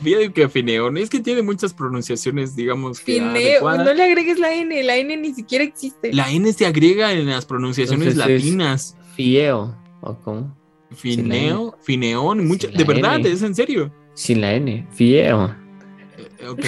Fíjate 0.03 0.33
que 0.33 0.49
Fineon 0.49 0.97
es 0.97 1.09
que 1.09 1.21
tiene 1.21 1.43
muchas 1.43 1.73
pronunciaciones, 1.73 2.57
digamos 2.57 2.99
que. 3.01 3.15
Fineo, 3.15 3.77
no 3.77 3.95
le 3.95 4.03
agregues 4.03 4.39
la 4.39 4.53
N, 4.53 4.83
la 4.83 4.97
N 4.97 5.17
ni 5.17 5.33
siquiera 5.33 5.65
existe. 5.65 6.13
La 6.13 6.31
N 6.31 6.53
se 6.53 6.67
agrega 6.67 7.13
en 7.13 7.27
las 7.27 7.47
pronunciaciones 7.47 8.17
latinas. 8.17 8.97
fieo, 9.15 9.77
¿o 10.01 10.15
cómo? 10.17 10.57
Fineo, 10.91 11.79
Fineón, 11.83 12.47
mucho, 12.47 12.69
de 12.69 12.85
verdad, 12.85 13.25
es 13.25 13.43
en 13.43 13.55
serio. 13.55 13.93
Sin 14.15 14.41
la 14.41 14.55
N, 14.55 14.87
fieo. 14.91 15.62
Ok. 16.49 16.61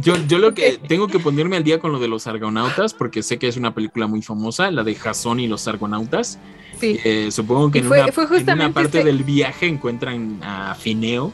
Yo, 0.00 0.14
yo 0.28 0.38
lo 0.38 0.54
que 0.54 0.78
tengo 0.88 1.08
que 1.08 1.18
ponerme 1.18 1.56
al 1.56 1.64
día 1.64 1.78
con 1.80 1.92
lo 1.92 1.98
de 1.98 2.08
los 2.08 2.26
argonautas, 2.26 2.94
porque 2.94 3.22
sé 3.22 3.38
que 3.38 3.48
es 3.48 3.56
una 3.56 3.74
película 3.74 4.06
muy 4.06 4.22
famosa, 4.22 4.70
la 4.70 4.84
de 4.84 4.94
Jason 4.94 5.40
y 5.40 5.48
los 5.48 5.66
argonautas. 5.68 6.38
Sí. 6.78 6.98
Eh, 7.04 7.28
supongo 7.30 7.70
que 7.70 7.80
en, 7.80 7.84
fue- 7.86 8.02
una, 8.02 8.12
fue 8.12 8.24
en 8.38 8.50
una 8.50 8.72
parte 8.72 8.98
este- 8.98 9.04
del 9.10 9.24
viaje 9.24 9.66
encuentran 9.66 10.38
a 10.42 10.74
Fineo 10.74 11.32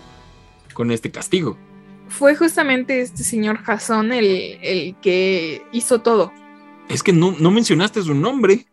con 0.75 0.91
este 0.91 1.11
castigo. 1.11 1.57
Fue 2.09 2.35
justamente 2.37 3.01
este 3.01 3.25
señor 3.25 3.59
Jason 3.59 4.13
el, 4.13 4.59
el 4.63 4.95
que 5.03 5.63
hizo 5.73 6.01
todo. 6.01 6.33
Es 6.89 7.03
que 7.03 7.13
no, 7.13 7.35
no 7.39 7.51
mencionaste 7.51 8.03
su 8.03 8.15
nombre. 8.15 8.67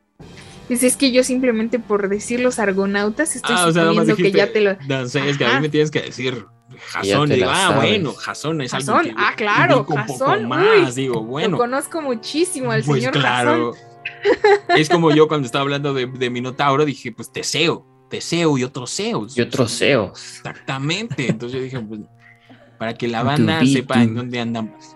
Dice, 0.70 0.88
es 0.88 0.96
que 0.96 1.12
yo 1.12 1.24
simplemente 1.24 1.78
por 1.80 2.08
decir 2.10 2.40
los 2.40 2.58
argonautas 2.58 3.36
estoy 3.36 3.56
Ah, 3.58 3.66
o 3.68 3.72
sea, 3.74 3.84
suponiendo 3.88 4.16
que 4.16 4.32
ya 4.32 4.52
te 4.54 4.62
lo... 4.62 4.78
No 4.88 5.08
sé, 5.08 5.28
es 5.30 5.38
que 5.38 5.46
a 5.46 5.56
mí 5.56 5.62
me 5.62 5.70
tienes 5.70 5.92
que 5.92 6.02
decir 6.02 6.46
Jason. 6.80 7.30
digo, 7.30 7.50
ah, 7.50 7.56
sabes. 7.56 7.76
bueno, 7.78 8.14
Jason 8.14 8.62
es 8.62 8.72
Jason, 8.72 8.96
algo 8.98 9.10
que 9.10 9.16
ah, 9.18 9.34
claro, 9.36 9.80
un 9.88 10.06
poco 10.06 10.38
más. 10.42 10.88
uy, 10.88 10.92
digo, 10.96 11.14
Lo 11.16 11.22
bueno. 11.24 11.58
conozco 11.58 12.02
muchísimo 12.02 12.72
al 12.72 12.84
Pues 12.84 13.02
señor 13.04 13.14
Jason. 13.20 13.22
claro. 13.22 13.74
es 14.78 14.90
como 14.90 15.12
yo 15.12 15.28
cuando 15.28 15.46
estaba 15.46 15.64
hablando 15.64 15.94
de, 15.94 16.06
de 16.08 16.30
Minotauro, 16.30 16.86
dije, 16.86 17.12
pues 17.12 17.32
Teseo, 17.32 17.86
Teseo 18.10 18.58
y 18.58 18.64
otros 18.64 18.96
Zeus. 18.96 19.38
Y 19.38 19.42
otros 19.42 19.72
SEOs. 19.72 20.38
Exactamente. 20.38 21.28
Entonces 21.30 21.58
yo 21.58 21.64
dije, 21.64 21.80
pues, 21.80 22.02
para 22.78 22.94
que 22.94 23.08
la 23.08 23.24
banda 23.24 23.66
sepa 23.66 24.02
en 24.02 24.16
dónde 24.16 24.40
andamos. 24.40 24.96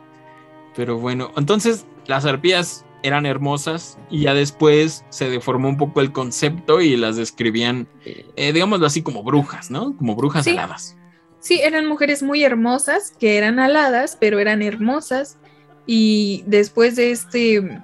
Pero 0.76 0.98
bueno, 1.00 1.32
entonces 1.38 1.86
las 2.06 2.26
arpías 2.26 2.84
eran 3.04 3.26
hermosas 3.26 3.98
y 4.10 4.22
ya 4.24 4.34
después 4.34 5.06
se 5.10 5.30
deformó 5.30 5.70
un 5.70 5.78
poco 5.78 6.02
el 6.02 6.12
concepto 6.12 6.82
y 6.82 6.98
las 6.98 7.16
describían, 7.16 7.88
eh, 8.06 8.52
digámoslo 8.52 8.86
así, 8.88 9.02
como 9.04 9.24
brujas, 9.24 9.72
¿no? 9.72 9.96
Como 9.98 10.16
brujas 10.16 10.44
Sí. 10.44 10.52
aladas. 10.52 10.97
Sí, 11.40 11.60
eran 11.64 11.86
mujeres 11.86 12.24
muy 12.24 12.44
hermosas, 12.44 13.14
que 13.20 13.38
eran 13.38 13.60
aladas, 13.60 14.18
pero 14.20 14.40
eran 14.40 14.62
hermosas. 14.62 15.38
Y 15.86 16.44
después 16.48 16.96
de 16.96 17.12
este 17.12 17.80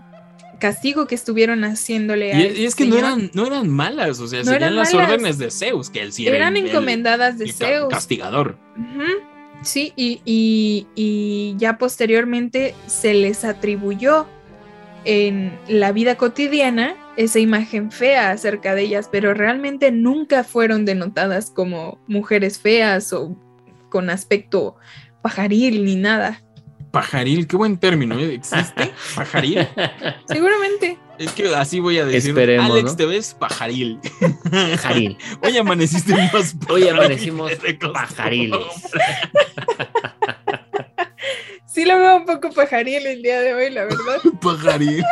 castigo 0.59 1.07
que 1.07 1.15
estuvieron 1.15 1.63
haciéndole 1.63 2.33
a 2.33 2.39
Y, 2.39 2.43
este 2.47 2.61
y 2.61 2.65
es 2.65 2.75
que 2.75 2.85
no 2.85 2.97
eran, 2.97 3.29
no 3.33 3.45
eran 3.47 3.69
malas, 3.69 4.19
o 4.19 4.27
sea, 4.27 4.39
No 4.39 4.51
seguían 4.51 4.75
las 4.75 4.93
malas. 4.93 5.09
órdenes 5.11 5.37
de 5.37 5.51
Zeus, 5.51 5.89
que 5.89 6.01
él 6.01 6.13
sí 6.13 6.25
era 6.27 6.37
eran 6.37 6.57
el- 6.57 6.67
encomendadas 6.67 7.37
de 7.37 7.45
el 7.45 7.53
Zeus. 7.53 7.89
castigador. 7.89 8.57
Sí, 9.61 9.93
y, 9.95 10.21
y- 10.25 10.87
y 10.95 11.55
ya 11.57 11.77
posteriormente 11.77 12.75
se 12.87 13.13
les 13.13 13.45
atribuyó 13.45 14.25
en 15.05 15.57
la 15.67 15.91
vida 15.91 16.15
cotidiana 16.15 16.95
esa 17.15 17.39
imagen 17.39 17.91
fea 17.91 18.31
acerca 18.31 18.73
de 18.73 18.83
ellas, 18.83 19.07
pero 19.11 19.33
realmente 19.33 19.91
nunca 19.91 20.43
fueron 20.43 20.83
denotadas 20.85 21.51
como 21.51 21.99
mujeres 22.07 22.57
feas 22.59 23.13
o 23.13 23.37
con 23.93 24.09
aspecto 24.09 24.75
pajaril 25.21 25.85
ni 25.85 25.95
nada. 25.95 26.41
Pajaril, 26.89 27.45
qué 27.45 27.55
buen 27.55 27.77
término, 27.77 28.17
¿eh? 28.17 28.33
¿existe? 28.33 28.91
Pajaril. 29.15 29.67
Seguramente. 30.27 30.97
Es 31.19 31.31
que 31.33 31.53
así 31.55 31.79
voy 31.79 31.99
a 31.99 32.05
decir. 32.05 32.31
Esperemos, 32.31 32.71
Alex, 32.71 32.91
¿no? 32.91 32.95
te 32.95 33.05
ves 33.05 33.35
pajaril. 33.35 33.99
Jaril. 34.79 35.15
Hoy 35.43 35.57
amaneciste 35.57 36.11
más 36.15 36.55
Hoy 36.69 36.81
pajaril 36.81 36.89
amanecimos 36.89 37.51
pajariles. 37.93 38.59
Sí 41.67 41.85
lo 41.85 41.99
veo 41.99 42.17
un 42.17 42.25
poco 42.25 42.49
pajaril 42.49 43.05
el 43.05 43.21
día 43.21 43.41
de 43.41 43.53
hoy, 43.53 43.69
la 43.69 43.83
verdad. 43.83 44.19
Pajaril. 44.41 45.03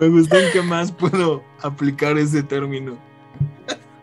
Me 0.00 0.08
gustó 0.08 0.38
en 0.38 0.50
qué 0.50 0.62
más 0.62 0.90
puedo 0.90 1.44
aplicar 1.60 2.16
ese 2.16 2.42
término. 2.42 2.98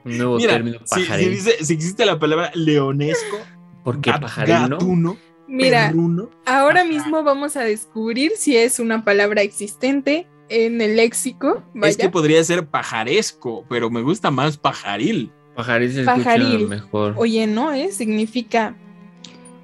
Un 0.06 0.18
nuevo 0.18 0.38
Mira, 0.38 0.54
término 0.54 0.80
si, 0.86 0.96
si 0.96 1.02
pajaril. 1.02 1.32
dice- 1.32 1.64
si 1.64 1.74
existe 1.74 2.06
la 2.06 2.18
palabra 2.20 2.52
leonesco, 2.56 3.38
¿Por 3.84 4.02
qué 4.02 4.12
gat- 4.12 4.22
pajaril, 4.22 4.54
no? 4.70 4.78
gatuno, 4.78 5.18
Mira, 5.48 5.88
perruno, 5.88 6.30
ahora 6.46 6.84
mismo 6.86 7.24
vamos 7.24 7.56
a 7.58 7.62
descubrir 7.62 8.32
si 8.38 8.56
es 8.58 8.80
una 8.80 9.04
palabra 9.04 9.42
existente 9.42 10.28
en 10.50 10.82
el 10.82 10.96
léxico. 10.98 11.64
es 11.84 11.98
que 11.98 12.10
podría 12.10 12.44
ser 12.44 12.66
pajaresco, 12.68 13.66
pero 13.70 13.90
me 13.90 14.02
gusta 14.02 14.32
más 14.32 14.58
pajaril. 14.58 15.32
Pajaril 15.56 15.92
se 15.92 16.02
escucha 16.02 16.18
Pajaril. 16.24 16.68
mejor. 16.68 17.14
Oye, 17.18 17.46
no, 17.48 17.74
¿eh? 17.74 17.92
Significa 17.92 18.76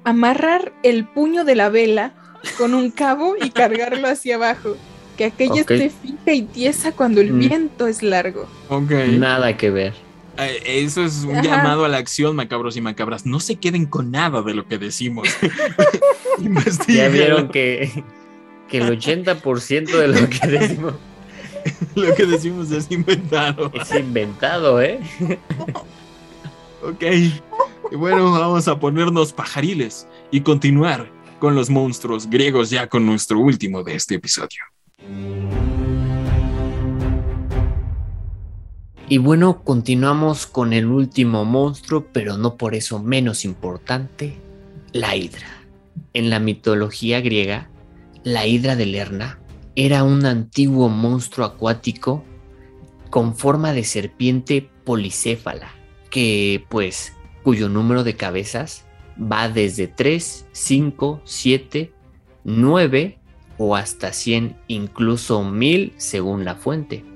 amarrar 0.04 0.72
el 0.82 1.06
puño 1.06 1.44
de 1.44 1.54
la 1.54 1.68
vela 1.70 2.14
con 2.56 2.74
un 2.74 2.90
cabo 2.90 3.34
y 3.40 3.50
cargarlo 3.50 4.08
hacia 4.08 4.36
abajo. 4.36 4.76
Que 5.16 5.24
aquella 5.24 5.60
esté 5.62 5.90
fija 5.90 6.32
y 6.32 6.42
tiesa 6.42 6.92
cuando 6.92 7.20
el 7.20 7.32
Mm. 7.32 7.38
viento 7.40 7.86
es 7.88 8.02
largo. 8.04 8.46
Ok. 8.68 8.90
Nada 9.18 9.56
que 9.56 9.70
ver. 9.70 9.94
Eh, 10.38 10.82
Eso 10.84 11.04
es 11.04 11.24
un 11.24 11.36
Ajá. 11.36 11.42
llamado 11.42 11.84
a 11.84 11.88
la 11.88 11.98
acción, 11.98 12.36
macabros 12.36 12.76
y 12.76 12.80
macabras. 12.80 13.26
No 13.26 13.40
se 13.40 13.56
queden 13.56 13.86
con 13.86 14.10
nada 14.10 14.42
de 14.42 14.54
lo 14.54 14.66
que 14.66 14.78
decimos. 14.78 15.28
Ya 16.88 17.08
vieron 17.08 17.48
que, 17.48 18.04
que 18.68 18.78
el 18.78 18.96
80% 18.96 19.86
de 19.86 20.06
lo 20.08 20.28
que 20.30 20.46
decimos 20.46 20.94
Lo 21.96 22.14
que 22.14 22.26
decimos 22.26 22.70
es 22.70 22.88
inventado. 22.92 23.72
es 23.74 23.92
inventado, 23.92 24.80
¿eh? 24.80 25.00
Ok. 26.82 27.02
Y 27.90 27.96
bueno, 27.96 28.30
vamos 28.30 28.68
a 28.68 28.78
ponernos 28.78 29.32
pajariles 29.32 30.06
y 30.30 30.42
continuar 30.42 31.10
con 31.40 31.56
los 31.56 31.70
monstruos 31.70 32.30
griegos 32.30 32.70
ya 32.70 32.86
con 32.86 33.04
nuestro 33.04 33.40
último 33.40 33.82
de 33.82 33.96
este 33.96 34.14
episodio. 34.14 34.60
Y 39.10 39.16
bueno, 39.16 39.62
continuamos 39.64 40.46
con 40.46 40.74
el 40.74 40.84
último 40.84 41.46
monstruo, 41.46 42.08
pero 42.12 42.36
no 42.36 42.58
por 42.58 42.74
eso 42.74 43.02
menos 43.02 43.46
importante, 43.46 44.34
la 44.92 45.16
hidra. 45.16 45.46
En 46.12 46.28
la 46.28 46.40
mitología 46.40 47.22
griega, 47.22 47.70
la 48.22 48.46
hidra 48.46 48.76
de 48.76 48.84
Lerna 48.84 49.38
era 49.76 50.04
un 50.04 50.26
antiguo 50.26 50.90
monstruo 50.90 51.46
acuático 51.46 52.22
con 53.08 53.34
forma 53.34 53.72
de 53.72 53.84
serpiente 53.84 54.68
policéfala, 54.84 55.70
que 56.10 56.66
pues 56.68 57.14
cuyo 57.42 57.70
número 57.70 58.04
de 58.04 58.14
cabezas 58.14 58.84
va 59.18 59.48
desde 59.48 59.86
3, 59.86 60.48
5, 60.52 61.22
7, 61.24 61.94
9 62.44 63.18
o 63.56 63.74
hasta 63.74 64.12
100, 64.12 64.58
incluso 64.68 65.42
1000 65.44 65.94
según 65.96 66.44
la 66.44 66.56
fuente 66.56 67.07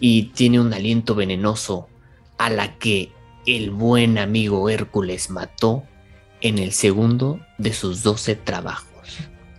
y 0.00 0.24
tiene 0.34 0.60
un 0.60 0.72
aliento 0.72 1.14
venenoso 1.14 1.88
a 2.38 2.50
la 2.50 2.78
que 2.78 3.12
el 3.46 3.70
buen 3.70 4.18
amigo 4.18 4.68
Hércules 4.68 5.30
mató 5.30 5.84
en 6.40 6.58
el 6.58 6.72
segundo 6.72 7.40
de 7.58 7.72
sus 7.72 8.02
doce 8.02 8.34
trabajos. 8.34 8.86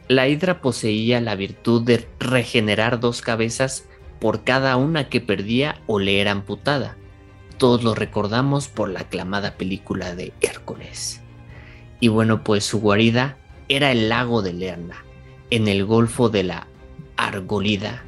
La 0.07 0.27
hidra 0.27 0.61
poseía 0.61 1.19
la 1.21 1.35
virtud 1.35 1.83
de 1.83 2.07
regenerar 2.19 2.99
dos 2.99 3.21
cabezas 3.21 3.85
por 4.19 4.43
cada 4.43 4.77
una 4.77 5.09
que 5.09 5.21
perdía 5.21 5.81
o 5.87 5.99
le 5.99 6.21
era 6.21 6.31
amputada. 6.31 6.97
Todos 7.57 7.83
lo 7.83 7.95
recordamos 7.95 8.67
por 8.67 8.89
la 8.89 9.01
aclamada 9.01 9.55
película 9.55 10.15
de 10.15 10.33
Hércules. 10.41 11.21
Y 11.99 12.09
bueno, 12.09 12.43
pues 12.43 12.63
su 12.63 12.79
guarida 12.79 13.37
era 13.69 13.91
el 13.91 14.09
lago 14.09 14.41
de 14.41 14.53
Lerna, 14.53 15.03
en 15.49 15.67
el 15.67 15.83
golfo 15.85 16.29
de 16.29 16.43
la 16.43 16.67
Argolida, 17.15 18.03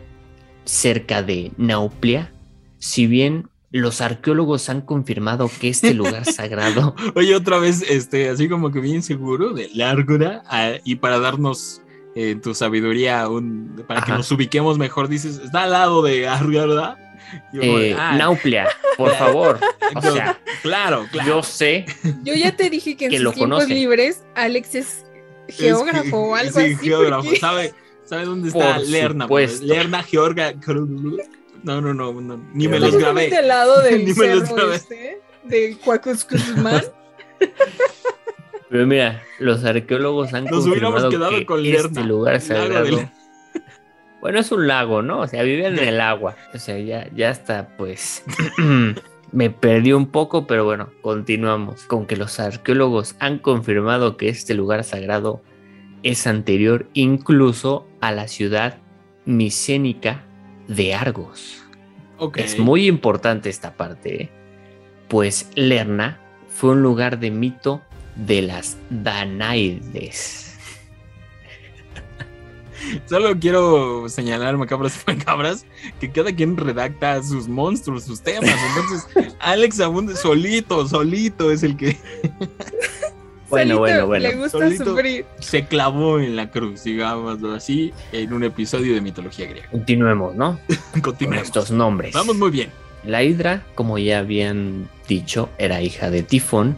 cerca 0.70 1.24
de 1.24 1.52
Nauplia, 1.58 2.32
si 2.78 3.08
bien 3.08 3.50
los 3.72 4.02
arqueólogos 4.02 4.70
han 4.70 4.82
confirmado 4.82 5.50
que 5.60 5.70
este 5.70 5.94
lugar 5.94 6.26
sagrado 6.32 6.96
Oye, 7.16 7.36
otra 7.36 7.60
vez, 7.60 7.84
este, 7.88 8.30
así 8.30 8.48
como 8.50 8.72
que 8.72 8.80
bien 8.80 9.04
seguro 9.04 9.54
de 9.54 9.70
Lárgora, 9.74 10.44
ah, 10.48 10.74
y 10.84 10.96
para 10.96 11.20
darnos 11.20 11.82
eh, 12.16 12.36
tu 12.42 12.54
sabiduría, 12.56 13.28
un, 13.30 13.84
para 13.88 14.02
que 14.02 14.12
nos 14.12 14.32
ubiquemos 14.32 14.78
mejor, 14.78 15.08
dices, 15.08 15.40
está 15.44 15.64
al 15.64 15.72
lado 15.72 16.02
de 16.02 16.28
Argara. 16.28 16.98
Yo, 17.54 17.62
eh, 17.62 17.96
ah, 17.98 18.16
Nauplia, 18.18 18.68
por 18.98 19.12
favor. 19.16 19.60
O 19.96 20.02
yo- 20.02 20.14
sea, 20.16 20.40
claro, 20.64 21.06
claro. 21.12 21.30
yo 21.30 21.44
sé 21.44 21.86
Yo 22.24 22.34
ya 22.34 22.56
te 22.56 22.70
dije 22.72 22.98
que 22.98 23.06
en 23.06 23.12
Que 23.12 23.18
sus 23.18 23.24
lo 23.24 23.32
tiempos 23.34 23.60
conoce. 23.60 23.74
libres 23.76 24.24
Alex 24.36 24.74
es 24.76 25.06
Es 25.48 25.58
geógrafo 25.58 26.04
que- 26.04 26.14
o 26.16 26.36
algo 26.36 26.60
sí, 26.60 26.74
así. 26.74 26.76
geógrafo. 26.88 27.24
porque- 27.26 27.40
¿Sabe, 27.40 27.74
¿Sabe 28.10 28.26
dónde 28.26 28.48
está 28.48 28.78
Por 28.78 28.88
Lerna? 28.88 29.26
supuesto. 29.26 29.66
Lerna, 29.68 30.02
Georga. 30.02 30.54
No, 31.64 31.80
no, 31.80 31.94
no, 31.94 32.12
no, 32.14 32.44
ni 32.54 32.68
me 32.68 32.80
los 32.80 32.96
grabé. 32.96 33.30
Lado 33.44 33.82
del 33.84 34.04
Ni 34.04 34.14
me 34.14 34.36
los 34.36 34.50
grabé. 34.52 34.76
este, 34.78 35.22
de 35.44 35.78
Cuacuzcuzmán. 35.78 36.82
Pero 38.70 38.88
mira, 38.88 39.22
los 39.38 39.64
arqueólogos 39.64 40.34
han 40.34 40.46
Nos 40.46 40.66
hubiéramos 40.66 41.02
confirmado 41.04 41.10
quedado 41.10 41.32
que 41.40 41.46
con 41.46 41.66
este 41.66 41.84
Lerna, 41.84 42.04
lugar 42.08 42.34
lago 42.34 42.34
de 42.34 42.40
sagrado. 42.40 43.12
Bueno, 44.22 44.40
es 44.40 44.52
un 44.52 44.68
lago, 44.68 45.02
¿no? 45.02 45.22
O 45.22 45.28
sea, 45.28 45.44
viven 45.44 45.80
en 45.80 45.88
el 45.88 46.02
agua. 46.02 46.36
O 46.54 46.58
sea, 46.60 46.78
ya, 46.78 47.10
ya 47.16 47.30
está, 47.30 47.70
pues. 47.78 48.24
Me 49.32 49.50
perdí 49.50 49.94
un 49.94 50.08
poco, 50.08 50.46
pero 50.46 50.66
bueno, 50.66 50.90
continuamos 51.02 51.84
con 51.84 52.06
que 52.06 52.18
los 52.18 52.38
arqueólogos 52.40 53.16
han 53.20 53.38
confirmado 53.40 54.18
que 54.18 54.28
este 54.28 54.56
lugar 54.56 54.84
sagrado 54.84 55.42
es 56.04 56.28
anterior 56.28 56.88
incluso 56.94 57.88
a 58.02 58.12
la 58.12 58.28
ciudad 58.28 58.78
micénica 59.26 60.24
de 60.68 60.94
Argos. 60.94 61.64
Ok. 62.18 62.38
Es 62.38 62.60
muy 62.60 62.88
importante 62.88 63.50
esta 63.50 63.76
parte, 63.76 64.24
¿eh? 64.24 64.30
pues 65.08 65.50
Lerna 65.56 66.20
fue 66.48 66.72
un 66.72 66.82
lugar 66.82 67.20
de 67.20 67.32
mito 67.32 67.82
de 68.16 68.42
las 68.42 68.78
Danaides. 68.90 70.58
Solo 73.06 73.38
quiero 73.40 74.10
señalar, 74.10 74.58
macabras 74.58 75.02
y 75.08 75.12
macabras, 75.12 75.66
que 76.00 76.12
cada 76.12 76.34
quien 76.34 76.58
redacta 76.58 77.22
sus 77.24 77.48
monstruos, 77.48 78.04
sus 78.04 78.22
temas. 78.22 78.56
Entonces, 78.70 79.36
Alex 79.40 79.80
Abunde 79.80 80.16
solito, 80.16 80.88
solito 80.88 81.52
es 81.52 81.64
el 81.64 81.78
que 81.78 81.98
Bueno, 83.50 83.76
Solito 83.76 83.80
bueno, 83.80 84.08
bueno. 84.08 84.30
Le 84.30 84.36
gusta 84.36 84.58
Solito. 84.60 84.86
sufrir. 84.86 85.26
se 85.40 85.66
clavó 85.66 86.20
en 86.20 86.36
la 86.36 86.52
cruz, 86.52 86.84
digámoslo 86.84 87.54
así, 87.54 87.92
en 88.12 88.34
un 88.34 88.44
episodio 88.44 88.94
de 88.94 89.02
mitología 89.02 89.48
griega. 89.48 89.70
Continuemos, 89.70 90.36
¿no? 90.36 90.60
Con 90.94 91.02
Continuemos. 91.02 91.48
estos 91.48 91.72
nombres. 91.72 92.14
Vamos 92.14 92.38
muy 92.38 92.52
bien. 92.52 92.70
La 93.04 93.24
Hidra, 93.24 93.64
como 93.76 93.98
ya 93.98 94.20
habían 94.20 94.88
dicho, 95.08 95.50
era 95.58 95.82
hija 95.82 96.10
de 96.12 96.22
Tifón 96.24 96.78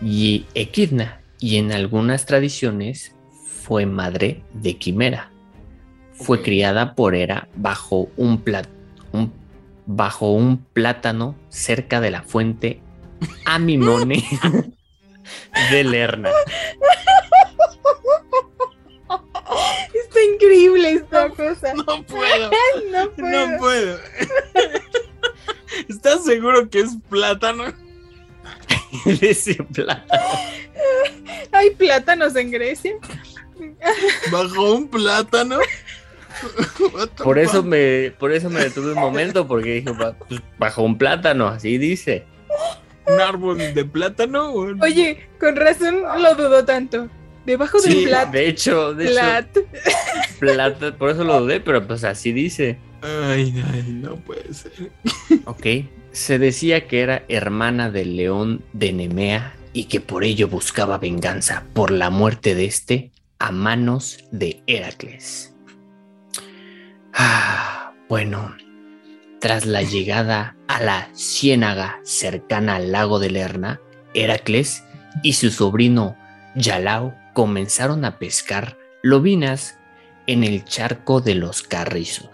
y 0.00 0.46
Equidna, 0.54 1.20
y 1.40 1.56
en 1.56 1.72
algunas 1.72 2.26
tradiciones 2.26 3.14
fue 3.62 3.86
madre 3.86 4.42
de 4.54 4.76
Quimera. 4.76 5.30
Fue 6.14 6.40
criada 6.42 6.94
por 6.94 7.14
Hera 7.14 7.48
bajo 7.56 8.08
un, 8.16 8.42
bajo 9.86 10.32
un 10.32 10.58
plátano 10.72 11.34
cerca 11.48 12.00
de 12.00 12.10
la 12.10 12.22
fuente 12.22 12.80
Amimone 13.44 14.24
de 15.70 15.84
Lerna. 15.84 16.30
Está 19.94 20.22
increíble 20.34 20.90
esta 20.92 21.28
cosa. 21.30 21.72
No 21.74 22.02
puedo, 22.04 22.50
No 22.92 23.10
puedo. 23.12 23.46
no 23.50 23.58
puedo. 23.58 23.98
¿Estás 25.88 26.24
seguro 26.24 26.68
que 26.70 26.80
es 26.80 26.90
plátano? 27.08 27.64
ese 29.20 29.54
plátano. 29.54 30.22
¿Hay 31.52 31.70
plátanos 31.70 32.34
en 32.36 32.50
Grecia? 32.50 32.94
¿Bajo 34.30 34.74
un 34.74 34.88
plátano? 34.88 35.58
Por 37.22 37.38
eso 37.38 37.62
me, 37.62 38.12
por 38.18 38.32
eso 38.32 38.50
me 38.50 38.60
detuve 38.60 38.92
un 38.92 38.98
momento, 39.00 39.46
porque 39.46 39.74
dije, 39.76 39.90
"Ba- 39.92 40.14
pues, 40.28 40.40
bajo 40.58 40.82
un 40.82 40.98
plátano, 40.98 41.48
así 41.48 41.78
dice. 41.78 42.26
¿Un 43.06 43.20
árbol 43.20 43.58
de 43.58 43.84
plátano? 43.84 44.50
Oye, 44.52 45.28
con 45.38 45.56
razón 45.56 46.02
lo 46.02 46.34
dudo 46.34 46.64
tanto. 46.64 47.08
Debajo 47.44 47.78
Sí, 47.78 47.94
del 47.94 48.04
plat, 48.08 48.30
De 48.32 48.48
hecho, 48.48 48.92
de 48.94 49.04
hecho, 49.04 49.12
plat. 49.14 49.58
plata, 50.40 50.96
por 50.96 51.10
eso 51.10 51.22
lo 51.22 51.40
dudé, 51.40 51.60
pero 51.60 51.86
pues 51.86 52.02
así 52.04 52.32
dice. 52.32 52.78
Ay, 53.02 53.54
ay, 53.72 53.84
no 53.88 54.16
puede 54.16 54.52
ser. 54.52 54.72
Ok. 55.44 55.66
Se 56.10 56.38
decía 56.38 56.88
que 56.88 57.00
era 57.02 57.24
hermana 57.28 57.90
del 57.90 58.16
león 58.16 58.62
de 58.72 58.92
Nemea 58.92 59.54
y 59.72 59.84
que 59.84 60.00
por 60.00 60.24
ello 60.24 60.48
buscaba 60.48 60.98
venganza 60.98 61.64
por 61.74 61.90
la 61.90 62.08
muerte 62.10 62.54
de 62.54 62.64
este 62.64 63.12
a 63.38 63.52
manos 63.52 64.24
de 64.32 64.62
Heracles. 64.66 65.54
Ah, 67.12 67.92
bueno, 68.08 68.54
tras 69.46 69.64
la 69.64 69.84
llegada 69.84 70.56
a 70.66 70.82
la 70.82 71.08
ciénaga 71.14 72.00
cercana 72.02 72.74
al 72.74 72.90
lago 72.90 73.20
de 73.20 73.30
Lerna, 73.30 73.80
Heracles 74.12 74.82
y 75.22 75.34
su 75.34 75.52
sobrino 75.52 76.16
Yalao 76.56 77.14
comenzaron 77.32 78.04
a 78.04 78.18
pescar 78.18 78.76
lobinas 79.04 79.78
en 80.26 80.42
el 80.42 80.64
charco 80.64 81.20
de 81.20 81.36
los 81.36 81.62
carrizos. 81.62 82.28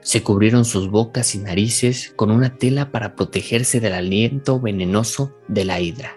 Se 0.00 0.24
cubrieron 0.24 0.64
sus 0.64 0.90
bocas 0.90 1.36
y 1.36 1.38
narices 1.38 2.12
con 2.16 2.32
una 2.32 2.56
tela 2.56 2.90
para 2.90 3.14
protegerse 3.14 3.78
del 3.78 3.92
aliento 3.92 4.58
venenoso 4.58 5.38
de 5.46 5.64
la 5.64 5.78
hidra. 5.78 6.16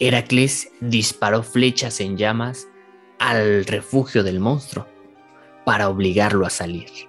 Heracles 0.00 0.68
disparó 0.82 1.42
flechas 1.42 2.00
en 2.00 2.18
llamas 2.18 2.66
al 3.18 3.64
refugio 3.64 4.22
del 4.22 4.38
monstruo 4.38 4.86
para 5.64 5.88
obligarlo 5.88 6.44
a 6.44 6.50
salir. 6.50 7.08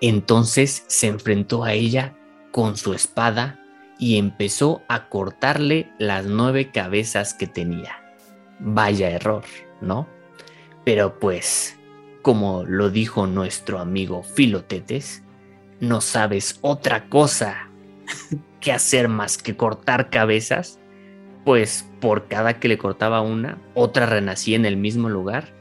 Entonces 0.00 0.84
se 0.88 1.06
enfrentó 1.06 1.64
a 1.64 1.72
ella 1.72 2.16
con 2.52 2.76
su 2.76 2.94
espada 2.94 3.60
y 3.98 4.18
empezó 4.18 4.82
a 4.88 5.08
cortarle 5.08 5.90
las 5.98 6.26
nueve 6.26 6.70
cabezas 6.70 7.34
que 7.34 7.46
tenía. 7.46 8.02
Vaya 8.58 9.10
error, 9.10 9.44
¿no? 9.80 10.06
Pero 10.84 11.18
pues, 11.18 11.78
como 12.22 12.64
lo 12.64 12.90
dijo 12.90 13.26
nuestro 13.26 13.78
amigo 13.78 14.22
Filotetes, 14.22 15.22
no 15.80 16.00
sabes 16.00 16.58
otra 16.62 17.08
cosa 17.08 17.68
que 18.60 18.72
hacer 18.72 19.08
más 19.08 19.38
que 19.38 19.56
cortar 19.56 20.10
cabezas, 20.10 20.78
pues 21.44 21.88
por 22.00 22.28
cada 22.28 22.58
que 22.58 22.68
le 22.68 22.78
cortaba 22.78 23.20
una, 23.20 23.58
otra 23.74 24.06
renacía 24.06 24.56
en 24.56 24.66
el 24.66 24.76
mismo 24.76 25.08
lugar 25.08 25.54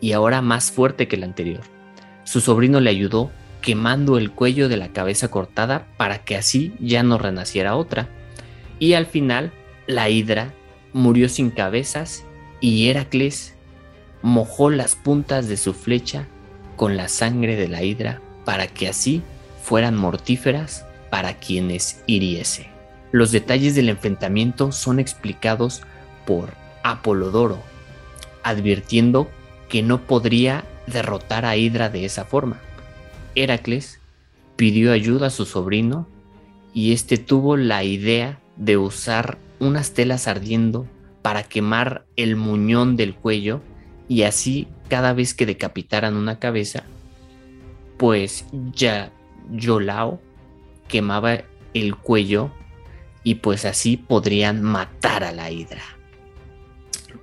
y 0.00 0.12
ahora 0.12 0.42
más 0.42 0.72
fuerte 0.72 1.08
que 1.08 1.16
la 1.16 1.26
anterior. 1.26 1.62
Su 2.24 2.40
sobrino 2.40 2.80
le 2.80 2.90
ayudó 2.90 3.30
quemando 3.66 4.16
el 4.16 4.30
cuello 4.30 4.68
de 4.68 4.76
la 4.76 4.92
cabeza 4.92 5.26
cortada 5.26 5.88
para 5.96 6.18
que 6.18 6.36
así 6.36 6.72
ya 6.78 7.02
no 7.02 7.18
renaciera 7.18 7.74
otra. 7.74 8.08
Y 8.78 8.92
al 8.92 9.06
final, 9.06 9.52
la 9.88 10.08
hidra 10.08 10.54
murió 10.92 11.28
sin 11.28 11.50
cabezas 11.50 12.24
y 12.60 12.88
Heracles 12.88 13.54
mojó 14.22 14.70
las 14.70 14.94
puntas 14.94 15.48
de 15.48 15.56
su 15.56 15.74
flecha 15.74 16.28
con 16.76 16.96
la 16.96 17.08
sangre 17.08 17.56
de 17.56 17.66
la 17.66 17.82
hidra 17.82 18.22
para 18.44 18.68
que 18.68 18.86
así 18.86 19.20
fueran 19.64 19.96
mortíferas 19.96 20.86
para 21.10 21.34
quienes 21.34 22.04
hiriese. 22.06 22.68
Los 23.10 23.32
detalles 23.32 23.74
del 23.74 23.88
enfrentamiento 23.88 24.70
son 24.70 25.00
explicados 25.00 25.82
por 26.24 26.50
Apolodoro, 26.84 27.58
advirtiendo 28.44 29.28
que 29.68 29.82
no 29.82 30.02
podría 30.02 30.62
derrotar 30.86 31.44
a 31.44 31.56
Hidra 31.56 31.88
de 31.88 32.04
esa 32.04 32.24
forma. 32.24 32.60
Heracles 33.36 34.00
pidió 34.56 34.92
ayuda 34.92 35.28
a 35.28 35.30
su 35.30 35.44
sobrino 35.44 36.08
y 36.74 36.92
este 36.92 37.18
tuvo 37.18 37.56
la 37.56 37.84
idea 37.84 38.40
de 38.56 38.76
usar 38.76 39.38
unas 39.60 39.92
telas 39.92 40.26
ardiendo 40.26 40.86
para 41.22 41.44
quemar 41.44 42.06
el 42.16 42.36
muñón 42.36 42.96
del 42.96 43.14
cuello 43.14 43.60
y 44.08 44.22
así 44.22 44.68
cada 44.88 45.12
vez 45.12 45.34
que 45.34 45.46
decapitaran 45.46 46.16
una 46.16 46.38
cabeza, 46.38 46.84
pues 47.96 48.46
ya 48.72 49.12
Yolao 49.50 50.20
quemaba 50.88 51.44
el 51.74 51.96
cuello 51.96 52.50
y 53.24 53.36
pues 53.36 53.64
así 53.64 53.96
podrían 53.96 54.62
matar 54.62 55.24
a 55.24 55.32
la 55.32 55.50
hidra. 55.50 55.95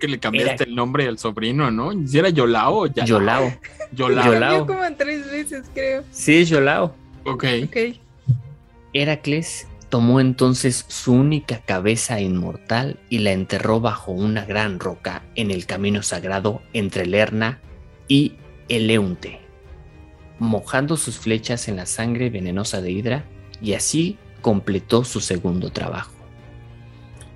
Que 0.03 0.09
le 0.09 0.19
cambiaste 0.19 0.55
Era- 0.55 0.65
el 0.65 0.75
nombre 0.75 1.07
al 1.07 1.17
sobrino, 1.17 1.71
¿no? 1.71 1.93
Si 2.05 2.19
era 2.19 2.27
Yolao 2.27 2.75
o 2.79 2.87
ya. 2.87 3.05
Yolao. 3.05 3.53
Yolao. 3.93 4.33
Yolao. 4.33 4.67
Como 4.67 4.81
tres 4.97 5.31
veces, 5.31 5.63
creo. 5.73 6.03
Sí, 6.11 6.41
es 6.41 6.49
Yolao. 6.49 6.93
Ok. 7.23 7.45
Ok. 7.67 7.77
Heracles 8.91 9.65
tomó 9.87 10.19
entonces 10.19 10.83
su 10.89 11.13
única 11.13 11.59
cabeza 11.59 12.19
inmortal 12.19 12.99
y 13.09 13.19
la 13.19 13.31
enterró 13.31 13.79
bajo 13.79 14.11
una 14.11 14.43
gran 14.43 14.81
roca 14.81 15.23
en 15.35 15.51
el 15.51 15.65
camino 15.65 16.03
sagrado 16.03 16.61
entre 16.73 17.05
Lerna 17.05 17.61
y 18.09 18.33
Eleunte, 18.67 19.39
mojando 20.37 20.97
sus 20.97 21.17
flechas 21.17 21.69
en 21.69 21.77
la 21.77 21.85
sangre 21.85 22.29
venenosa 22.29 22.81
de 22.81 22.91
Hidra 22.91 23.23
y 23.61 23.71
así 23.75 24.17
completó 24.41 25.05
su 25.05 25.21
segundo 25.21 25.69
trabajo. 25.71 26.11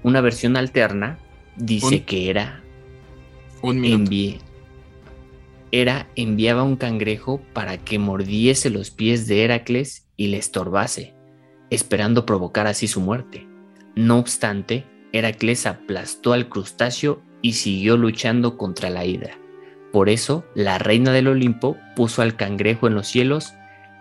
Una 0.03 0.19
versión 0.19 0.57
alterna 0.57 1.17
dice 1.57 1.95
Un- 1.95 1.99
que 2.01 2.29
era 2.29 2.63
Un 3.61 3.81
minuto. 3.81 4.43
Hera 5.71 6.07
enviaba 6.15 6.63
un 6.63 6.77
cangrejo 6.77 7.41
para 7.53 7.77
que 7.77 7.99
mordiese 7.99 8.69
los 8.69 8.89
pies 8.89 9.27
de 9.27 9.43
Heracles 9.43 10.07
y 10.15 10.27
le 10.27 10.37
estorbase, 10.37 11.13
esperando 11.69 12.25
provocar 12.25 12.67
así 12.67 12.87
su 12.87 13.01
muerte. 13.01 13.45
No 13.95 14.17
obstante, 14.17 14.85
Heracles 15.11 15.65
aplastó 15.65 16.33
al 16.33 16.47
crustáceo 16.47 17.21
y 17.41 17.53
siguió 17.53 17.97
luchando 17.97 18.57
contra 18.57 18.89
la 18.89 19.05
hidra. 19.05 19.37
Por 19.91 20.09
eso, 20.09 20.45
la 20.55 20.77
reina 20.77 21.11
del 21.11 21.27
Olimpo 21.27 21.77
puso 21.95 22.21
al 22.21 22.35
cangrejo 22.35 22.87
en 22.87 22.95
los 22.95 23.07
cielos, 23.07 23.53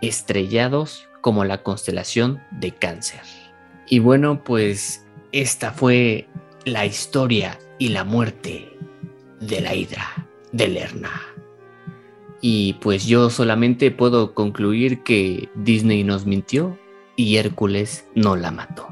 estrellados 0.02 1.08
como 1.20 1.44
la 1.44 1.62
constelación 1.62 2.40
de 2.52 2.72
Cáncer. 2.72 3.20
Y 3.88 3.98
bueno, 3.98 4.44
pues 4.44 5.04
esta 5.32 5.72
fue 5.72 6.28
la 6.66 6.84
historia 6.84 7.58
y 7.78 7.90
la 7.90 8.02
muerte 8.02 8.76
de 9.40 9.60
la 9.60 9.74
hidra 9.74 10.28
de 10.50 10.66
Lerna. 10.66 11.22
Y 12.40 12.74
pues 12.74 13.06
yo 13.06 13.30
solamente 13.30 13.90
puedo 13.92 14.34
concluir 14.34 15.02
que 15.04 15.48
Disney 15.54 16.02
nos 16.02 16.26
mintió 16.26 16.76
y 17.14 17.36
Hércules 17.36 18.04
no 18.16 18.34
la 18.34 18.50
mató. 18.50 18.88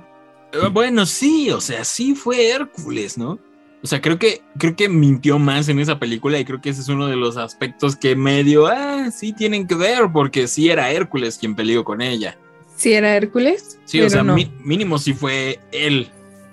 Eh, 0.52 0.68
Bueno, 0.72 1.04
sí, 1.04 1.50
o 1.50 1.60
sea, 1.60 1.84
sí 1.84 2.14
fue 2.14 2.48
Hércules, 2.48 3.18
¿no? 3.18 3.40
O 3.82 3.86
sea, 3.86 4.00
creo 4.00 4.20
que, 4.20 4.40
creo 4.56 4.76
que 4.76 4.88
mintió 4.88 5.40
más 5.40 5.68
en 5.68 5.80
esa 5.80 5.98
película 5.98 6.38
y 6.38 6.44
creo 6.44 6.60
que 6.60 6.70
ese 6.70 6.80
es 6.80 6.88
uno 6.88 7.08
de 7.08 7.16
los 7.16 7.36
aspectos 7.36 7.96
que 7.96 8.14
medio, 8.14 8.66
ah, 8.68 9.10
sí 9.10 9.32
tienen 9.32 9.66
que 9.66 9.74
ver, 9.74 10.10
porque 10.12 10.46
sí 10.46 10.70
era 10.70 10.92
Hércules 10.92 11.38
quien 11.38 11.56
peleó 11.56 11.84
con 11.84 12.00
ella. 12.00 12.38
Sí 12.76 12.92
era 12.92 13.16
Hércules. 13.16 13.80
Sí, 13.84 13.98
pero 13.98 14.06
o 14.06 14.10
sea, 14.10 14.22
no. 14.22 14.36
mínimo 14.62 14.96
sí 14.98 15.12
fue 15.12 15.58
él. 15.72 16.08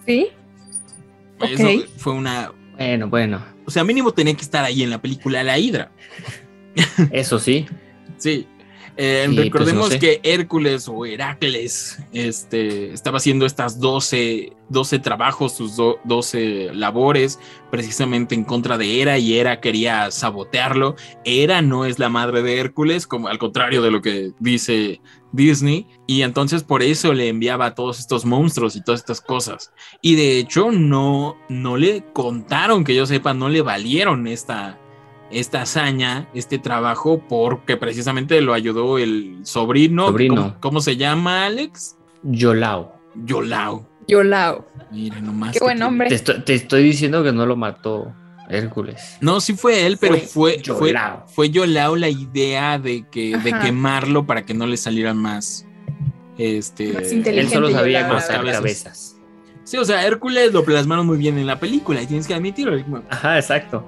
¿Sí? 0.05 0.29
Eso 1.49 1.85
fue 1.97 2.13
una. 2.13 2.51
Bueno, 2.77 3.09
bueno, 3.09 3.43
O 3.65 3.71
sea, 3.71 3.83
mínimo 3.83 4.11
tenía 4.11 4.33
que 4.33 4.41
estar 4.41 4.63
ahí 4.63 4.81
en 4.83 4.89
la 4.89 5.01
película 5.01 5.43
La 5.43 5.57
Hidra. 5.59 5.91
eso 7.11 7.39
sí. 7.39 7.67
Sí. 8.17 8.47
Eh, 8.97 9.25
Sí, 9.29 9.33
pues, 9.35 9.45
recordemos 9.45 9.85
no 9.85 9.91
sé. 9.91 9.99
que 9.99 10.19
Hércules 10.23 10.87
o 10.87 11.05
Heracles 11.05 11.99
este, 12.13 12.93
estaba 12.93 13.17
haciendo 13.17 13.45
estas 13.45 13.79
12, 13.79 14.53
12 14.69 14.99
trabajos, 14.99 15.53
sus 15.55 15.75
do- 15.75 15.99
12 16.03 16.69
labores, 16.73 17.39
precisamente 17.71 18.35
en 18.35 18.43
contra 18.43 18.77
de 18.77 19.01
Hera, 19.01 19.17
y 19.17 19.37
Hera 19.37 19.61
quería 19.61 20.11
sabotearlo. 20.11 20.95
Hera 21.23 21.61
no 21.61 21.85
es 21.85 21.99
la 21.99 22.09
madre 22.09 22.41
de 22.41 22.59
Hércules, 22.59 23.07
como 23.07 23.27
al 23.27 23.37
contrario 23.39 23.81
de 23.81 23.91
lo 23.91 24.01
que 24.01 24.31
dice 24.39 24.99
Disney, 25.31 25.87
y 26.07 26.23
entonces 26.23 26.63
por 26.63 26.83
eso 26.83 27.13
le 27.13 27.29
enviaba 27.29 27.67
a 27.67 27.75
todos 27.75 27.99
estos 27.99 28.25
monstruos 28.25 28.75
y 28.75 28.83
todas 28.83 28.99
estas 28.99 29.21
cosas. 29.21 29.71
Y 30.01 30.15
de 30.15 30.37
hecho, 30.39 30.71
no, 30.71 31.37
no 31.47 31.77
le 31.77 32.03
contaron, 32.11 32.83
que 32.83 32.93
yo 32.95 33.05
sepa, 33.05 33.33
no 33.33 33.47
le 33.47 33.61
valieron 33.61 34.27
esta, 34.27 34.77
esta 35.31 35.61
hazaña, 35.63 36.27
este 36.33 36.59
trabajo, 36.59 37.21
porque 37.27 37.77
precisamente 37.77 38.39
lo 38.41 38.53
ayudó 38.53 38.97
el 38.97 39.39
sobrino. 39.43 40.07
Sobrino. 40.07 40.35
¿Cómo, 40.35 40.55
cómo 40.59 40.81
se 40.81 40.97
llama, 40.97 41.45
Alex? 41.45 41.95
Yolao. 42.23 42.93
Yolao. 43.15 43.87
Yolao. 44.07 44.65
Mira 44.91 45.19
nomás. 45.21 45.53
Qué 45.53 45.59
buen 45.59 45.77
tiene- 45.77 45.85
nombre. 45.85 46.09
Te 46.09 46.15
estoy, 46.15 46.41
te 46.43 46.53
estoy 46.53 46.83
diciendo 46.83 47.23
que 47.23 47.31
no 47.31 47.45
lo 47.45 47.55
mató 47.55 48.13
Hércules. 48.49 49.17
No, 49.21 49.39
sí 49.39 49.53
fue 49.53 49.85
él, 49.85 49.97
pero 49.99 50.17
fue, 50.17 50.59
Fue 50.63 50.87
Yolao. 50.91 51.25
fue 51.27 51.49
Yolao 51.49 51.95
la 51.95 52.09
idea 52.09 52.77
de 52.77 53.05
que 53.09 53.37
de 53.37 53.53
quemarlo 53.59 54.25
para 54.25 54.43
que 54.45 54.53
no 54.53 54.65
le 54.67 54.75
salieran 54.77 55.17
más. 55.17 55.65
Este. 56.37 56.93
Más 56.93 57.03
Él 57.11 57.49
solo 57.49 57.69
sabía 57.71 58.07
cortar 58.07 58.37
Cabezas. 58.37 58.55
cabezas. 58.57 59.15
Sí, 59.63 59.77
o 59.77 59.85
sea, 59.85 60.05
Hércules 60.05 60.51
lo 60.51 60.65
plasmaron 60.65 61.05
muy 61.05 61.17
bien 61.17 61.37
en 61.37 61.47
la 61.47 61.59
película 61.59 62.01
y 62.01 62.07
tienes 62.07 62.27
que 62.27 62.33
admitirlo. 62.33 63.03
Ajá, 63.09 63.37
exacto. 63.37 63.85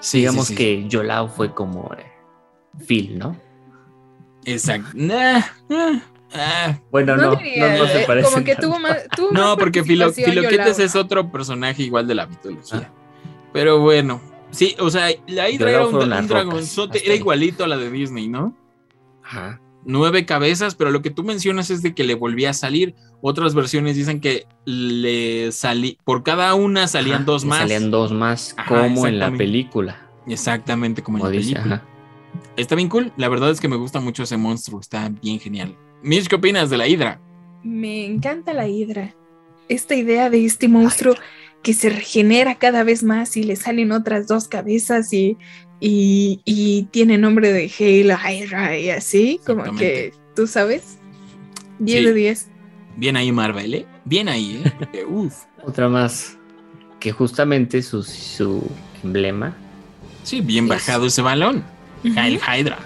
Sí, 0.00 0.18
Digamos 0.18 0.46
sí, 0.46 0.54
sí. 0.54 0.56
que 0.56 0.88
Yolao 0.88 1.28
fue 1.28 1.52
como 1.54 1.90
eh, 1.98 2.06
Phil, 2.86 3.18
¿no? 3.18 3.36
Exacto. 4.44 4.88
Nah, 4.94 5.40
ah, 5.70 6.00
ah. 6.34 6.78
Bueno, 6.90 7.16
no, 7.16 7.22
No, 7.22 7.30
no, 7.32 7.36
diría, 7.36 7.76
no 7.78 7.86
se 7.86 8.02
eh, 8.02 8.04
parece. 8.06 8.30
Como 8.30 8.44
que 8.44 8.52
tanto. 8.54 8.68
tuvo 8.68 8.78
más. 8.78 9.04
Tuvo 9.14 9.32
No, 9.32 9.40
más 9.48 9.56
porque 9.56 9.82
Filo- 9.84 10.12
Filoquetes 10.12 10.78
es 10.78 10.94
otro 10.96 11.30
personaje 11.30 11.82
igual 11.82 12.06
de 12.06 12.14
la 12.14 12.26
mitología. 12.26 12.90
Pero 13.52 13.80
bueno, 13.80 14.20
sí, 14.50 14.76
o 14.78 14.90
sea, 14.90 15.08
la 15.26 15.50
Hidra 15.50 15.72
Yolao 15.72 15.88
era 15.88 15.98
un, 16.06 16.12
un 16.12 16.28
dragonzote, 16.28 17.04
era 17.04 17.14
igualito 17.14 17.64
a 17.64 17.66
la 17.68 17.76
de 17.76 17.90
Disney, 17.90 18.28
¿no? 18.28 18.54
Ajá. 19.24 19.60
Nueve 19.90 20.26
cabezas, 20.26 20.74
pero 20.74 20.90
lo 20.90 21.00
que 21.00 21.08
tú 21.08 21.24
mencionas 21.24 21.70
es 21.70 21.80
de 21.82 21.94
que 21.94 22.04
le 22.04 22.14
volvía 22.14 22.50
a 22.50 22.52
salir. 22.52 22.94
Otras 23.22 23.54
versiones 23.54 23.96
dicen 23.96 24.20
que 24.20 24.46
le 24.66 25.50
salí, 25.50 25.96
por 26.04 26.22
cada 26.22 26.54
una 26.54 26.86
salían 26.86 27.22
Ajá, 27.22 27.24
dos 27.24 27.44
más. 27.46 27.58
Salían 27.60 27.90
dos 27.90 28.12
más, 28.12 28.54
Ajá, 28.58 28.82
como 28.82 29.06
en 29.06 29.18
la 29.18 29.32
película. 29.32 30.06
Exactamente 30.26 31.02
como 31.02 31.16
en 31.18 31.24
la 31.24 31.30
dice, 31.30 31.54
película. 31.54 31.74
ajá. 31.76 31.84
Está 32.58 32.74
bien 32.74 32.90
cool. 32.90 33.12
La 33.16 33.30
verdad 33.30 33.50
es 33.50 33.60
que 33.60 33.68
me 33.68 33.76
gusta 33.76 33.98
mucho 33.98 34.24
ese 34.24 34.36
monstruo. 34.36 34.78
Está 34.78 35.08
bien 35.08 35.40
genial. 35.40 35.74
Mitch, 36.02 36.28
¿qué 36.28 36.36
opinas 36.36 36.68
de 36.68 36.76
la 36.76 36.86
Hidra? 36.86 37.20
Me 37.64 38.04
encanta 38.04 38.52
la 38.52 38.68
hidra. 38.68 39.14
Esta 39.70 39.94
idea 39.94 40.28
de 40.28 40.44
este 40.44 40.68
monstruo 40.68 41.14
que 41.62 41.72
se 41.72 41.88
regenera 41.90 42.56
cada 42.56 42.84
vez 42.84 43.02
más 43.02 43.36
y 43.36 43.42
le 43.42 43.56
salen 43.56 43.90
otras 43.92 44.28
dos 44.28 44.48
cabezas 44.48 45.12
y, 45.12 45.36
y, 45.80 46.40
y 46.44 46.84
tiene 46.90 47.18
nombre 47.18 47.52
de 47.52 47.70
Hail 47.78 48.10
Hydra 48.12 48.76
y 48.78 48.90
así, 48.90 49.40
como 49.46 49.76
que, 49.76 50.12
¿tú 50.34 50.46
sabes? 50.46 50.98
10 51.78 51.98
Sí. 52.00 52.04
de 52.06 52.14
10. 52.14 52.48
Bien 52.96 53.16
ahí, 53.16 53.30
Marvel, 53.30 53.74
¿eh? 53.74 53.86
Bien 54.04 54.28
ahí, 54.28 54.62
¿eh? 54.92 55.04
Uf. 55.08 55.34
Otra 55.64 55.88
más, 55.88 56.36
que 56.98 57.12
justamente 57.12 57.82
su, 57.82 58.02
su 58.02 58.68
emblema. 59.04 59.56
Sí, 60.24 60.40
bien 60.40 60.64
Es- 60.64 60.70
bajado 60.70 61.06
ese 61.06 61.22
balón. 61.22 61.64
Hail 62.16 62.38
Hydra. 62.40 62.78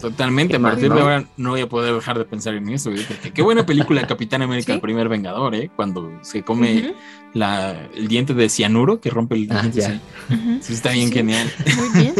Totalmente. 0.00 0.56
A 0.56 0.60
partir 0.60 0.84
de 0.84 0.94
¿no? 0.94 1.00
ahora 1.00 1.24
no 1.36 1.50
voy 1.50 1.60
a 1.62 1.68
poder 1.68 1.94
dejar 1.94 2.18
de 2.18 2.24
pensar 2.24 2.54
en 2.54 2.68
eso. 2.68 2.90
¿eh? 2.90 3.04
Porque 3.06 3.32
qué 3.32 3.42
buena 3.42 3.64
película 3.66 4.06
Capitán 4.06 4.42
América, 4.42 4.66
Sí. 4.66 4.72
el 4.72 4.80
primer 4.80 5.08
Vengador, 5.08 5.54
¿eh? 5.54 5.70
Cuando 5.74 6.10
se 6.22 6.42
come 6.42 6.94
la, 7.34 7.88
el 7.94 8.08
diente 8.08 8.34
de 8.34 8.48
cianuro 8.48 9.00
que 9.00 9.10
rompe 9.10 9.34
el 9.36 9.48
Ah, 9.50 9.62
diente. 9.62 9.82
Sí. 9.82 10.58
Sí, 10.62 10.72
está 10.74 10.90
bien 10.92 11.08
Sí. 11.08 11.14
genial. 11.14 11.50
Muy 11.76 12.00
bien. 12.02 12.14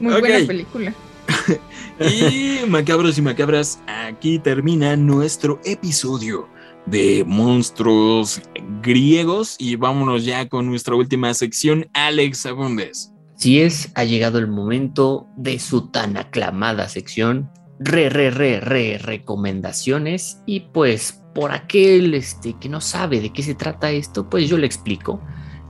Muy 0.00 0.20
buena 0.20 0.46
película. 0.46 0.94
Y 1.98 2.66
macabros 2.68 3.16
y 3.16 3.22
macabras, 3.22 3.80
aquí 3.86 4.38
termina 4.38 4.96
nuestro 4.96 5.60
episodio 5.64 6.46
de 6.84 7.24
monstruos 7.26 8.42
griegos. 8.82 9.56
Y 9.58 9.76
vámonos 9.76 10.24
ya 10.26 10.46
con 10.48 10.66
nuestra 10.66 10.94
última 10.94 11.32
sección, 11.32 11.88
Alex 11.94 12.44
Abundes. 12.44 13.12
Así 13.36 13.60
es, 13.60 13.92
ha 13.94 14.04
llegado 14.04 14.38
el 14.38 14.48
momento 14.48 15.28
de 15.36 15.58
su 15.58 15.88
tan 15.88 16.16
aclamada 16.16 16.88
sección 16.88 17.50
re, 17.78 18.08
re, 18.08 18.30
re, 18.30 18.60
re, 18.60 18.98
recomendaciones. 18.98 20.40
Y 20.46 20.60
pues, 20.60 21.22
por 21.34 21.52
aquel 21.52 22.14
este, 22.14 22.54
que 22.54 22.70
no 22.70 22.80
sabe 22.80 23.20
de 23.20 23.34
qué 23.34 23.42
se 23.42 23.54
trata 23.54 23.90
esto, 23.90 24.30
pues 24.30 24.48
yo 24.48 24.56
le 24.56 24.66
explico. 24.66 25.20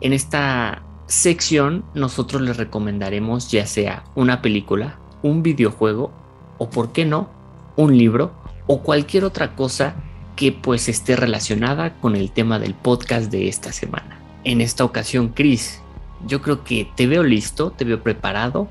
En 0.00 0.12
esta 0.12 0.84
sección, 1.08 1.84
nosotros 1.92 2.40
les 2.42 2.56
recomendaremos 2.56 3.50
ya 3.50 3.66
sea 3.66 4.04
una 4.14 4.42
película, 4.42 5.00
un 5.22 5.42
videojuego, 5.42 6.12
o 6.58 6.70
por 6.70 6.92
qué 6.92 7.04
no, 7.04 7.30
un 7.76 7.98
libro, 7.98 8.32
o 8.68 8.82
cualquier 8.82 9.24
otra 9.24 9.56
cosa 9.56 9.96
que 10.36 10.52
pues 10.52 10.88
esté 10.88 11.16
relacionada 11.16 11.98
con 11.98 12.14
el 12.14 12.30
tema 12.30 12.60
del 12.60 12.74
podcast 12.74 13.30
de 13.30 13.48
esta 13.48 13.72
semana. 13.72 14.20
En 14.44 14.60
esta 14.60 14.84
ocasión, 14.84 15.30
Chris, 15.30 15.80
yo 16.26 16.40
creo 16.42 16.64
que 16.64 16.88
te 16.96 17.06
veo 17.06 17.22
listo, 17.22 17.70
te 17.70 17.84
veo 17.84 18.02
preparado. 18.02 18.68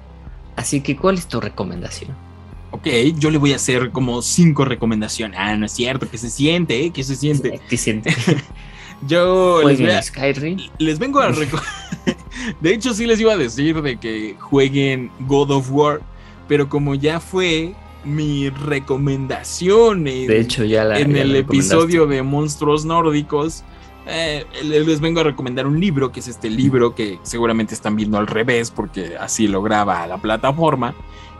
Así 0.56 0.82
que, 0.82 0.96
¿cuál 0.96 1.16
es 1.18 1.28
tu 1.28 1.40
recomendación? 1.42 2.12
Ok, 2.72 2.88
yo 3.18 3.30
le 3.30 3.38
voy 3.38 3.54
a 3.54 3.58
hacer 3.58 3.92
como 3.92 4.22
cinco 4.22 4.66
recomendaciones. 4.66 5.40
Ah, 5.42 5.56
no 5.56 5.66
es 5.66 5.72
cierto, 5.72 6.10
que 6.10 6.18
se 6.18 6.30
siente, 6.30 6.86
¿eh? 6.86 6.92
Que 6.92 7.04
se 7.04 7.16
siente. 7.16 7.60
¿Qué 7.70 7.78
sientes? 7.78 8.16
Yo 9.08 9.62
les, 9.68 9.80
a- 9.94 10.02
Skyrim. 10.02 10.58
les 10.78 10.98
vengo 11.00 11.20
a 11.20 11.32
De 12.62 12.74
hecho, 12.74 12.94
sí 12.94 13.06
les 13.06 13.20
iba 13.20 13.34
a 13.34 13.38
decir 13.38 13.82
de 13.82 13.98
que 13.98 14.36
jueguen 14.40 15.12
God 15.28 15.52
of 15.52 15.70
War, 15.72 16.02
pero 16.48 16.70
como 16.70 16.96
ya 16.96 17.20
fue 17.20 17.74
mi 18.04 18.50
recomendación 18.50 20.08
en, 20.08 20.28
De 20.28 20.40
hecho, 20.40 20.64
ya 20.64 20.84
la. 20.84 21.00
en 21.00 21.14
ya 21.14 21.22
el 21.22 21.36
episodio 21.36 22.06
de 22.08 22.22
monstruos 22.24 22.86
nórdicos, 22.86 23.64
eh, 24.08 24.46
les 24.64 25.00
vengo 25.00 25.22
a 25.22 25.24
recomendar 25.24 25.66
un 25.66 25.80
libro, 25.80 26.12
que 26.12 26.20
es 26.20 26.28
este 26.28 26.50
libro 26.50 26.94
que 26.94 27.20
seguramente 27.24 27.74
están 27.74 27.96
viendo 27.96 28.18
al 28.18 28.28
revés, 28.28 28.72
porque 28.72 29.16
así 29.20 29.48
lo 29.48 29.62
graba 29.62 30.06
la 30.08 30.18
plataforma, 30.18 30.94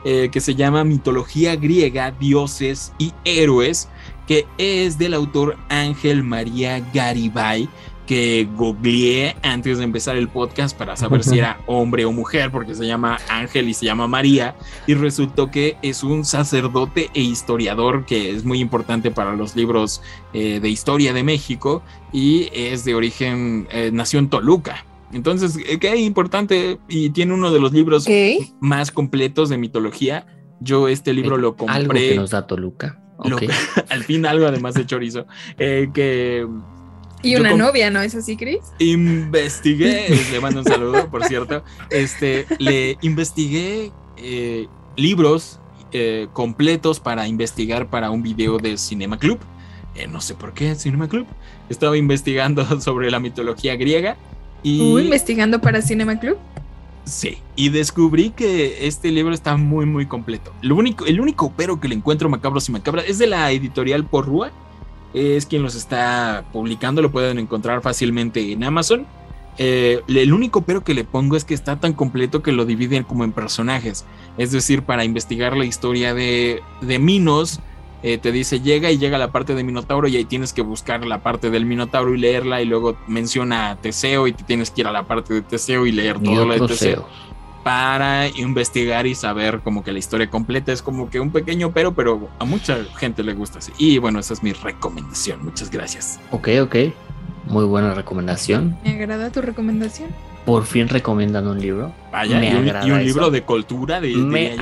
eh, 0.04 0.30
que 0.32 0.40
se 0.40 0.56
llama 0.56 0.84
Mitología 0.84 1.56
griega, 1.56 2.12
dioses 2.12 2.94
y 2.98 3.14
héroes, 3.24 3.90
que 4.28 4.46
es 4.58 4.98
del 4.98 5.14
autor 5.14 5.58
Ángel 5.70 6.24
María 6.24 6.80
Garibay, 6.94 7.70
que 8.06 8.48
googleé 8.56 9.36
antes 9.42 9.78
de 9.80 9.84
empezar 9.84 10.16
el 10.16 10.28
podcast 10.28 10.78
para 10.78 10.96
saber 10.96 11.24
si 11.24 11.40
era 11.40 11.60
hombre 11.68 12.06
o 12.06 12.12
mujer, 12.12 12.52
porque 12.52 12.76
se 12.76 12.86
llama 12.86 13.18
Ángel 13.30 13.68
y 13.70 13.74
se 13.74 13.86
llama 13.86 14.08
María, 14.08 14.56
y 14.88 14.94
resultó 14.94 15.50
que 15.52 15.78
es 15.82 16.04
un 16.04 16.26
sacerdote 16.26 17.10
e 17.14 17.22
historiador 17.22 18.06
que 18.06 18.32
es 18.32 18.46
muy 18.46 18.60
importante 18.60 19.12
para 19.12 19.36
los 19.36 19.56
libros 19.56 20.02
eh, 20.34 20.60
de 20.60 20.70
historia 20.70 21.14
de 21.14 21.24
México 21.24 21.82
y 22.14 22.50
es 22.54 22.86
de 22.86 22.96
origen, 22.96 23.68
eh, 23.72 23.90
nació 23.92 24.20
en 24.20 24.30
Toluca. 24.30 24.86
Entonces, 25.12 25.58
eh, 25.68 25.80
qué 25.80 25.96
importante 25.98 26.80
y 26.90 27.10
tiene 27.12 27.34
uno 27.34 27.52
de 27.52 27.60
los 27.60 27.72
libros 27.72 28.06
más 28.60 28.92
completos 28.92 29.50
de 29.50 29.58
mitología. 29.58 30.26
Yo 30.60 30.88
este 30.88 31.14
libro 31.14 31.38
lo 31.38 31.50
Eh, 31.60 31.66
Algo 31.68 31.88
compré 31.90 32.10
que 32.10 32.16
nos 32.16 32.32
da 32.32 32.48
Toluca. 32.48 33.02
Lo- 33.24 33.38
al 33.90 34.04
fin 34.04 34.26
algo 34.26 34.46
además 34.46 34.74
de 34.76 34.86
chorizo 34.86 35.26
eh, 35.58 35.90
que 35.94 36.46
Y 37.22 37.36
una 37.36 37.56
novia, 37.56 37.90
¿no 37.90 38.02
es 38.02 38.14
así, 38.16 38.38
Chris? 38.38 38.60
investigué, 38.80 40.10
le 40.32 40.40
mando 40.40 40.60
un 40.60 40.66
saludo, 40.66 41.10
por 41.10 41.26
cierto, 41.26 41.64
este, 41.90 42.46
le 42.60 42.98
investigué 43.02 43.92
eh, 44.18 44.68
libros 44.96 45.60
eh, 45.92 46.28
completos 46.34 47.00
para 47.00 47.28
investigar 47.28 47.90
para 47.90 48.12
un 48.12 48.22
video 48.22 48.58
de 48.58 48.78
Cinema 48.78 49.18
Club. 49.18 49.40
Eh, 49.96 50.08
no 50.08 50.20
sé 50.20 50.34
por 50.36 50.54
qué 50.54 50.76
Cinema 50.76 51.08
Club. 51.08 51.26
Estaba 51.70 51.98
investigando 51.98 52.82
sobre 52.82 53.10
la 53.10 53.20
mitología 53.20 53.76
griega 53.76 54.18
y, 54.62 54.82
Uh, 54.82 55.00
investigando 55.00 55.62
para 55.62 55.82
Cinema 55.82 56.20
Club. 56.20 56.38
sí, 57.06 57.38
y 57.56 57.70
descubrí 57.70 58.32
que 58.32 58.88
este 58.88 59.12
libro 59.12 59.34
está 59.34 59.58
muy, 59.58 59.86
muy 59.86 60.06
completo. 60.06 60.52
Lo 60.62 60.76
único, 60.76 61.06
el 61.06 61.22
único 61.22 61.54
pero 61.56 61.80
que 61.80 61.88
le 61.88 61.96
encuentro 61.96 62.30
macabros 62.30 62.68
y 62.68 62.72
macabras 62.72 63.06
es 63.08 63.18
de 63.18 63.28
la 63.28 63.52
editorial 63.52 64.06
Porrúa. 64.06 64.52
Es 65.16 65.46
quien 65.46 65.64
los 65.64 65.76
está 65.76 66.44
publicando, 66.52 67.02
lo 67.02 67.12
pueden 67.12 67.40
encontrar 67.40 67.82
fácilmente 67.82 68.52
en 68.52 68.64
Amazon. 68.64 69.08
Eh, 69.58 70.02
el 70.08 70.34
único 70.34 70.62
pero 70.62 70.84
que 70.84 70.94
le 70.94 71.06
pongo 71.06 71.38
es 71.38 71.46
que 71.46 71.54
está 71.54 71.80
tan 71.80 71.94
completo 71.94 72.44
que 72.44 72.52
lo 72.52 72.66
dividen 72.66 73.04
como 73.04 73.24
en 73.24 73.32
personajes. 73.32 74.06
Es 74.38 74.52
decir, 74.52 74.84
para 74.84 75.06
investigar 75.06 75.56
la 75.56 75.66
historia 75.66 76.14
de, 76.14 76.62
de 76.82 77.00
Minos, 77.00 77.62
eh, 78.04 78.20
te 78.20 78.32
dice 78.32 78.60
llega 78.60 78.92
y 78.92 79.00
llega 79.00 79.18
la 79.18 79.32
parte 79.32 79.56
de 79.56 79.64
Minotauro 79.64 80.08
y 80.08 80.16
ahí 80.16 80.26
tienes 80.26 80.54
que 80.54 80.62
buscar 80.62 81.06
la 81.08 81.24
parte 81.24 81.50
del 81.50 81.66
Minotauro 81.66 82.14
y 82.14 82.20
leerla 82.20 82.62
y 82.62 82.66
luego 82.66 82.98
menciona 83.08 83.72
a 83.72 83.76
Teseo 83.78 84.28
y 84.28 84.34
te 84.34 84.44
tienes 84.44 84.70
que 84.70 84.82
ir 84.82 84.88
a 84.88 84.92
la 84.92 85.08
parte 85.08 85.34
de 85.34 85.42
Teseo 85.42 85.88
y 85.88 85.92
leer 85.92 86.20
todo 86.22 86.46
lo 86.46 86.54
de 86.54 86.68
Teseo. 86.68 87.08
Para 87.66 88.28
investigar 88.28 89.08
y 89.08 89.16
saber 89.16 89.62
como 89.62 89.84
que 89.84 89.92
la 89.92 89.98
historia 89.98 90.30
completa 90.30 90.72
es 90.72 90.84
como 90.84 91.10
que 91.10 91.20
un 91.20 91.32
pequeño 91.32 91.72
pero, 91.74 91.96
pero 91.96 92.30
a 92.38 92.46
mucha 92.46 92.78
gente 92.98 93.24
le 93.24 93.34
gusta 93.34 93.58
así. 93.58 93.72
Y 93.80 93.98
bueno, 93.98 94.20
esa 94.20 94.36
es 94.36 94.44
mi 94.44 94.54
recomendación. 94.54 95.44
Muchas 95.44 95.72
gracias. 95.72 96.20
Ok, 96.30 96.48
ok. 96.62 96.76
Muy 97.48 97.66
buena 97.66 97.96
recomendación. 97.96 98.78
Me 98.84 98.92
agrada 98.92 99.32
tu 99.32 99.42
recomendación. 99.42 100.10
Por 100.46 100.66
fin 100.66 100.88
recomiendan 100.88 101.48
un 101.48 101.60
libro. 101.60 101.92
Vaya, 102.12 102.40
Me 102.40 102.52
y 102.52 102.54
un, 102.54 102.58
agrada 102.70 102.88
y 102.88 102.92
un 102.92 102.98
eso. 103.00 103.06
libro 103.08 103.32
de 103.32 103.42
cultura 103.42 104.00
de, 104.00 104.16
Me 104.16 104.56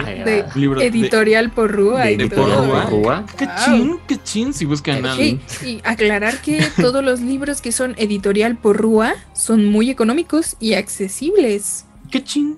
libro 0.56 0.80
Editorial 0.80 1.52
por 1.52 1.72
Rúa 1.74 2.10
y 2.10 2.16
de- 2.16 2.30
de. 2.30 2.36
Porrúa. 2.38 2.84
¿eh? 2.84 2.88
Rúa. 2.90 3.26
Qué 3.38 3.46
Wow. 3.46 3.56
chin, 3.66 4.00
qué 4.08 4.18
chin 4.24 4.54
si 4.54 4.64
buscan 4.64 5.06
a 5.06 5.14
Hey, 5.18 5.42
y 5.66 5.82
aclarar 5.84 6.38
que 6.42 6.64
todos 6.82 7.04
los 7.04 7.20
libros 7.20 7.60
que 7.60 7.74
son 7.74 7.96
editorial 7.98 8.56
por 8.56 8.78
Rúa 8.78 9.14
son 9.34 9.66
muy 9.66 9.90
económicos 9.90 10.56
y 10.62 10.76
accesibles. 10.76 11.84
Qué 12.10 12.24
chin. 12.24 12.58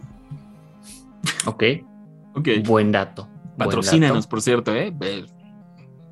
Ok, 1.46 1.64
Ok, 2.36 2.50
buen 2.66 2.92
dato. 2.92 3.28
buen 3.28 3.58
patrocínanos, 3.58 4.18
dato. 4.26 4.30
por 4.30 4.42
cierto, 4.42 4.76
¿eh? 4.76 4.92
Ve- 4.94 5.26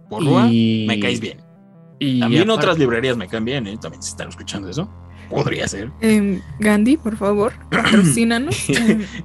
Porrúa, 0.10 0.48
Y- 0.52 0.86
me 0.88 1.00
caes 1.00 1.20
bien. 1.20 1.40
Y 2.00 2.20
También 2.20 2.44
aparte- 2.44 2.60
otras 2.66 2.80
librerías 2.80 3.16
me 3.18 3.28
caen 3.28 3.46
bien, 3.46 3.68
¿eh? 3.68 3.78
También 3.82 4.02
se 4.04 4.10
están 4.10 4.30
escuchando 4.30 4.70
eso. 4.70 4.90
Podría 5.30 5.68
ser. 5.68 5.90
Em, 6.02 6.42
Gandhi, 6.60 6.98
por 6.98 7.16
favor, 7.18 7.54
patrocínanos. 7.72 8.68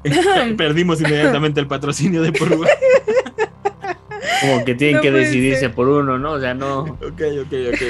Perdimos 0.56 1.00
inmediatamente 1.00 1.60
el 1.60 1.66
patrocinio 1.66 2.22
de 2.22 2.32
Porrúa. 2.32 2.66
Como 4.40 4.64
que 4.64 4.74
tienen 4.76 4.96
No 4.96 5.02
que 5.02 5.10
decidirse 5.10 5.60
ser. 5.60 5.74
por 5.74 5.88
uno, 5.88 6.18
¿no? 6.18 6.32
O 6.32 6.40
sea, 6.40 6.54
no. 6.54 6.80
ok, 6.82 7.00
ok, 7.02 7.52
ok. 7.72 7.82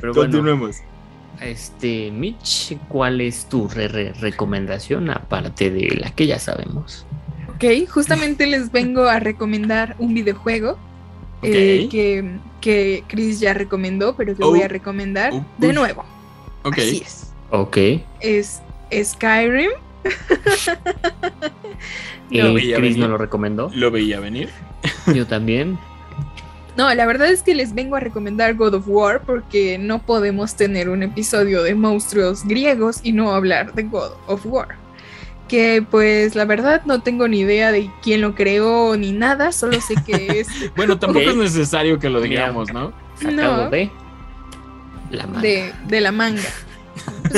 Pero 0.00 0.14
bueno, 0.14 0.14
Continuemos. 0.14 0.76
este, 1.40 2.10
Mitch, 2.10 2.78
¿cuál 2.88 3.20
es 3.20 3.46
tu 3.46 3.68
re- 3.68 3.88
re- 3.88 4.12
recomendación 4.14 5.10
aparte 5.10 5.70
de 5.70 5.96
la 6.00 6.10
que 6.12 6.26
ya 6.26 6.38
sabemos? 6.38 7.06
Ok, 7.62 7.88
justamente 7.88 8.46
les 8.46 8.70
vengo 8.72 9.04
a 9.04 9.18
recomendar 9.20 9.94
un 9.98 10.14
videojuego 10.14 10.78
eh, 11.42 11.88
que, 11.90 12.38
que 12.60 13.04
Chris 13.08 13.40
ya 13.40 13.54
recomendó, 13.54 14.14
pero 14.16 14.36
que 14.36 14.42
Oh. 14.44 14.50
voy 14.50 14.62
a 14.62 14.68
recomendar 14.68 15.32
Oh, 15.34 15.44
de 15.58 15.72
nuevo. 15.72 16.04
Ok. 16.62 16.78
Así 16.78 17.02
es. 17.04 17.32
Ok. 17.50 17.76
Es 18.20 18.60
Skyrim. 19.04 19.70
Eh, 22.30 22.42
No, 22.42 22.54
veía 22.54 22.76
Chris 22.76 22.92
venir. 22.94 22.98
no 22.98 23.08
lo 23.08 23.18
recomendó. 23.18 23.70
Lo 23.74 23.90
veía 23.90 24.20
venir. 24.20 24.48
Yo 25.14 25.26
también. 25.26 25.78
No, 26.76 26.92
la 26.94 27.04
verdad 27.04 27.30
es 27.30 27.42
que 27.42 27.54
les 27.54 27.74
vengo 27.74 27.96
a 27.96 28.00
recomendar 28.00 28.54
God 28.54 28.74
of 28.74 28.84
War 28.88 29.22
porque 29.22 29.76
no 29.78 30.00
podemos 30.06 30.56
tener 30.56 30.88
un 30.88 31.02
episodio 31.02 31.62
de 31.62 31.74
monstruos 31.74 32.44
griegos 32.44 33.00
y 33.02 33.12
no 33.12 33.34
hablar 33.34 33.74
de 33.74 33.82
God 33.82 34.12
of 34.26 34.46
War. 34.46 34.68
Que 35.52 35.84
pues 35.90 36.34
la 36.34 36.46
verdad 36.46 36.80
no 36.86 37.02
tengo 37.02 37.28
ni 37.28 37.40
idea 37.40 37.72
de 37.72 37.90
quién 38.02 38.22
lo 38.22 38.34
creó 38.34 38.96
ni 38.96 39.12
nada, 39.12 39.52
solo 39.52 39.78
sé 39.82 39.96
que 40.06 40.26
es 40.40 40.48
Bueno, 40.74 40.98
tampoco 40.98 41.28
es 41.28 41.36
necesario 41.36 41.98
que 41.98 42.08
lo 42.08 42.22
digamos, 42.22 42.72
¿no? 42.72 42.94
Sacado 43.20 43.64
No. 43.64 43.68
de 43.70 43.90
la 45.10 45.26
mano. 45.26 45.42
de, 45.42 45.70
de 45.88 46.00
la 46.00 46.10
manga. 46.10 46.40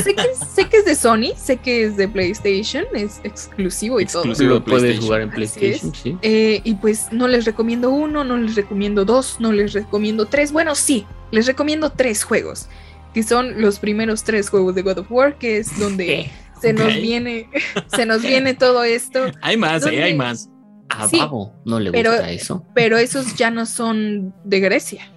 Sé, 0.01 0.15
que, 0.15 0.23
sé 0.55 0.69
que 0.69 0.77
es 0.77 0.85
de 0.85 0.95
Sony, 0.95 1.35
sé 1.37 1.57
que 1.57 1.83
es 1.85 1.97
de 1.97 2.07
PlayStation, 2.07 2.85
es 2.95 3.21
exclusivo 3.25 3.99
y 3.99 4.07
todo. 4.07 4.19
Exclusivo. 4.23 4.55
Lo 4.55 4.65
puedes 4.65 5.01
jugar 5.01 5.21
en 5.23 5.31
PlayStation, 5.31 5.93
sí. 5.93 6.17
Eh, 6.23 6.61
y 6.63 6.75
pues 6.77 7.09
no 7.11 7.27
les 7.27 7.45
recomiendo 7.45 7.91
uno, 7.91 8.23
no 8.23 8.37
les 8.37 8.55
recomiendo 8.55 9.05
dos, 9.05 9.37
no 9.41 9.51
les 9.53 9.73
recomiendo 9.73 10.27
tres. 10.27 10.53
Bueno, 10.53 10.77
sí, 10.77 11.05
les 11.33 11.47
recomiendo 11.47 11.91
tres 11.91 12.23
juegos, 12.23 12.69
que 13.13 13.25
son 13.25 13.61
los 13.61 13.81
primeros 13.81 14.23
tres 14.23 14.51
juegos 14.51 14.77
de 14.77 14.83
God 14.83 14.99
of 14.99 15.07
War, 15.11 15.37
que 15.37 15.59
es 15.59 15.77
donde 15.81 16.31
Se 16.69 16.73
nos 16.73 16.95
viene, 16.95 17.49
se 17.95 18.07
nos 18.07 18.23
viene 18.23 18.55
todo 18.55 18.85
esto. 18.85 19.27
Hay 19.43 19.57
más, 19.57 19.85
¿eh? 19.87 20.03
Hay 20.03 20.15
más. 20.15 20.51
a 20.89 21.09
Sí, 21.09 21.19
Babo 21.19 21.53
no 21.65 21.81
le 21.81 21.91
pero- 21.93 22.11
gusta 22.13 22.31
eso. 22.31 22.65
Pero 22.75 22.99
esos 22.99 23.35
ya 23.37 23.51
no 23.51 23.67
son 23.67 24.35
de 24.45 24.61
Grecia. 24.61 25.11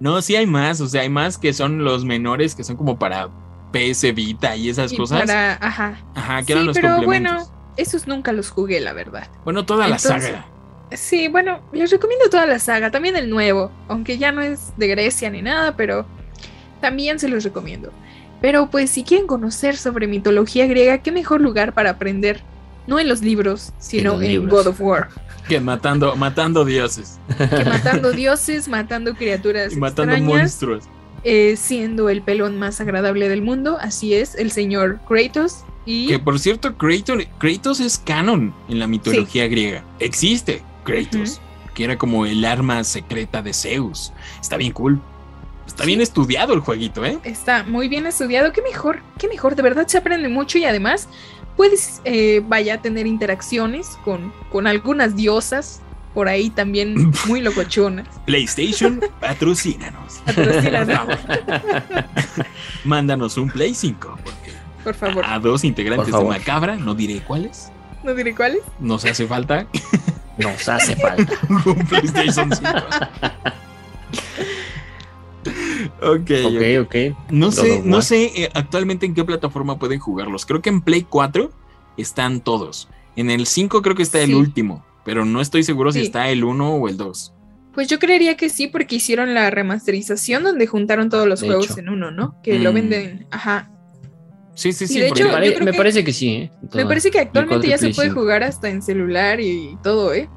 No, 0.00 0.22
sí 0.22 0.34
hay 0.36 0.46
más. 0.46 0.80
O 0.80 0.88
sea, 0.88 1.02
hay 1.02 1.08
más 1.10 1.36
que 1.38 1.52
son 1.52 1.84
los 1.84 2.04
menores 2.04 2.54
que 2.54 2.64
son 2.64 2.76
como 2.76 2.98
para 2.98 3.28
PS 3.72 4.12
Vita 4.14 4.56
y 4.56 4.68
esas 4.70 4.92
Y 4.92 4.96
cosas. 4.96 5.20
para, 5.20 5.54
ajá. 5.54 6.00
Ajá, 6.14 6.38
que 6.40 6.46
Sí, 6.46 6.52
eran 6.52 6.66
los 6.66 6.76
pero 6.76 6.96
complementos. 6.96 7.32
bueno, 7.48 7.72
esos 7.76 8.06
nunca 8.08 8.32
los 8.32 8.50
jugué, 8.50 8.80
la 8.80 8.92
verdad. 8.92 9.28
Bueno, 9.44 9.64
toda 9.66 9.86
la 9.88 9.98
saga. 9.98 10.46
Sí, 10.92 11.28
bueno, 11.28 11.60
les 11.72 11.90
recomiendo 11.92 12.28
toda 12.30 12.46
la 12.46 12.58
saga, 12.58 12.90
también 12.90 13.14
el 13.16 13.30
nuevo, 13.30 13.70
aunque 13.88 14.18
ya 14.18 14.32
no 14.32 14.40
es 14.42 14.72
de 14.76 14.88
Grecia 14.88 15.30
ni 15.30 15.40
nada, 15.40 15.76
pero 15.76 16.04
también 16.80 17.20
se 17.20 17.28
los 17.28 17.44
recomiendo. 17.44 17.92
Pero 18.40 18.70
pues 18.70 18.90
si 18.90 19.04
quieren 19.04 19.26
conocer 19.26 19.76
sobre 19.76 20.06
mitología 20.06 20.66
griega, 20.66 20.98
qué 20.98 21.12
mejor 21.12 21.40
lugar 21.40 21.74
para 21.74 21.90
aprender, 21.90 22.42
no 22.86 22.98
en 22.98 23.08
los 23.08 23.22
libros, 23.22 23.72
sino 23.78 24.20
en, 24.20 24.28
libros. 24.28 24.50
God 24.50 24.66
of 24.68 24.80
War, 24.80 25.08
Que 25.48 25.60
matando, 25.60 26.16
matando 26.16 26.64
dioses 26.64 27.18
que 27.36 27.64
matando 27.64 28.12
dioses, 28.12 28.68
matando 28.68 29.14
criaturas 29.14 29.72
y 29.72 29.76
matando 29.76 30.12
extrañas, 30.14 30.40
monstruos. 30.40 30.84
eh, 31.24 31.56
siendo 31.56 32.08
el 32.08 32.22
pelón 32.22 32.58
más 32.58 32.80
agradable 32.80 33.28
del 33.28 33.42
mundo, 33.42 33.78
así 33.80 34.14
es, 34.14 34.34
el 34.34 34.50
señor 34.50 35.00
Kratos 35.06 35.64
y 35.84 36.08
Que 36.08 36.18
por 36.18 36.38
cierto, 36.38 36.76
Kratos, 36.76 37.24
Kratos 37.38 37.80
es 37.80 37.98
canon 37.98 38.54
en 38.68 38.78
la 38.78 38.86
mitología 38.86 39.48
griega. 39.48 39.84
Existe 39.98 40.62
Kratos, 40.84 41.40
que 41.74 41.84
era 41.84 41.96
como 41.96 42.26
el 42.26 42.44
arma 42.44 42.84
secreta 42.84 43.42
de 43.42 43.52
Zeus. 43.52 44.12
Está 44.40 44.56
bien 44.56 44.72
cool. 44.72 45.00
Está 45.70 45.84
bien 45.84 46.00
estudiado 46.00 46.52
el 46.52 46.60
jueguito, 46.60 47.04
¿eh? 47.04 47.18
está 47.22 47.62
muy 47.62 47.88
bien 47.88 48.04
estudiado. 48.04 48.52
Qué 48.52 48.60
mejor, 48.60 49.00
qué 49.18 49.28
mejor. 49.28 49.54
De 49.54 49.62
verdad 49.62 49.86
se 49.86 49.98
aprende 49.98 50.28
mucho 50.28 50.58
y 50.58 50.64
además 50.64 51.08
puedes, 51.56 52.02
eh, 52.04 52.42
vaya, 52.44 52.82
tener 52.82 53.06
interacciones 53.06 53.96
con, 54.04 54.32
con 54.50 54.66
algunas 54.66 55.14
diosas 55.14 55.80
por 56.12 56.28
ahí 56.28 56.50
también 56.50 57.12
muy 57.26 57.40
locochonas. 57.40 58.08
PlayStation, 58.26 59.00
patrocínanos. 59.20 60.14
Patrocínanos, 60.26 61.18
Mándanos 62.84 63.36
un 63.36 63.48
Play 63.48 63.72
5. 63.72 64.18
Porque 64.24 64.52
por 64.82 64.94
favor. 64.94 65.24
a 65.24 65.38
dos 65.38 65.62
integrantes 65.62 66.12
de. 66.12 66.24
Macabra, 66.24 66.76
no 66.76 66.96
diré 66.96 67.20
cuáles, 67.20 67.70
No 68.02 68.12
diré 68.12 68.34
cuáles. 68.34 68.60
nos 68.80 69.04
hace 69.04 69.28
falta 69.28 69.66
Nos 70.36 70.68
hace 70.68 70.96
falta. 70.96 71.32
un 71.64 71.86
PlayStation 71.86 72.50
5. 72.52 72.68
ok, 76.02 76.30
ok, 76.44 76.62
ok. 76.82 76.86
ok. 76.86 77.30
No 77.30 77.46
God 77.46 77.52
sé, 77.52 77.82
no 77.84 78.02
sé 78.02 78.24
eh, 78.36 78.50
actualmente 78.54 79.06
en 79.06 79.14
qué 79.14 79.24
plataforma 79.24 79.78
pueden 79.78 79.98
jugarlos. 80.00 80.46
Creo 80.46 80.60
que 80.62 80.70
en 80.70 80.80
Play 80.80 81.06
4 81.08 81.50
están 81.96 82.40
todos. 82.40 82.88
En 83.16 83.30
el 83.30 83.46
5 83.46 83.82
creo 83.82 83.94
que 83.96 84.02
está 84.02 84.20
el 84.20 84.34
último, 84.34 84.84
pero 85.04 85.24
no 85.24 85.40
estoy 85.40 85.62
seguro 85.62 85.92
si 85.92 86.00
está 86.00 86.28
el 86.30 86.44
1 86.44 86.74
o 86.74 86.88
el 86.88 86.96
2. 86.96 87.34
Pues 87.74 87.88
yo 87.88 87.98
creería 87.98 88.36
que 88.36 88.48
sí, 88.48 88.66
porque 88.66 88.96
hicieron 88.96 89.32
la 89.34 89.48
remasterización 89.50 90.42
donde 90.42 90.66
juntaron 90.66 91.08
todos 91.08 91.26
los 91.26 91.40
De 91.40 91.46
juegos 91.46 91.70
hecho. 91.70 91.80
en 91.80 91.88
uno, 91.88 92.10
¿no? 92.10 92.40
Que 92.42 92.58
lo 92.58 92.72
Mm. 92.72 92.74
venden. 92.74 93.26
Ajá. 93.30 93.70
Sí, 94.54 94.72
sí, 94.72 94.86
sí. 94.88 95.00
de 95.00 95.08
porque- 95.08 95.22
hecho, 95.22 95.28
me, 95.28 95.34
pare- 95.34 95.46
yo 95.46 95.54
creo 95.54 95.64
me 95.64 95.70
que- 95.72 95.76
parece 95.78 96.04
que 96.04 96.12
sí, 96.12 96.28
¿eh? 96.30 96.50
Me 96.74 96.84
parece 96.84 97.10
que 97.10 97.20
actualmente 97.20 97.66
4 97.66 97.68
y 97.68 97.70
ya 97.70 97.78
se 97.78 97.94
puede 97.94 98.08
5. 98.08 98.20
jugar 98.20 98.42
hasta 98.42 98.68
en 98.68 98.82
celular 98.82 99.40
y 99.40 99.76
todo, 99.82 100.12
¿eh? 100.12 100.28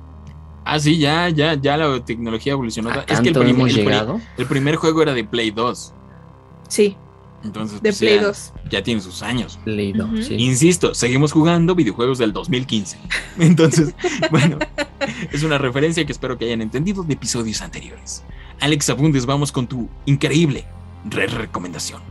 Ah, 0.66 0.80
sí, 0.80 0.98
ya, 0.98 1.30
ya, 1.30 1.56
ya 1.56 1.76
la 1.78 2.04
tecnología 2.06 2.54
evolucionó. 2.54 2.90
¿A 2.90 3.04
Es 3.08 3.20
que 3.20 3.30
el 3.30 3.38
hemos 3.50 3.70
el 3.70 3.76
pri- 3.76 3.84
llegado? 3.84 4.22
el 4.38 4.46
primer 4.46 4.76
juego 4.78 5.02
era 5.02 5.14
de 5.14 5.24
Play 5.26 5.52
2. 5.52 5.94
Sí, 6.70 6.96
Entonces, 7.44 7.82
de 7.82 7.90
pues, 7.90 8.00
Play 8.00 8.16
ya, 8.16 8.24
2. 8.24 8.54
ya 8.72 8.84
tiene 8.84 9.02
sus 9.02 9.22
años. 9.22 9.60
Leído, 9.66 10.06
Ujú. 10.06 10.22
sí. 10.22 10.36
Insisto, 10.36 10.94
seguimos 10.94 11.34
jugando 11.34 11.76
videojuegos 11.76 12.18
del 12.18 12.32
2015. 12.32 12.98
Entonces, 13.40 13.94
bueno, 14.32 14.58
es 15.32 15.44
una 15.44 15.58
referencia 15.58 16.06
que 16.06 16.12
espero 16.14 16.38
que 16.38 16.46
hayan 16.46 16.62
entendido 16.62 17.04
de 17.04 17.14
episodios 17.16 17.62
anteriores. 17.62 18.24
Alex 18.62 18.90
Abundes, 18.90 19.26
vamos 19.26 19.52
con 19.52 19.68
tu 19.68 19.90
increíble 20.06 20.66
re 21.10 21.28
recomendación. 21.28 22.02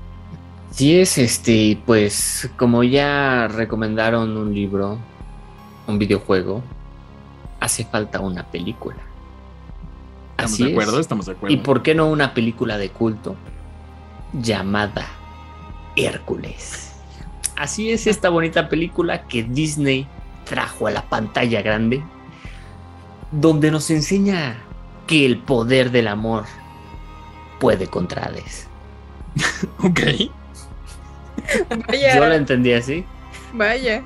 Sí 0.70 0.94
es, 0.98 1.16
este, 1.18 1.78
pues 1.86 2.50
como 2.58 2.82
ya 2.84 3.48
recomendaron 3.48 4.36
un 4.36 4.54
libro, 4.54 4.98
un 5.86 5.98
videojuego, 5.98 6.62
hace 7.62 7.84
falta 7.84 8.20
una 8.20 8.44
película. 8.44 8.96
¿Estamos 10.32 10.52
Así 10.54 10.64
de 10.64 10.70
acuerdo? 10.72 10.94
es. 10.94 11.00
¿Estamos 11.00 11.26
de 11.26 11.32
acuerdo? 11.32 11.54
¿Y 11.54 11.58
por 11.58 11.82
qué 11.82 11.94
no 11.94 12.08
una 12.08 12.34
película 12.34 12.76
de 12.76 12.90
culto 12.90 13.36
llamada 14.32 15.06
Hércules? 15.96 16.92
Así 17.56 17.90
es 17.92 18.06
esta 18.06 18.28
bonita 18.30 18.68
película 18.68 19.22
que 19.28 19.44
Disney 19.44 20.06
trajo 20.44 20.88
a 20.88 20.90
la 20.90 21.02
pantalla 21.02 21.62
grande, 21.62 22.02
donde 23.30 23.70
nos 23.70 23.90
enseña 23.90 24.56
que 25.06 25.24
el 25.24 25.38
poder 25.38 25.90
del 25.92 26.08
amor 26.08 26.44
puede 27.60 27.86
contra 27.86 28.24
Hades. 28.24 28.66
Ok. 29.84 30.00
Vaya, 31.88 32.16
Yo 32.16 32.26
la 32.26 32.36
entendí 32.36 32.72
así. 32.72 33.04
vaya. 33.52 34.02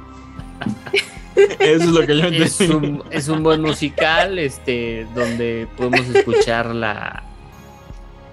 Eso 1.37 1.85
es 1.85 1.87
lo 1.87 2.07
que 2.07 2.17
yo 2.19 2.25
Es 2.27 2.61
entendí. 2.61 2.87
un, 2.89 3.03
es 3.11 3.29
un 3.29 3.43
buen 3.43 3.61
musical, 3.63 4.39
este, 4.39 5.07
donde 5.15 5.69
podemos 5.77 6.07
escuchar 6.15 6.75
la, 6.75 7.23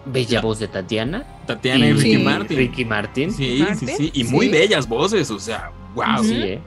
Bella 0.05 0.35
La- 0.35 0.41
voz 0.41 0.59
de 0.59 0.67
Tatiana. 0.67 1.23
Tatiana 1.45 1.87
y. 1.87 1.93
Ricky 1.93 2.17
Martin. 2.17 2.57
Ricky 2.57 2.85
Martin. 2.85 3.31
Sí, 3.33 3.57
sí, 3.57 3.63
Martin, 3.63 3.89
sí. 3.97 4.11
Y 4.13 4.23
muy 4.25 4.47
sí. 4.47 4.51
bellas 4.51 4.87
voces, 4.87 5.29
o 5.31 5.39
sea, 5.39 5.71
wow. 5.95 6.23
Sí, 6.23 6.33
¿eh? 6.35 6.61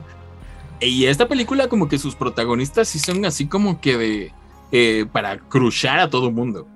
Y 0.81 1.05
esta 1.07 1.27
película, 1.29 1.69
como 1.69 1.89
que 1.89 1.99
sus 1.99 2.15
protagonistas 2.15 2.89
sí 2.89 2.99
son 2.99 3.25
así 3.25 3.47
como 3.47 3.81
que 3.81 3.97
de. 3.97 4.33
eh, 4.73 5.07
para 5.13 5.39
crushar 5.39 5.99
a 5.99 6.11
todo 6.11 6.31
mundo. 6.31 6.67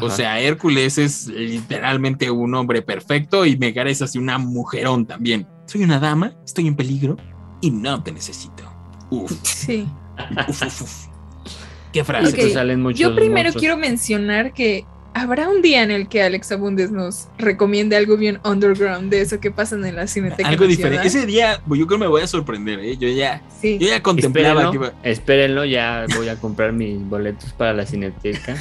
O 0.00 0.08
sea, 0.08 0.40
Hércules 0.40 0.96
es 0.96 1.26
literalmente 1.28 2.30
un 2.30 2.54
hombre 2.54 2.80
perfecto 2.80 3.44
y 3.44 3.58
Megara 3.58 3.90
es 3.90 4.00
así 4.00 4.18
una 4.18 4.38
mujerón 4.38 5.04
también. 5.04 5.46
Soy 5.66 5.82
una 5.84 5.98
dama, 6.00 6.32
estoy 6.46 6.66
en 6.66 6.74
peligro 6.76 7.18
y 7.60 7.70
no 7.70 8.02
te 8.02 8.10
necesito. 8.10 8.64
Uf, 9.12 9.32
Sí. 9.42 9.86
uf, 10.48 10.62
uf, 10.62 10.82
uf. 10.82 11.06
Qué 11.92 12.04
frase. 12.04 12.28
Ok, 12.30 12.34
pues 12.40 12.52
salen 12.54 12.80
muchos 12.80 12.98
Yo 13.00 13.14
primero 13.14 13.52
quiero 13.52 13.76
mencionar 13.76 14.52
que 14.54 14.86
habrá 15.14 15.48
un 15.48 15.62
día 15.62 15.82
en 15.82 15.90
el 15.90 16.08
que 16.08 16.22
Alex 16.22 16.52
Abundes 16.52 16.90
nos 16.90 17.28
recomiende 17.38 17.96
algo 17.96 18.16
bien 18.16 18.38
underground 18.44 19.10
de 19.10 19.20
eso 19.20 19.40
que 19.40 19.50
pasa 19.50 19.74
en 19.76 19.94
la 19.94 20.06
Cineteca 20.06 20.48
Algo 20.48 20.64
Nacional. 20.64 20.68
diferente. 20.92 21.06
Ese 21.08 21.26
día, 21.26 21.60
pues, 21.66 21.78
yo 21.80 21.86
creo 21.86 21.98
que 21.98 22.04
me 22.04 22.08
voy 22.08 22.22
a 22.22 22.26
sorprender, 22.26 22.80
¿eh? 22.80 22.96
Yo 22.96 23.08
ya, 23.08 23.42
Sí. 23.60 23.78
yo 23.78 23.88
ya 23.88 24.02
contemplaba 24.02 24.70
Espérenlo, 25.02 25.64
ya 25.64 26.06
voy 26.16 26.28
a 26.28 26.36
comprar 26.36 26.72
mis 26.72 27.00
boletos 27.08 27.52
para 27.52 27.72
la 27.72 27.86
cineteca. 27.86 28.56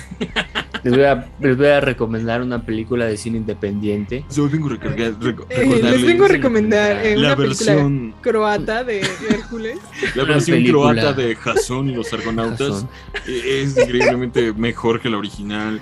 Les 0.83 0.93
voy 0.95 1.03
a, 1.03 1.27
les 1.39 1.55
voy 1.57 1.67
a 1.67 1.79
recomendar 1.79 2.41
una 2.41 2.65
película 2.65 3.05
de 3.05 3.15
cine 3.15 3.37
independiente. 3.37 4.25
Yo 4.35 4.49
vengo 4.49 4.67
a 4.67 4.71
recargar- 4.71 5.15
reco- 5.19 5.45
Eh, 5.49 5.79
les 5.81 6.01
vengo 6.05 6.25
a 6.25 6.27
recomendar 6.27 7.05
eh, 7.05 7.15
la 7.17 7.27
una 7.27 7.35
versión, 7.35 8.15
croata 8.21 8.83
de 8.83 9.01
Hércules. 9.29 9.77
la 10.15 10.23
versión 10.23 10.57
película. 10.57 11.01
croata 11.01 11.13
de 11.21 11.35
Jason 11.35 11.89
y 11.89 11.93
los 11.95 12.11
argonautas. 12.13 12.67
Jason. 12.67 12.89
Eh, 13.27 13.61
Es 13.63 13.77
increíblemente 13.77 14.53
mejor 14.53 14.99
que 14.99 15.09
la 15.09 15.17
original. 15.17 15.79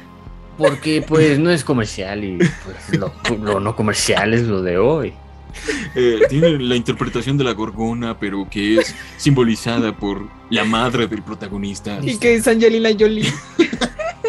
Porque 0.60 1.02
pues 1.02 1.40
no 1.40 1.50
es 1.50 1.64
comercial 1.64 2.24
y 2.24 2.38
pues, 2.38 3.00
lo, 3.00 3.12
lo 3.42 3.60
no 3.60 3.76
comercial 3.76 4.34
es 4.36 4.44
lo 4.44 4.62
de 4.62 4.78
hoy. 4.78 5.14
Eh, 5.96 6.20
tiene 6.30 6.60
la 6.60 6.76
interpretación 6.76 7.38
de 7.38 7.44
la 7.44 7.54
gorgona, 7.54 8.20
pero 8.20 8.48
que 8.50 8.78
es 8.78 8.94
simbolizada 9.18 9.96
por 9.98 10.28
la 10.52 10.64
madre 10.66 11.08
del 11.08 11.24
protagonista. 11.24 11.98
y 12.04 12.18
que 12.18 12.36
es 12.36 12.48
Angelina 12.48 12.90
Jolie. 12.98 13.32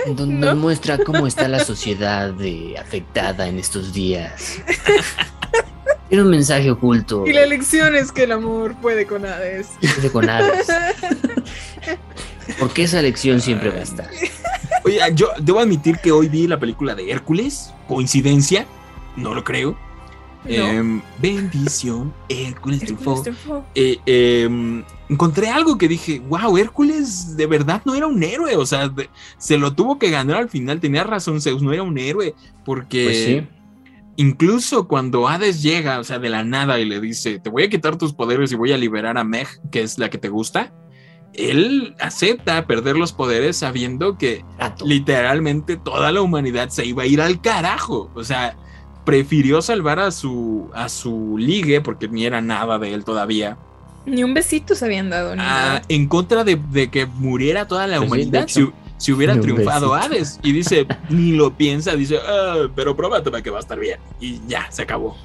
Donde 0.07 0.47
¿No? 0.47 0.57
muestra 0.57 0.97
cómo 0.99 1.27
está 1.27 1.47
la 1.47 1.63
sociedad 1.63 2.33
de- 2.33 2.77
afectada 2.79 3.47
en 3.49 3.59
estos 3.59 3.93
días. 3.93 4.63
Tiene 6.09 6.25
un 6.25 6.31
mensaje 6.31 6.71
oculto 6.71 7.25
Y 7.27 7.33
la 7.33 7.45
lección 7.47 7.95
es 7.95 8.11
que 8.11 8.23
el 8.25 8.33
amor 8.33 8.75
puede 8.81 9.07
con 9.07 9.27
Hades. 9.27 9.69
de 10.01 10.11
con 10.11 10.29
Hades. 10.29 10.67
Porque 12.59 12.85
esa 12.85 13.03
lección 13.03 13.41
siempre 13.41 13.69
va 13.71 13.79
a 13.79 13.83
estar. 13.83 14.09
Oye, 14.91 15.15
yo 15.15 15.29
debo 15.41 15.61
admitir 15.61 15.99
que 15.99 16.11
hoy 16.13 16.29
vi 16.29 16.47
la 16.47 16.59
película 16.59 16.95
de 16.95 17.11
Hércules. 17.11 17.73
¿Coincidencia? 17.89 18.67
No 19.17 19.35
lo 19.35 19.45
creo. 19.45 19.77
No. 20.45 20.51
Em, 20.51 21.03
bendición, 21.21 22.15
Hércules 22.31 22.81
triunfó. 22.81 23.11
Hércules 23.17 23.23
triunfó. 23.39 23.65
Eh, 23.75 23.99
em, 24.07 24.83
encontré 25.11 25.49
algo 25.51 25.77
que 25.77 25.87
dije, 25.87 26.21
wow, 26.29 26.57
Hércules 26.57 27.37
de 27.37 27.47
verdad 27.47 27.83
no 27.85 27.95
era 27.95 28.07
un 28.07 28.23
héroe, 28.23 28.57
o 28.57 28.65
sea, 28.65 28.89
de- 28.89 29.11
se 29.37 29.59
lo 29.59 29.75
tuvo 29.75 29.99
que 29.99 30.09
ganar 30.11 30.37
al 30.39 30.49
final, 30.49 30.81
tenía 30.81 31.05
razón 31.05 31.43
Zeus, 31.43 31.63
no 31.63 31.73
era 31.75 31.83
un 31.83 31.99
héroe, 31.99 32.35
porque 32.65 33.05
Pues 33.05 33.25
sí. 33.25 33.47
incluso 34.17 34.89
cuando 34.89 35.29
Hades 35.29 35.63
llega, 35.63 35.99
o 36.01 36.05
sea, 36.05 36.19
de 36.19 36.31
la 36.31 36.43
nada 36.43 36.81
y 36.81 36.87
le 36.87 37.01
dice, 37.01 37.39
te 37.39 37.51
voy 37.51 37.65
a 37.65 37.69
quitar 37.69 37.97
tus 37.99 38.15
poderes 38.15 38.51
y 38.51 38.55
voy 38.57 38.73
a 38.73 38.79
liberar 38.79 39.19
a 39.19 39.25
Meg, 39.25 39.47
que 39.71 39.83
es 39.83 39.99
la 39.99 40.09
que 40.09 40.17
te 40.17 40.31
gusta, 40.31 40.73
él 41.35 41.95
acepta 42.01 42.67
perder 42.67 42.97
los 42.97 43.13
poderes 43.13 43.57
sabiendo 43.57 44.19
que 44.19 44.45
literalmente 44.85 45.77
toda 45.77 46.11
la 46.13 46.21
humanidad 46.23 46.69
se 46.71 46.85
iba 46.85 47.05
a 47.05 47.07
ir 47.07 47.21
al 47.21 47.41
carajo. 47.41 48.11
O 48.15 48.25
sea, 48.25 48.57
prefirió 49.05 49.63
salvar 49.63 49.99
a 49.99 50.11
su, 50.11 50.69
a 50.75 50.89
su 50.89 51.37
ligue, 51.39 51.81
porque 51.81 52.09
ni 52.09 52.25
era 52.27 52.41
nada 52.41 52.79
de 52.79 52.93
él 52.95 53.05
todavía, 53.05 53.57
Ni 54.07 54.25
un 54.25 54.35
besito 54.35 54.75
se 54.75 54.85
habían 54.85 55.11
dado, 55.11 55.35
ni 55.37 55.43
a- 55.43 55.45
nada. 55.45 55.83
en 55.89 56.07
contra 56.09 56.43
de, 56.45 56.57
de 56.71 56.91
que 56.91 57.07
muriera 57.07 57.67
toda 57.67 57.87
la 57.87 57.99
Pues 57.99 58.09
humanidad. 58.09 58.43
hecho. 58.45 58.67
si, 58.67 59.05
si 59.07 59.13
hubiera 59.13 59.39
triunfado 59.41 59.93
besito. 59.93 60.15
Hades. 60.15 60.41
Y 60.43 60.53
dice, 60.53 60.87
ni 61.11 61.33
lo 61.33 61.57
piensa, 61.57 61.95
dice, 61.97 62.19
"Ah, 62.27 62.69
pero 62.75 62.95
pruébateme 62.97 63.43
que 63.43 63.51
va 63.51 63.59
a 63.59 63.61
estar 63.61 63.79
bien. 63.79 63.99
Y 64.21 64.41
ya, 64.47 64.71
se 64.71 64.83
acabó. 64.83 65.17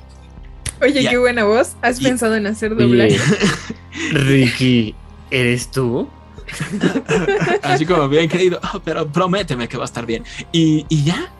Oye, 0.81 1.03
ya. 1.03 1.09
qué 1.09 1.17
buena 1.17 1.43
voz. 1.45 1.75
¿Has 1.81 1.99
Y- 2.01 2.03
pensado 2.03 2.35
en 2.35 2.47
hacer 2.47 2.75
doblaje? 2.75 3.17
Ricky, 4.11 4.93
¿eres 5.31 5.69
tú? 5.71 6.07
Así 7.63 7.85
como 7.85 8.07
bien 8.07 8.27
creído, 8.29 8.59
"Ah, 8.61 8.79
pero 8.83 9.07
prométeme 9.07 9.67
que 9.67 9.77
va 9.77 9.83
a 9.83 9.85
estar 9.85 10.05
bien. 10.05 10.23
Y, 10.51 10.85
y 10.89 11.03
ya. 11.03 11.31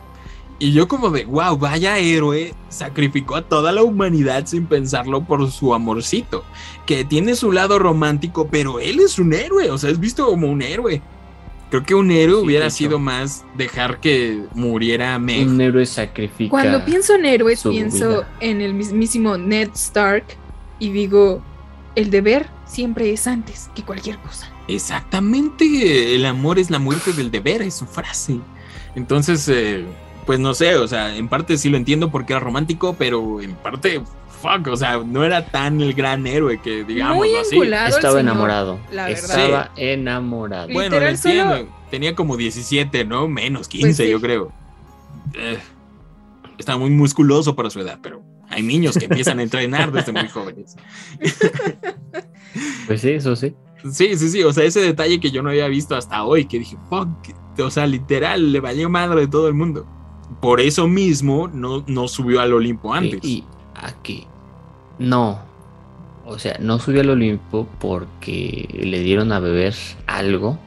Y 0.58 0.72
yo 0.72 0.88
como 0.88 1.10
de, 1.10 1.26
wow, 1.26 1.58
vaya 1.58 1.98
héroe, 1.98 2.54
sacrificó 2.70 3.36
a 3.36 3.42
toda 3.42 3.72
la 3.72 3.82
humanidad 3.82 4.46
sin 4.46 4.64
pensarlo 4.66 5.22
por 5.22 5.50
su 5.50 5.74
amorcito, 5.74 6.44
que 6.86 7.04
tiene 7.04 7.34
su 7.36 7.52
lado 7.52 7.78
romántico, 7.78 8.48
pero 8.50 8.80
él 8.80 9.00
es 9.00 9.18
un 9.18 9.34
héroe, 9.34 9.70
o 9.70 9.76
sea, 9.76 9.90
es 9.90 10.00
visto 10.00 10.24
como 10.26 10.48
un 10.50 10.62
héroe. 10.62 11.02
Creo 11.68 11.82
que 11.82 11.94
un 11.94 12.10
héroe 12.10 12.40
Sí, 12.40 12.46
hubiera 12.46 12.70
sido 12.70 12.98
más 12.98 13.44
dejar 13.54 14.00
que 14.00 14.44
muriera 14.54 15.18
Meg. 15.18 15.46
Un 15.46 15.60
héroe 15.60 15.84
sacrifica. 15.84 16.48
Cuando 16.48 16.82
pienso 16.86 17.16
en 17.16 17.26
héroes, 17.26 17.62
pienso 17.62 18.08
vida. 18.08 18.28
en 18.40 18.60
el 18.62 18.72
mismísimo 18.72 19.36
Ned 19.36 19.70
Stark 19.74 20.24
y 20.78 20.90
digo, 20.90 21.42
el 21.96 22.08
deber 22.08 22.46
siempre 22.66 23.12
es 23.12 23.26
antes 23.26 23.70
que 23.74 23.82
cualquier 23.82 24.18
cosa. 24.18 24.50
Exactamente, 24.68 26.14
el 26.14 26.26
amor 26.26 26.58
es 26.58 26.70
la 26.70 26.78
muerte 26.78 27.12
del 27.12 27.30
deber, 27.30 27.62
es 27.62 27.74
su 27.74 27.86
frase. 27.86 28.38
Entonces, 28.94 29.48
eh, 29.48 29.84
pues 30.26 30.38
no 30.40 30.54
sé, 30.54 30.76
o 30.76 30.86
sea, 30.88 31.14
en 31.16 31.28
parte 31.28 31.56
sí 31.58 31.68
lo 31.68 31.76
entiendo 31.76 32.10
porque 32.10 32.32
era 32.32 32.40
romántico, 32.40 32.94
pero 32.98 33.40
en 33.40 33.54
parte, 33.54 34.00
fuck, 34.42 34.66
o 34.68 34.76
sea, 34.76 34.98
no 34.98 35.24
era 35.24 35.46
tan 35.46 35.80
el 35.80 35.94
gran 35.94 36.26
héroe 36.26 36.60
que 36.60 36.84
digamos 36.84 37.16
Muy 37.16 37.34
así. 37.36 37.56
Estaba 37.60 37.90
señor, 37.92 38.18
enamorado. 38.20 38.78
la 38.90 39.06
verdad. 39.06 39.24
Estaba 39.24 39.70
enamorado. 39.76 40.68
Bueno, 40.72 40.96
lo 40.98 41.16
solo- 41.16 41.30
entiendo, 41.40 41.68
tenía 41.90 42.14
como 42.14 42.36
17, 42.36 43.04
¿no? 43.04 43.28
Menos 43.28 43.68
15, 43.68 43.86
Pues 43.86 43.96
sí. 43.98 44.08
yo 44.10 44.20
creo. 44.20 44.52
Eh, 45.34 45.58
estaba 46.58 46.78
muy 46.78 46.90
musculoso 46.90 47.54
para 47.54 47.70
su 47.70 47.80
edad, 47.80 47.98
pero 48.02 48.22
hay 48.48 48.62
niños 48.62 48.96
que 48.96 49.06
empiezan 49.06 49.38
a 49.38 49.42
entrenar 49.42 49.92
desde 49.92 50.12
muy 50.12 50.28
jóvenes. 50.28 50.76
Pues 52.86 53.02
sí, 53.02 53.10
eso 53.10 53.36
sí. 53.36 53.54
Sí, 53.92 54.16
sí, 54.16 54.30
sí, 54.30 54.42
o 54.42 54.52
sea, 54.52 54.64
ese 54.64 54.80
detalle 54.80 55.20
que 55.20 55.30
yo 55.30 55.42
no 55.42 55.50
había 55.50 55.68
visto 55.68 55.94
hasta 55.94 56.24
hoy, 56.24 56.46
que 56.46 56.58
dije, 56.58 56.76
fuck, 56.88 57.08
o 57.58 57.70
sea, 57.70 57.86
literal, 57.86 58.52
le 58.52 58.60
valió 58.60 58.88
madre 58.88 59.22
de 59.22 59.28
todo 59.28 59.48
el 59.48 59.54
mundo. 59.54 59.86
Por 60.40 60.60
eso 60.60 60.88
mismo 60.88 61.48
no, 61.48 61.84
no 61.86 62.08
subió 62.08 62.40
al 62.40 62.52
Olimpo 62.52 62.92
antes. 62.94 63.20
Y, 63.22 63.44
aquí. 63.74 64.26
No. 64.98 65.38
O 66.24 66.38
sea, 66.38 66.56
no 66.60 66.78
subió 66.78 67.02
al 67.02 67.10
Olimpo 67.10 67.68
porque 67.78 68.68
le 68.72 69.00
dieron 69.00 69.30
a 69.32 69.38
beber 69.38 69.74
algo. 70.06 70.58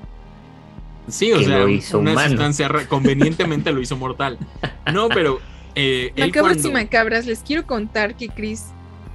sí, 1.07 1.31
o 1.33 1.39
sea, 1.41 1.65
una 1.97 2.11
humano. 2.11 2.29
sustancia 2.29 2.69
convenientemente 2.87 3.71
lo 3.71 3.81
hizo 3.81 3.97
mortal. 3.97 4.37
No, 4.93 5.07
pero 5.07 5.39
eh, 5.79 6.31
cuando- 6.33 6.67
y 6.69 6.71
macabras, 6.71 7.25
les 7.25 7.39
quiero 7.39 7.65
contar 7.65 8.15
que 8.15 8.27
Chris 8.29 8.65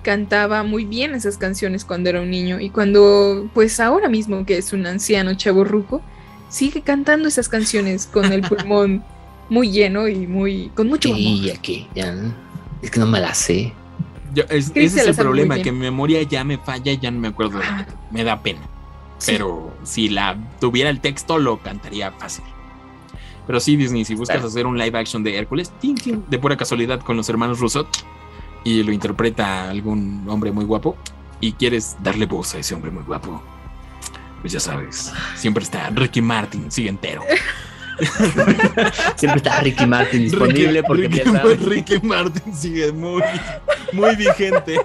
cantaba 0.03 0.63
muy 0.63 0.85
bien 0.85 1.15
esas 1.15 1.39
canciones 1.39 1.85
cuando 1.85 2.11
era 2.11 2.21
un 2.21 2.31
niño 2.31 2.61
y 2.61 2.71
cuando, 2.71 3.49
pues 3.55 3.81
ahora 3.81 4.09
mismo 4.09 4.45
que 4.45 4.59
es 4.59 4.73
un 4.73 4.87
anciano 4.87 5.35
chavo 5.35 5.65
ruco, 5.65 6.03
sigue 6.51 6.83
cantando 6.83 7.27
esas 7.29 7.49
canciones 7.49 8.07
con 8.07 8.33
el 8.33 8.43
pulmón 8.49 9.03
muy 9.49 9.71
lleno 9.71 10.09
y 10.09 10.27
muy 10.27 10.71
con 10.75 10.89
mucho 10.89 11.09
amor. 11.09 11.21
Y 11.21 11.51
aquí, 11.51 11.89
ya. 11.95 12.13
¿no? 12.13 12.35
Es 12.83 12.91
que 12.91 13.01
no 13.01 13.07
me 13.07 13.21
la 13.21 13.33
sé. 13.35 13.73
yo- 14.35 14.45
es- 14.51 14.73
ese 14.75 14.89
se 14.89 15.01
es 15.03 15.07
el 15.09 15.15
problema, 15.25 15.59
que 15.61 15.71
mi 15.73 15.79
memoria 15.79 16.21
ya 16.23 16.43
me 16.45 16.59
falla 16.59 16.91
y 16.93 16.99
ya 16.99 17.11
no 17.11 17.21
me 17.21 17.29
acuerdo 17.29 17.59
de 17.59 17.65
Ah. 17.65 17.71
nada. 17.71 17.87
Me 18.11 18.25
da 18.25 18.43
pena. 18.43 18.61
Sí. 19.19 19.33
Pero 19.33 19.73
si 19.85 20.09
la 20.09 20.37
tuviera 20.61 20.91
el 20.91 21.01
texto, 21.01 21.39
lo 21.39 21.63
cantaría 21.63 22.11
fácil. 22.13 22.45
Pero 23.47 23.61
sí, 23.61 23.77
Disney, 23.77 24.05
si 24.05 24.15
buscas 24.15 24.43
hacer 24.43 24.67
un 24.67 24.79
live 24.79 24.99
action 24.99 25.23
de 25.23 25.37
Hércules, 25.37 25.73
de 26.29 26.39
pura 26.39 26.57
casualidad 26.57 27.01
con 27.01 27.17
los 27.17 27.29
hermanos 27.29 27.59
Russo, 27.61 27.87
y 28.65 28.83
lo 28.83 28.93
interpreta 28.93 29.69
algún 29.69 30.25
hombre 30.29 30.51
muy 30.51 30.65
guapo, 30.65 30.97
y 31.41 31.53
quieres 31.53 31.97
darle 32.03 32.25
voz 32.27 32.55
a 32.55 32.59
ese 32.59 32.75
hombre 32.75 32.91
muy 32.91 33.03
guapo, 33.03 33.43
pues 34.41 34.53
ya 34.53 34.61
sabes, 34.61 35.13
siempre 35.37 35.63
está 35.65 35.91
Ricky 35.91 36.23
Martin, 36.23 36.71
sigue 36.71 36.89
entero. 36.89 37.23
Siempre 39.15 39.37
está 39.37 39.61
Ricky 39.61 39.87
Martin 39.87 40.23
disponible 40.25 40.81
Ricky- 40.81 40.83
porque 40.85 41.03
Ricky, 41.03 41.19
ya 41.19 41.25
saben. 41.33 41.65
Ricky 41.71 42.01
Martin 42.03 42.53
sigue 42.53 42.91
muy, 42.91 43.23
muy 43.93 44.17
vigente. 44.17 44.81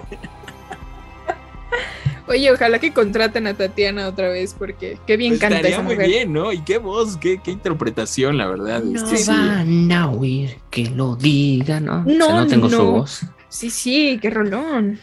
Oye, 2.30 2.52
ojalá 2.52 2.78
que 2.78 2.92
contraten 2.92 3.48
a 3.48 3.54
Tatiana 3.54 4.06
otra 4.06 4.28
vez 4.28 4.54
porque 4.56 4.98
qué 5.06 5.16
bien 5.16 5.32
Pues 5.32 5.40
canta 5.40 5.56
estaría 5.56 5.76
esa 5.76 5.82
muy 5.82 5.94
mujer. 5.96 6.08
bien, 6.08 6.32
¿no? 6.32 6.52
Y 6.52 6.62
qué 6.62 6.78
voz, 6.78 7.16
qué, 7.16 7.40
qué 7.42 7.50
interpretación, 7.50 8.38
la 8.38 8.46
verdad. 8.46 8.82
No 8.84 8.98
este, 9.02 9.16
sí. 9.16 9.30
van 9.30 9.90
a 9.90 10.10
oír 10.10 10.58
que 10.70 10.86
lo 10.90 11.16
diga, 11.16 11.80
¿no? 11.80 12.04
No, 12.04 12.26
o 12.26 12.28
sea, 12.28 12.34
no 12.36 12.46
tengo 12.46 12.70
su 12.70 12.84
voz 12.84 13.26
Sí, 13.48 13.68
sí, 13.68 14.18
qué 14.22 14.30
rolón. 14.30 15.00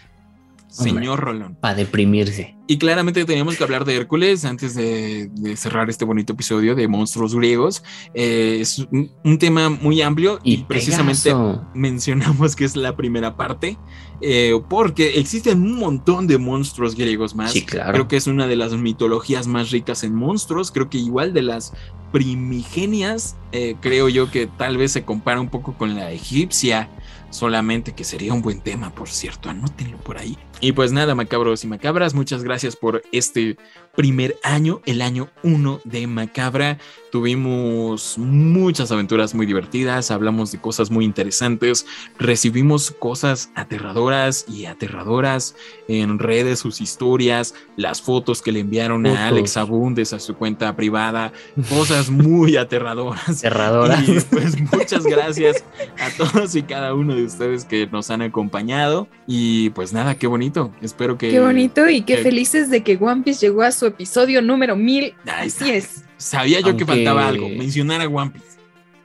Señor 0.84 1.20
Rolón. 1.20 1.56
para 1.56 1.76
deprimirse. 1.76 2.56
Y 2.70 2.78
claramente 2.78 3.24
teníamos 3.24 3.56
que 3.56 3.64
hablar 3.64 3.86
de 3.86 3.96
Hércules 3.96 4.44
antes 4.44 4.76
de, 4.76 5.30
de 5.32 5.56
cerrar 5.56 5.90
este 5.90 6.04
bonito 6.04 6.34
episodio 6.34 6.76
de 6.76 6.88
monstruos 6.88 7.34
griegos. 7.34 7.82
Eh, 8.14 8.58
es 8.60 8.80
un, 8.80 9.10
un, 9.24 9.38
tema 9.38 9.70
muy 9.70 10.02
amplio 10.02 10.40
y, 10.44 10.56
y 10.56 10.58
precisamente 10.64 11.34
mencionamos 11.74 12.56
que 12.58 12.66
es 12.66 12.76
la 12.76 12.96
primera 12.96 13.38
parte, 13.38 13.78
eh, 14.20 14.60
porque 14.68 15.18
existen 15.18 15.62
un 15.62 15.80
montón 15.80 16.28
de 16.28 16.38
monstruos 16.38 16.96
griegos 16.96 17.36
más. 17.36 17.54
Sí, 17.54 17.64
claro. 17.64 17.94
Creo 17.94 18.08
que 18.10 18.18
es 18.18 18.28
una 18.28 18.48
de 18.48 18.58
las 18.58 18.74
mitologías 18.74 19.48
más 19.48 19.72
ricas 19.72 20.04
en 20.04 20.14
monstruos, 20.14 20.72
creo 20.72 20.90
que 20.90 20.98
igual 20.98 21.34
de 21.34 21.44
las 21.44 21.74
primigenias, 22.12 23.38
eh, 23.52 23.76
creo 23.80 24.10
yo 24.10 24.32
que 24.32 24.48
tal 24.48 24.78
vez 24.78 24.92
se 24.92 25.04
compara 25.04 25.40
un 25.40 25.50
poco 25.50 25.74
con 25.78 25.96
la 25.96 26.12
egipcia 26.12 26.90
solamente 27.38 27.94
que 27.94 28.04
sería 28.04 28.34
un 28.34 28.42
buen 28.42 28.62
tema, 28.62 28.94
por 28.94 29.10
cierto, 29.10 29.50
anótenlo 29.50 29.98
por 30.00 30.18
ahí. 30.18 30.38
Y 30.60 30.72
pues 30.72 30.92
nada, 30.92 31.14
macabros 31.14 31.64
y 31.64 31.68
macabras, 31.68 32.16
muchas 32.16 32.44
gracias 32.44 32.76
por 32.76 33.04
este 33.12 33.58
primer 33.96 34.38
año, 34.42 34.82
el 34.88 35.04
año 35.04 35.30
1 35.44 35.82
de 35.84 36.08
Macabra. 36.08 36.80
Tuvimos 37.12 38.18
muchas 38.18 38.92
aventuras 38.92 39.34
muy 39.34 39.46
divertidas, 39.46 40.12
hablamos 40.12 40.52
de 40.52 40.60
cosas 40.60 40.92
muy 40.92 41.06
interesantes, 41.06 41.86
recibimos 42.20 42.92
cosas 42.92 43.50
aterradoras 43.56 44.46
y 44.48 44.66
aterradoras 44.66 45.56
en 45.88 46.20
redes, 46.20 46.60
sus 46.60 46.82
historias, 46.82 47.54
las 47.76 48.02
fotos 48.02 48.42
que 48.42 48.52
le 48.52 48.60
enviaron 48.60 49.04
fotos. 49.04 49.18
a 49.18 49.28
Alex 49.28 49.58
Abundes 49.58 50.14
a 50.14 50.20
su 50.20 50.36
cuenta 50.36 50.76
privada, 50.76 51.32
cosas 51.70 52.10
muy 52.10 52.58
aterradoras. 52.58 53.40
Aterradoras. 53.40 54.08
Y 54.08 54.20
pues 54.30 54.60
muchas 54.72 55.04
gracias 55.04 55.64
a 56.00 56.10
todos 56.18 56.56
y 56.56 56.64
cada 56.64 56.94
uno 56.94 57.16
de 57.16 57.24
ustedes 57.24 57.66
que 57.66 57.88
nos 57.88 58.10
han 58.10 58.22
acompañado. 58.22 59.08
Y 59.26 59.70
pues 59.72 59.94
nada, 59.94 60.16
qué 60.16 60.28
bonito. 60.28 60.72
Espero 60.82 61.18
que. 61.18 61.30
Qué 61.30 61.40
bonito 61.40 61.90
y 61.90 62.02
qué 62.02 62.18
felices 62.18 62.70
de 62.70 62.84
que 62.84 62.98
One 63.00 63.24
Piece 63.24 63.46
llegó 63.46 63.62
a 63.62 63.72
su 63.72 63.86
episodio 63.86 64.42
número 64.42 64.76
1000. 64.76 65.14
Así 65.26 65.72
es. 65.72 66.07
Sabía 66.18 66.60
yo 66.60 66.68
Aunque, 66.68 66.86
que 66.86 66.92
faltaba 66.92 67.28
algo, 67.28 67.48
mencionar 67.50 68.02
a 68.02 68.08
One 68.08 68.32
Piece. 68.32 68.58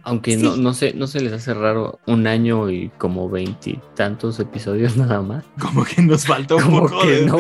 Aunque 0.05 0.37
sí. 0.37 0.43
no, 0.43 0.57
no, 0.57 0.75
sé, 0.75 0.95
no 0.95 1.07
se 1.07 1.21
les 1.21 1.33
hace 1.33 1.55
raro 1.55 2.01
un 2.07 2.27
año 2.27 2.69
y 2.71 2.91
como 2.99 3.31
veintitantos 3.31 4.41
episodios 4.41 4.97
nada 4.99 5.23
más. 5.23 5.45
Como 5.61 5.85
que 5.85 6.03
nos 6.03 6.27
faltó 6.27 6.57
un 6.57 6.63
como 6.63 6.81
poco 6.89 7.03
que 7.03 7.11
de 7.11 7.27
no, 7.27 7.39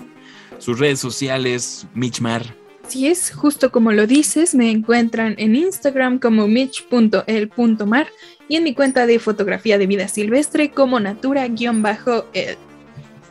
Sus 0.57 0.79
redes 0.79 1.01
sociales, 1.01 1.87
Mitchmar. 1.93 2.55
Si 2.87 3.07
es 3.07 3.31
justo 3.31 3.69
como 3.71 3.91
lo 3.91 4.07
dices, 4.07 4.55
me 4.55 4.71
encuentran 4.71 5.35
en 5.37 5.55
Instagram 5.55 6.19
como 6.19 6.47
mitch.el.mar 6.47 8.07
y 8.47 8.55
en 8.55 8.63
mi 8.63 8.73
cuenta 8.73 9.05
de 9.05 9.19
fotografía 9.19 9.77
de 9.77 9.87
vida 9.87 10.07
silvestre 10.07 10.71
como 10.71 11.01
natura-el. 11.01 12.57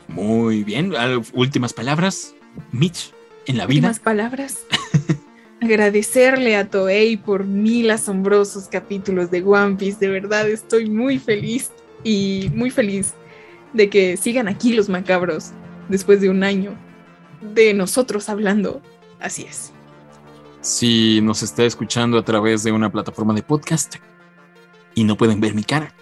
Muy 0.08 0.62
bien. 0.62 0.92
Últimas 1.32 1.72
palabras, 1.72 2.34
Mitch, 2.70 3.14
en 3.46 3.56
la 3.56 3.64
vida. 3.66 3.88
Últimas 3.88 4.00
palabras. 4.00 4.58
Agradecerle 5.64 6.56
a 6.56 6.68
Toei 6.68 7.16
por 7.16 7.46
mil 7.46 7.90
asombrosos 7.90 8.68
capítulos 8.68 9.30
de 9.30 9.42
One 9.42 9.76
Piece. 9.76 9.98
De 9.98 10.08
verdad 10.08 10.46
estoy 10.46 10.90
muy 10.90 11.18
feliz 11.18 11.72
y 12.02 12.50
muy 12.54 12.68
feliz 12.68 13.14
de 13.72 13.88
que 13.88 14.18
sigan 14.18 14.46
aquí 14.46 14.74
los 14.74 14.90
macabros 14.90 15.52
después 15.88 16.20
de 16.20 16.28
un 16.28 16.44
año 16.44 16.76
de 17.54 17.72
nosotros 17.72 18.28
hablando. 18.28 18.82
Así 19.20 19.44
es. 19.44 19.72
Si 20.60 21.22
nos 21.22 21.42
está 21.42 21.64
escuchando 21.64 22.18
a 22.18 22.24
través 22.26 22.62
de 22.62 22.70
una 22.70 22.92
plataforma 22.92 23.32
de 23.32 23.42
podcast 23.42 23.94
y 24.94 25.04
no 25.04 25.16
pueden 25.16 25.40
ver 25.40 25.54
mi 25.54 25.64
cara, 25.64 25.94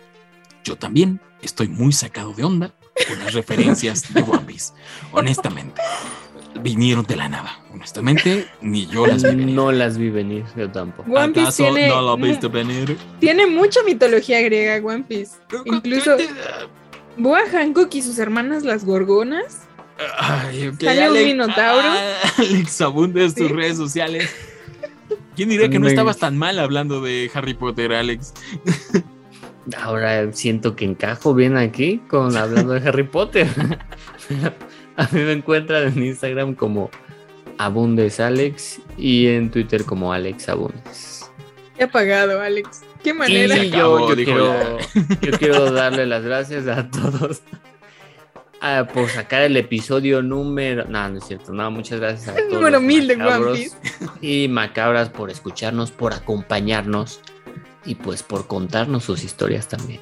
yo 0.64 0.74
también 0.76 1.20
estoy 1.40 1.68
muy 1.68 1.92
sacado 1.92 2.32
de 2.32 2.42
onda 2.42 2.74
con 3.06 3.16
las 3.20 3.32
referencias 3.32 4.12
de 4.12 4.22
One 4.22 4.44
Piece. 4.44 4.72
Honestamente, 5.12 5.80
vinieron 6.62 7.04
de 7.04 7.16
la 7.16 7.28
nada. 7.28 7.58
Honestamente, 7.72 8.46
ni 8.60 8.86
yo 8.86 9.06
las 9.06 9.22
vi 9.22 9.30
venir. 9.36 9.54
No 9.54 9.72
las 9.72 9.98
vi 9.98 10.10
venir, 10.10 10.44
yo 10.56 10.70
tampoco. 10.70 11.10
One 11.10 11.28
Piece 11.28 11.40
¿Acaso 11.42 11.64
tiene, 11.74 11.88
no 11.88 12.02
lo 12.02 12.16
viste 12.16 12.48
venir? 12.48 12.96
tiene 13.20 13.46
mucha 13.46 13.80
mitología 13.84 14.40
griega 14.42 14.84
One 14.86 15.04
Piece. 15.08 15.32
Incluso 15.64 16.16
Boa 17.16 17.40
Hancock 17.50 17.94
y 17.94 18.02
sus 18.02 18.18
hermanas 18.18 18.62
las 18.64 18.84
gorgonas. 18.84 19.62
Ay, 20.18 20.68
ok, 20.68 20.80
Sale 20.82 21.00
un 21.10 21.16
Alex- 21.16 21.26
minotauro. 21.26 21.88
ah, 21.88 22.14
Alex 22.38 22.80
Abundes, 22.80 23.34
tus 23.34 23.48
Sí. 23.48 23.52
redes 23.52 23.76
sociales. 23.76 24.30
¿Quién 25.36 25.48
diría 25.48 25.68
que 25.70 25.78
no 25.78 25.86
estabas 25.88 26.18
tan 26.18 26.36
mal 26.36 26.58
hablando 26.58 27.00
de 27.00 27.30
Harry 27.34 27.54
Potter, 27.54 27.92
Alex? 27.94 28.32
Ahora 29.78 30.32
siento 30.32 30.74
que 30.74 30.84
encajo 30.84 31.34
bien 31.34 31.56
aquí 31.56 32.02
con 32.08 32.36
hablando 32.36 32.72
de 32.74 32.88
Harry 32.88 33.04
Potter. 33.04 33.46
A 34.96 35.04
mí 35.12 35.20
me 35.20 35.32
encuentran 35.32 35.88
en 35.88 36.02
Instagram 36.02 36.54
como 36.54 36.90
Abundes 37.58 38.20
Alex 38.20 38.80
y 38.98 39.26
en 39.28 39.50
Twitter 39.50 39.84
como 39.84 40.12
Alex 40.12 40.48
Abundes. 40.48 41.30
Qué 41.76 41.84
apagado, 41.84 42.40
Alex. 42.40 42.82
Qué 43.02 43.10
Y 43.10 43.14
manera. 43.14 43.56
Se 43.56 43.70
yo, 43.70 44.08
yo 44.08 44.14
quiero, 44.14 44.78
yo 45.20 45.38
quiero 45.38 45.70
darle 45.72 46.06
las 46.06 46.22
gracias 46.22 46.66
a 46.68 46.88
todos 46.90 47.42
ah, 48.60 48.86
por 48.92 49.08
sacar 49.08 49.42
el 49.42 49.56
episodio 49.56 50.22
número. 50.22 50.84
No, 50.84 51.08
no 51.08 51.18
es 51.18 51.24
cierto. 51.24 51.52
No, 51.52 51.70
muchas 51.70 51.98
gracias 52.00 52.28
a 52.28 52.38
El 52.38 52.48
todos. 52.48 52.52
número 52.60 52.80
mil 52.80 53.08
de 53.08 53.16
One 53.16 53.52
Piece. 53.54 53.76
Y 54.20 54.48
macabras 54.48 55.08
por 55.08 55.30
escucharnos, 55.30 55.90
por 55.90 56.12
acompañarnos 56.12 57.20
y 57.84 57.96
pues 57.96 58.22
por 58.22 58.46
contarnos 58.46 59.04
sus 59.04 59.24
historias 59.24 59.68
también. 59.68 60.00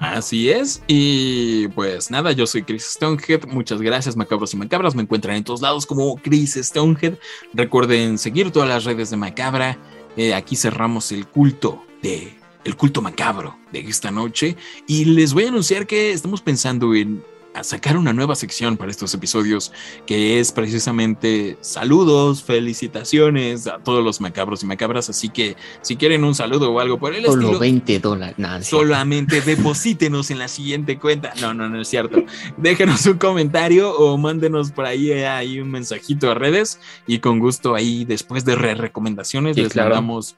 Así 0.00 0.50
es. 0.50 0.82
Y 0.86 1.68
pues 1.68 2.10
nada, 2.10 2.32
yo 2.32 2.46
soy 2.46 2.62
Chris 2.62 2.84
Stonehead. 2.84 3.46
Muchas 3.46 3.80
gracias, 3.80 4.16
macabros 4.16 4.54
y 4.54 4.56
macabras. 4.56 4.94
Me 4.94 5.02
encuentran 5.02 5.36
en 5.36 5.44
todos 5.44 5.60
lados 5.60 5.86
como 5.86 6.16
Chris 6.16 6.54
Stonehead. 6.54 7.14
Recuerden 7.52 8.18
seguir 8.18 8.50
todas 8.50 8.68
las 8.68 8.84
redes 8.84 9.10
de 9.10 9.16
Macabra. 9.16 9.78
Eh, 10.16 10.34
aquí 10.34 10.56
cerramos 10.56 11.12
el 11.12 11.26
culto 11.26 11.84
de 12.02 12.36
el 12.64 12.76
culto 12.76 13.02
macabro 13.02 13.56
de 13.72 13.80
esta 13.80 14.10
noche. 14.10 14.56
Y 14.86 15.04
les 15.06 15.34
voy 15.34 15.44
a 15.44 15.48
anunciar 15.48 15.86
que 15.86 16.12
estamos 16.12 16.40
pensando 16.40 16.94
en 16.94 17.22
a 17.54 17.64
sacar 17.64 17.96
una 17.96 18.12
nueva 18.12 18.34
sección 18.34 18.76
para 18.76 18.90
estos 18.90 19.12
episodios 19.14 19.72
que 20.06 20.40
es 20.40 20.52
precisamente 20.52 21.58
saludos, 21.60 22.42
felicitaciones 22.42 23.66
a 23.66 23.78
todos 23.78 24.04
los 24.04 24.20
macabros 24.20 24.62
y 24.62 24.66
macabras. 24.66 25.10
Así 25.10 25.28
que 25.28 25.56
si 25.82 25.96
quieren 25.96 26.24
un 26.24 26.34
saludo 26.34 26.72
o 26.72 26.80
algo 26.80 26.98
por 26.98 27.14
el 27.14 27.24
Solo 27.24 27.42
estilo, 27.42 27.58
20 27.58 27.98
dólares. 28.00 28.38
Nah, 28.38 28.62
solamente 28.62 29.40
deposítenos 29.46 30.30
en 30.30 30.38
la 30.38 30.48
siguiente 30.48 30.98
cuenta. 30.98 31.32
No, 31.40 31.54
no, 31.54 31.68
no 31.68 31.80
es 31.80 31.88
cierto. 31.88 32.24
Déjenos 32.56 33.04
un 33.06 33.18
comentario 33.18 33.92
o 33.96 34.16
mándenos 34.16 34.72
por 34.72 34.86
ahí, 34.86 35.10
eh, 35.10 35.26
ahí 35.26 35.60
un 35.60 35.70
mensajito 35.70 36.30
a 36.30 36.34
redes 36.34 36.80
y 37.06 37.18
con 37.18 37.38
gusto 37.38 37.74
ahí 37.74 38.04
después 38.04 38.44
de 38.44 38.54
re 38.54 38.74
recomendaciones 38.74 39.56
Sí, 39.56 39.62
les 39.62 39.72
claro. 39.72 39.90
mandamos 39.90 40.36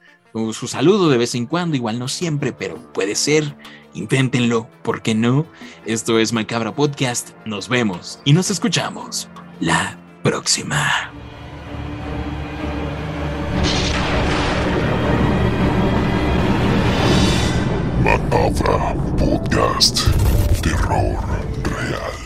su 0.53 0.67
saludo 0.67 1.11
de 1.11 1.19
vez 1.19 1.35
en 1.37 1.47
cuando, 1.47 1.77
igual 1.77 1.99
no 1.99 2.09
siempre, 2.09 2.53
pero 2.53 2.77
puede 2.93 3.15
ser. 3.15 3.57
Inténtenlo, 3.95 4.69
¿por 4.83 5.01
qué 5.01 5.15
no? 5.15 5.47
Esto 5.87 6.19
es 6.19 6.33
Macabra 6.33 6.75
Podcast. 6.75 7.31
Nos 7.45 7.69
vemos 7.69 8.19
y 8.25 8.33
nos 8.33 8.51
escuchamos 8.51 9.29
la 9.61 9.97
próxima. 10.25 11.13
Macabra 18.03 18.95
Podcast. 19.17 20.01
Terror 20.63 21.17
real. 21.63 22.24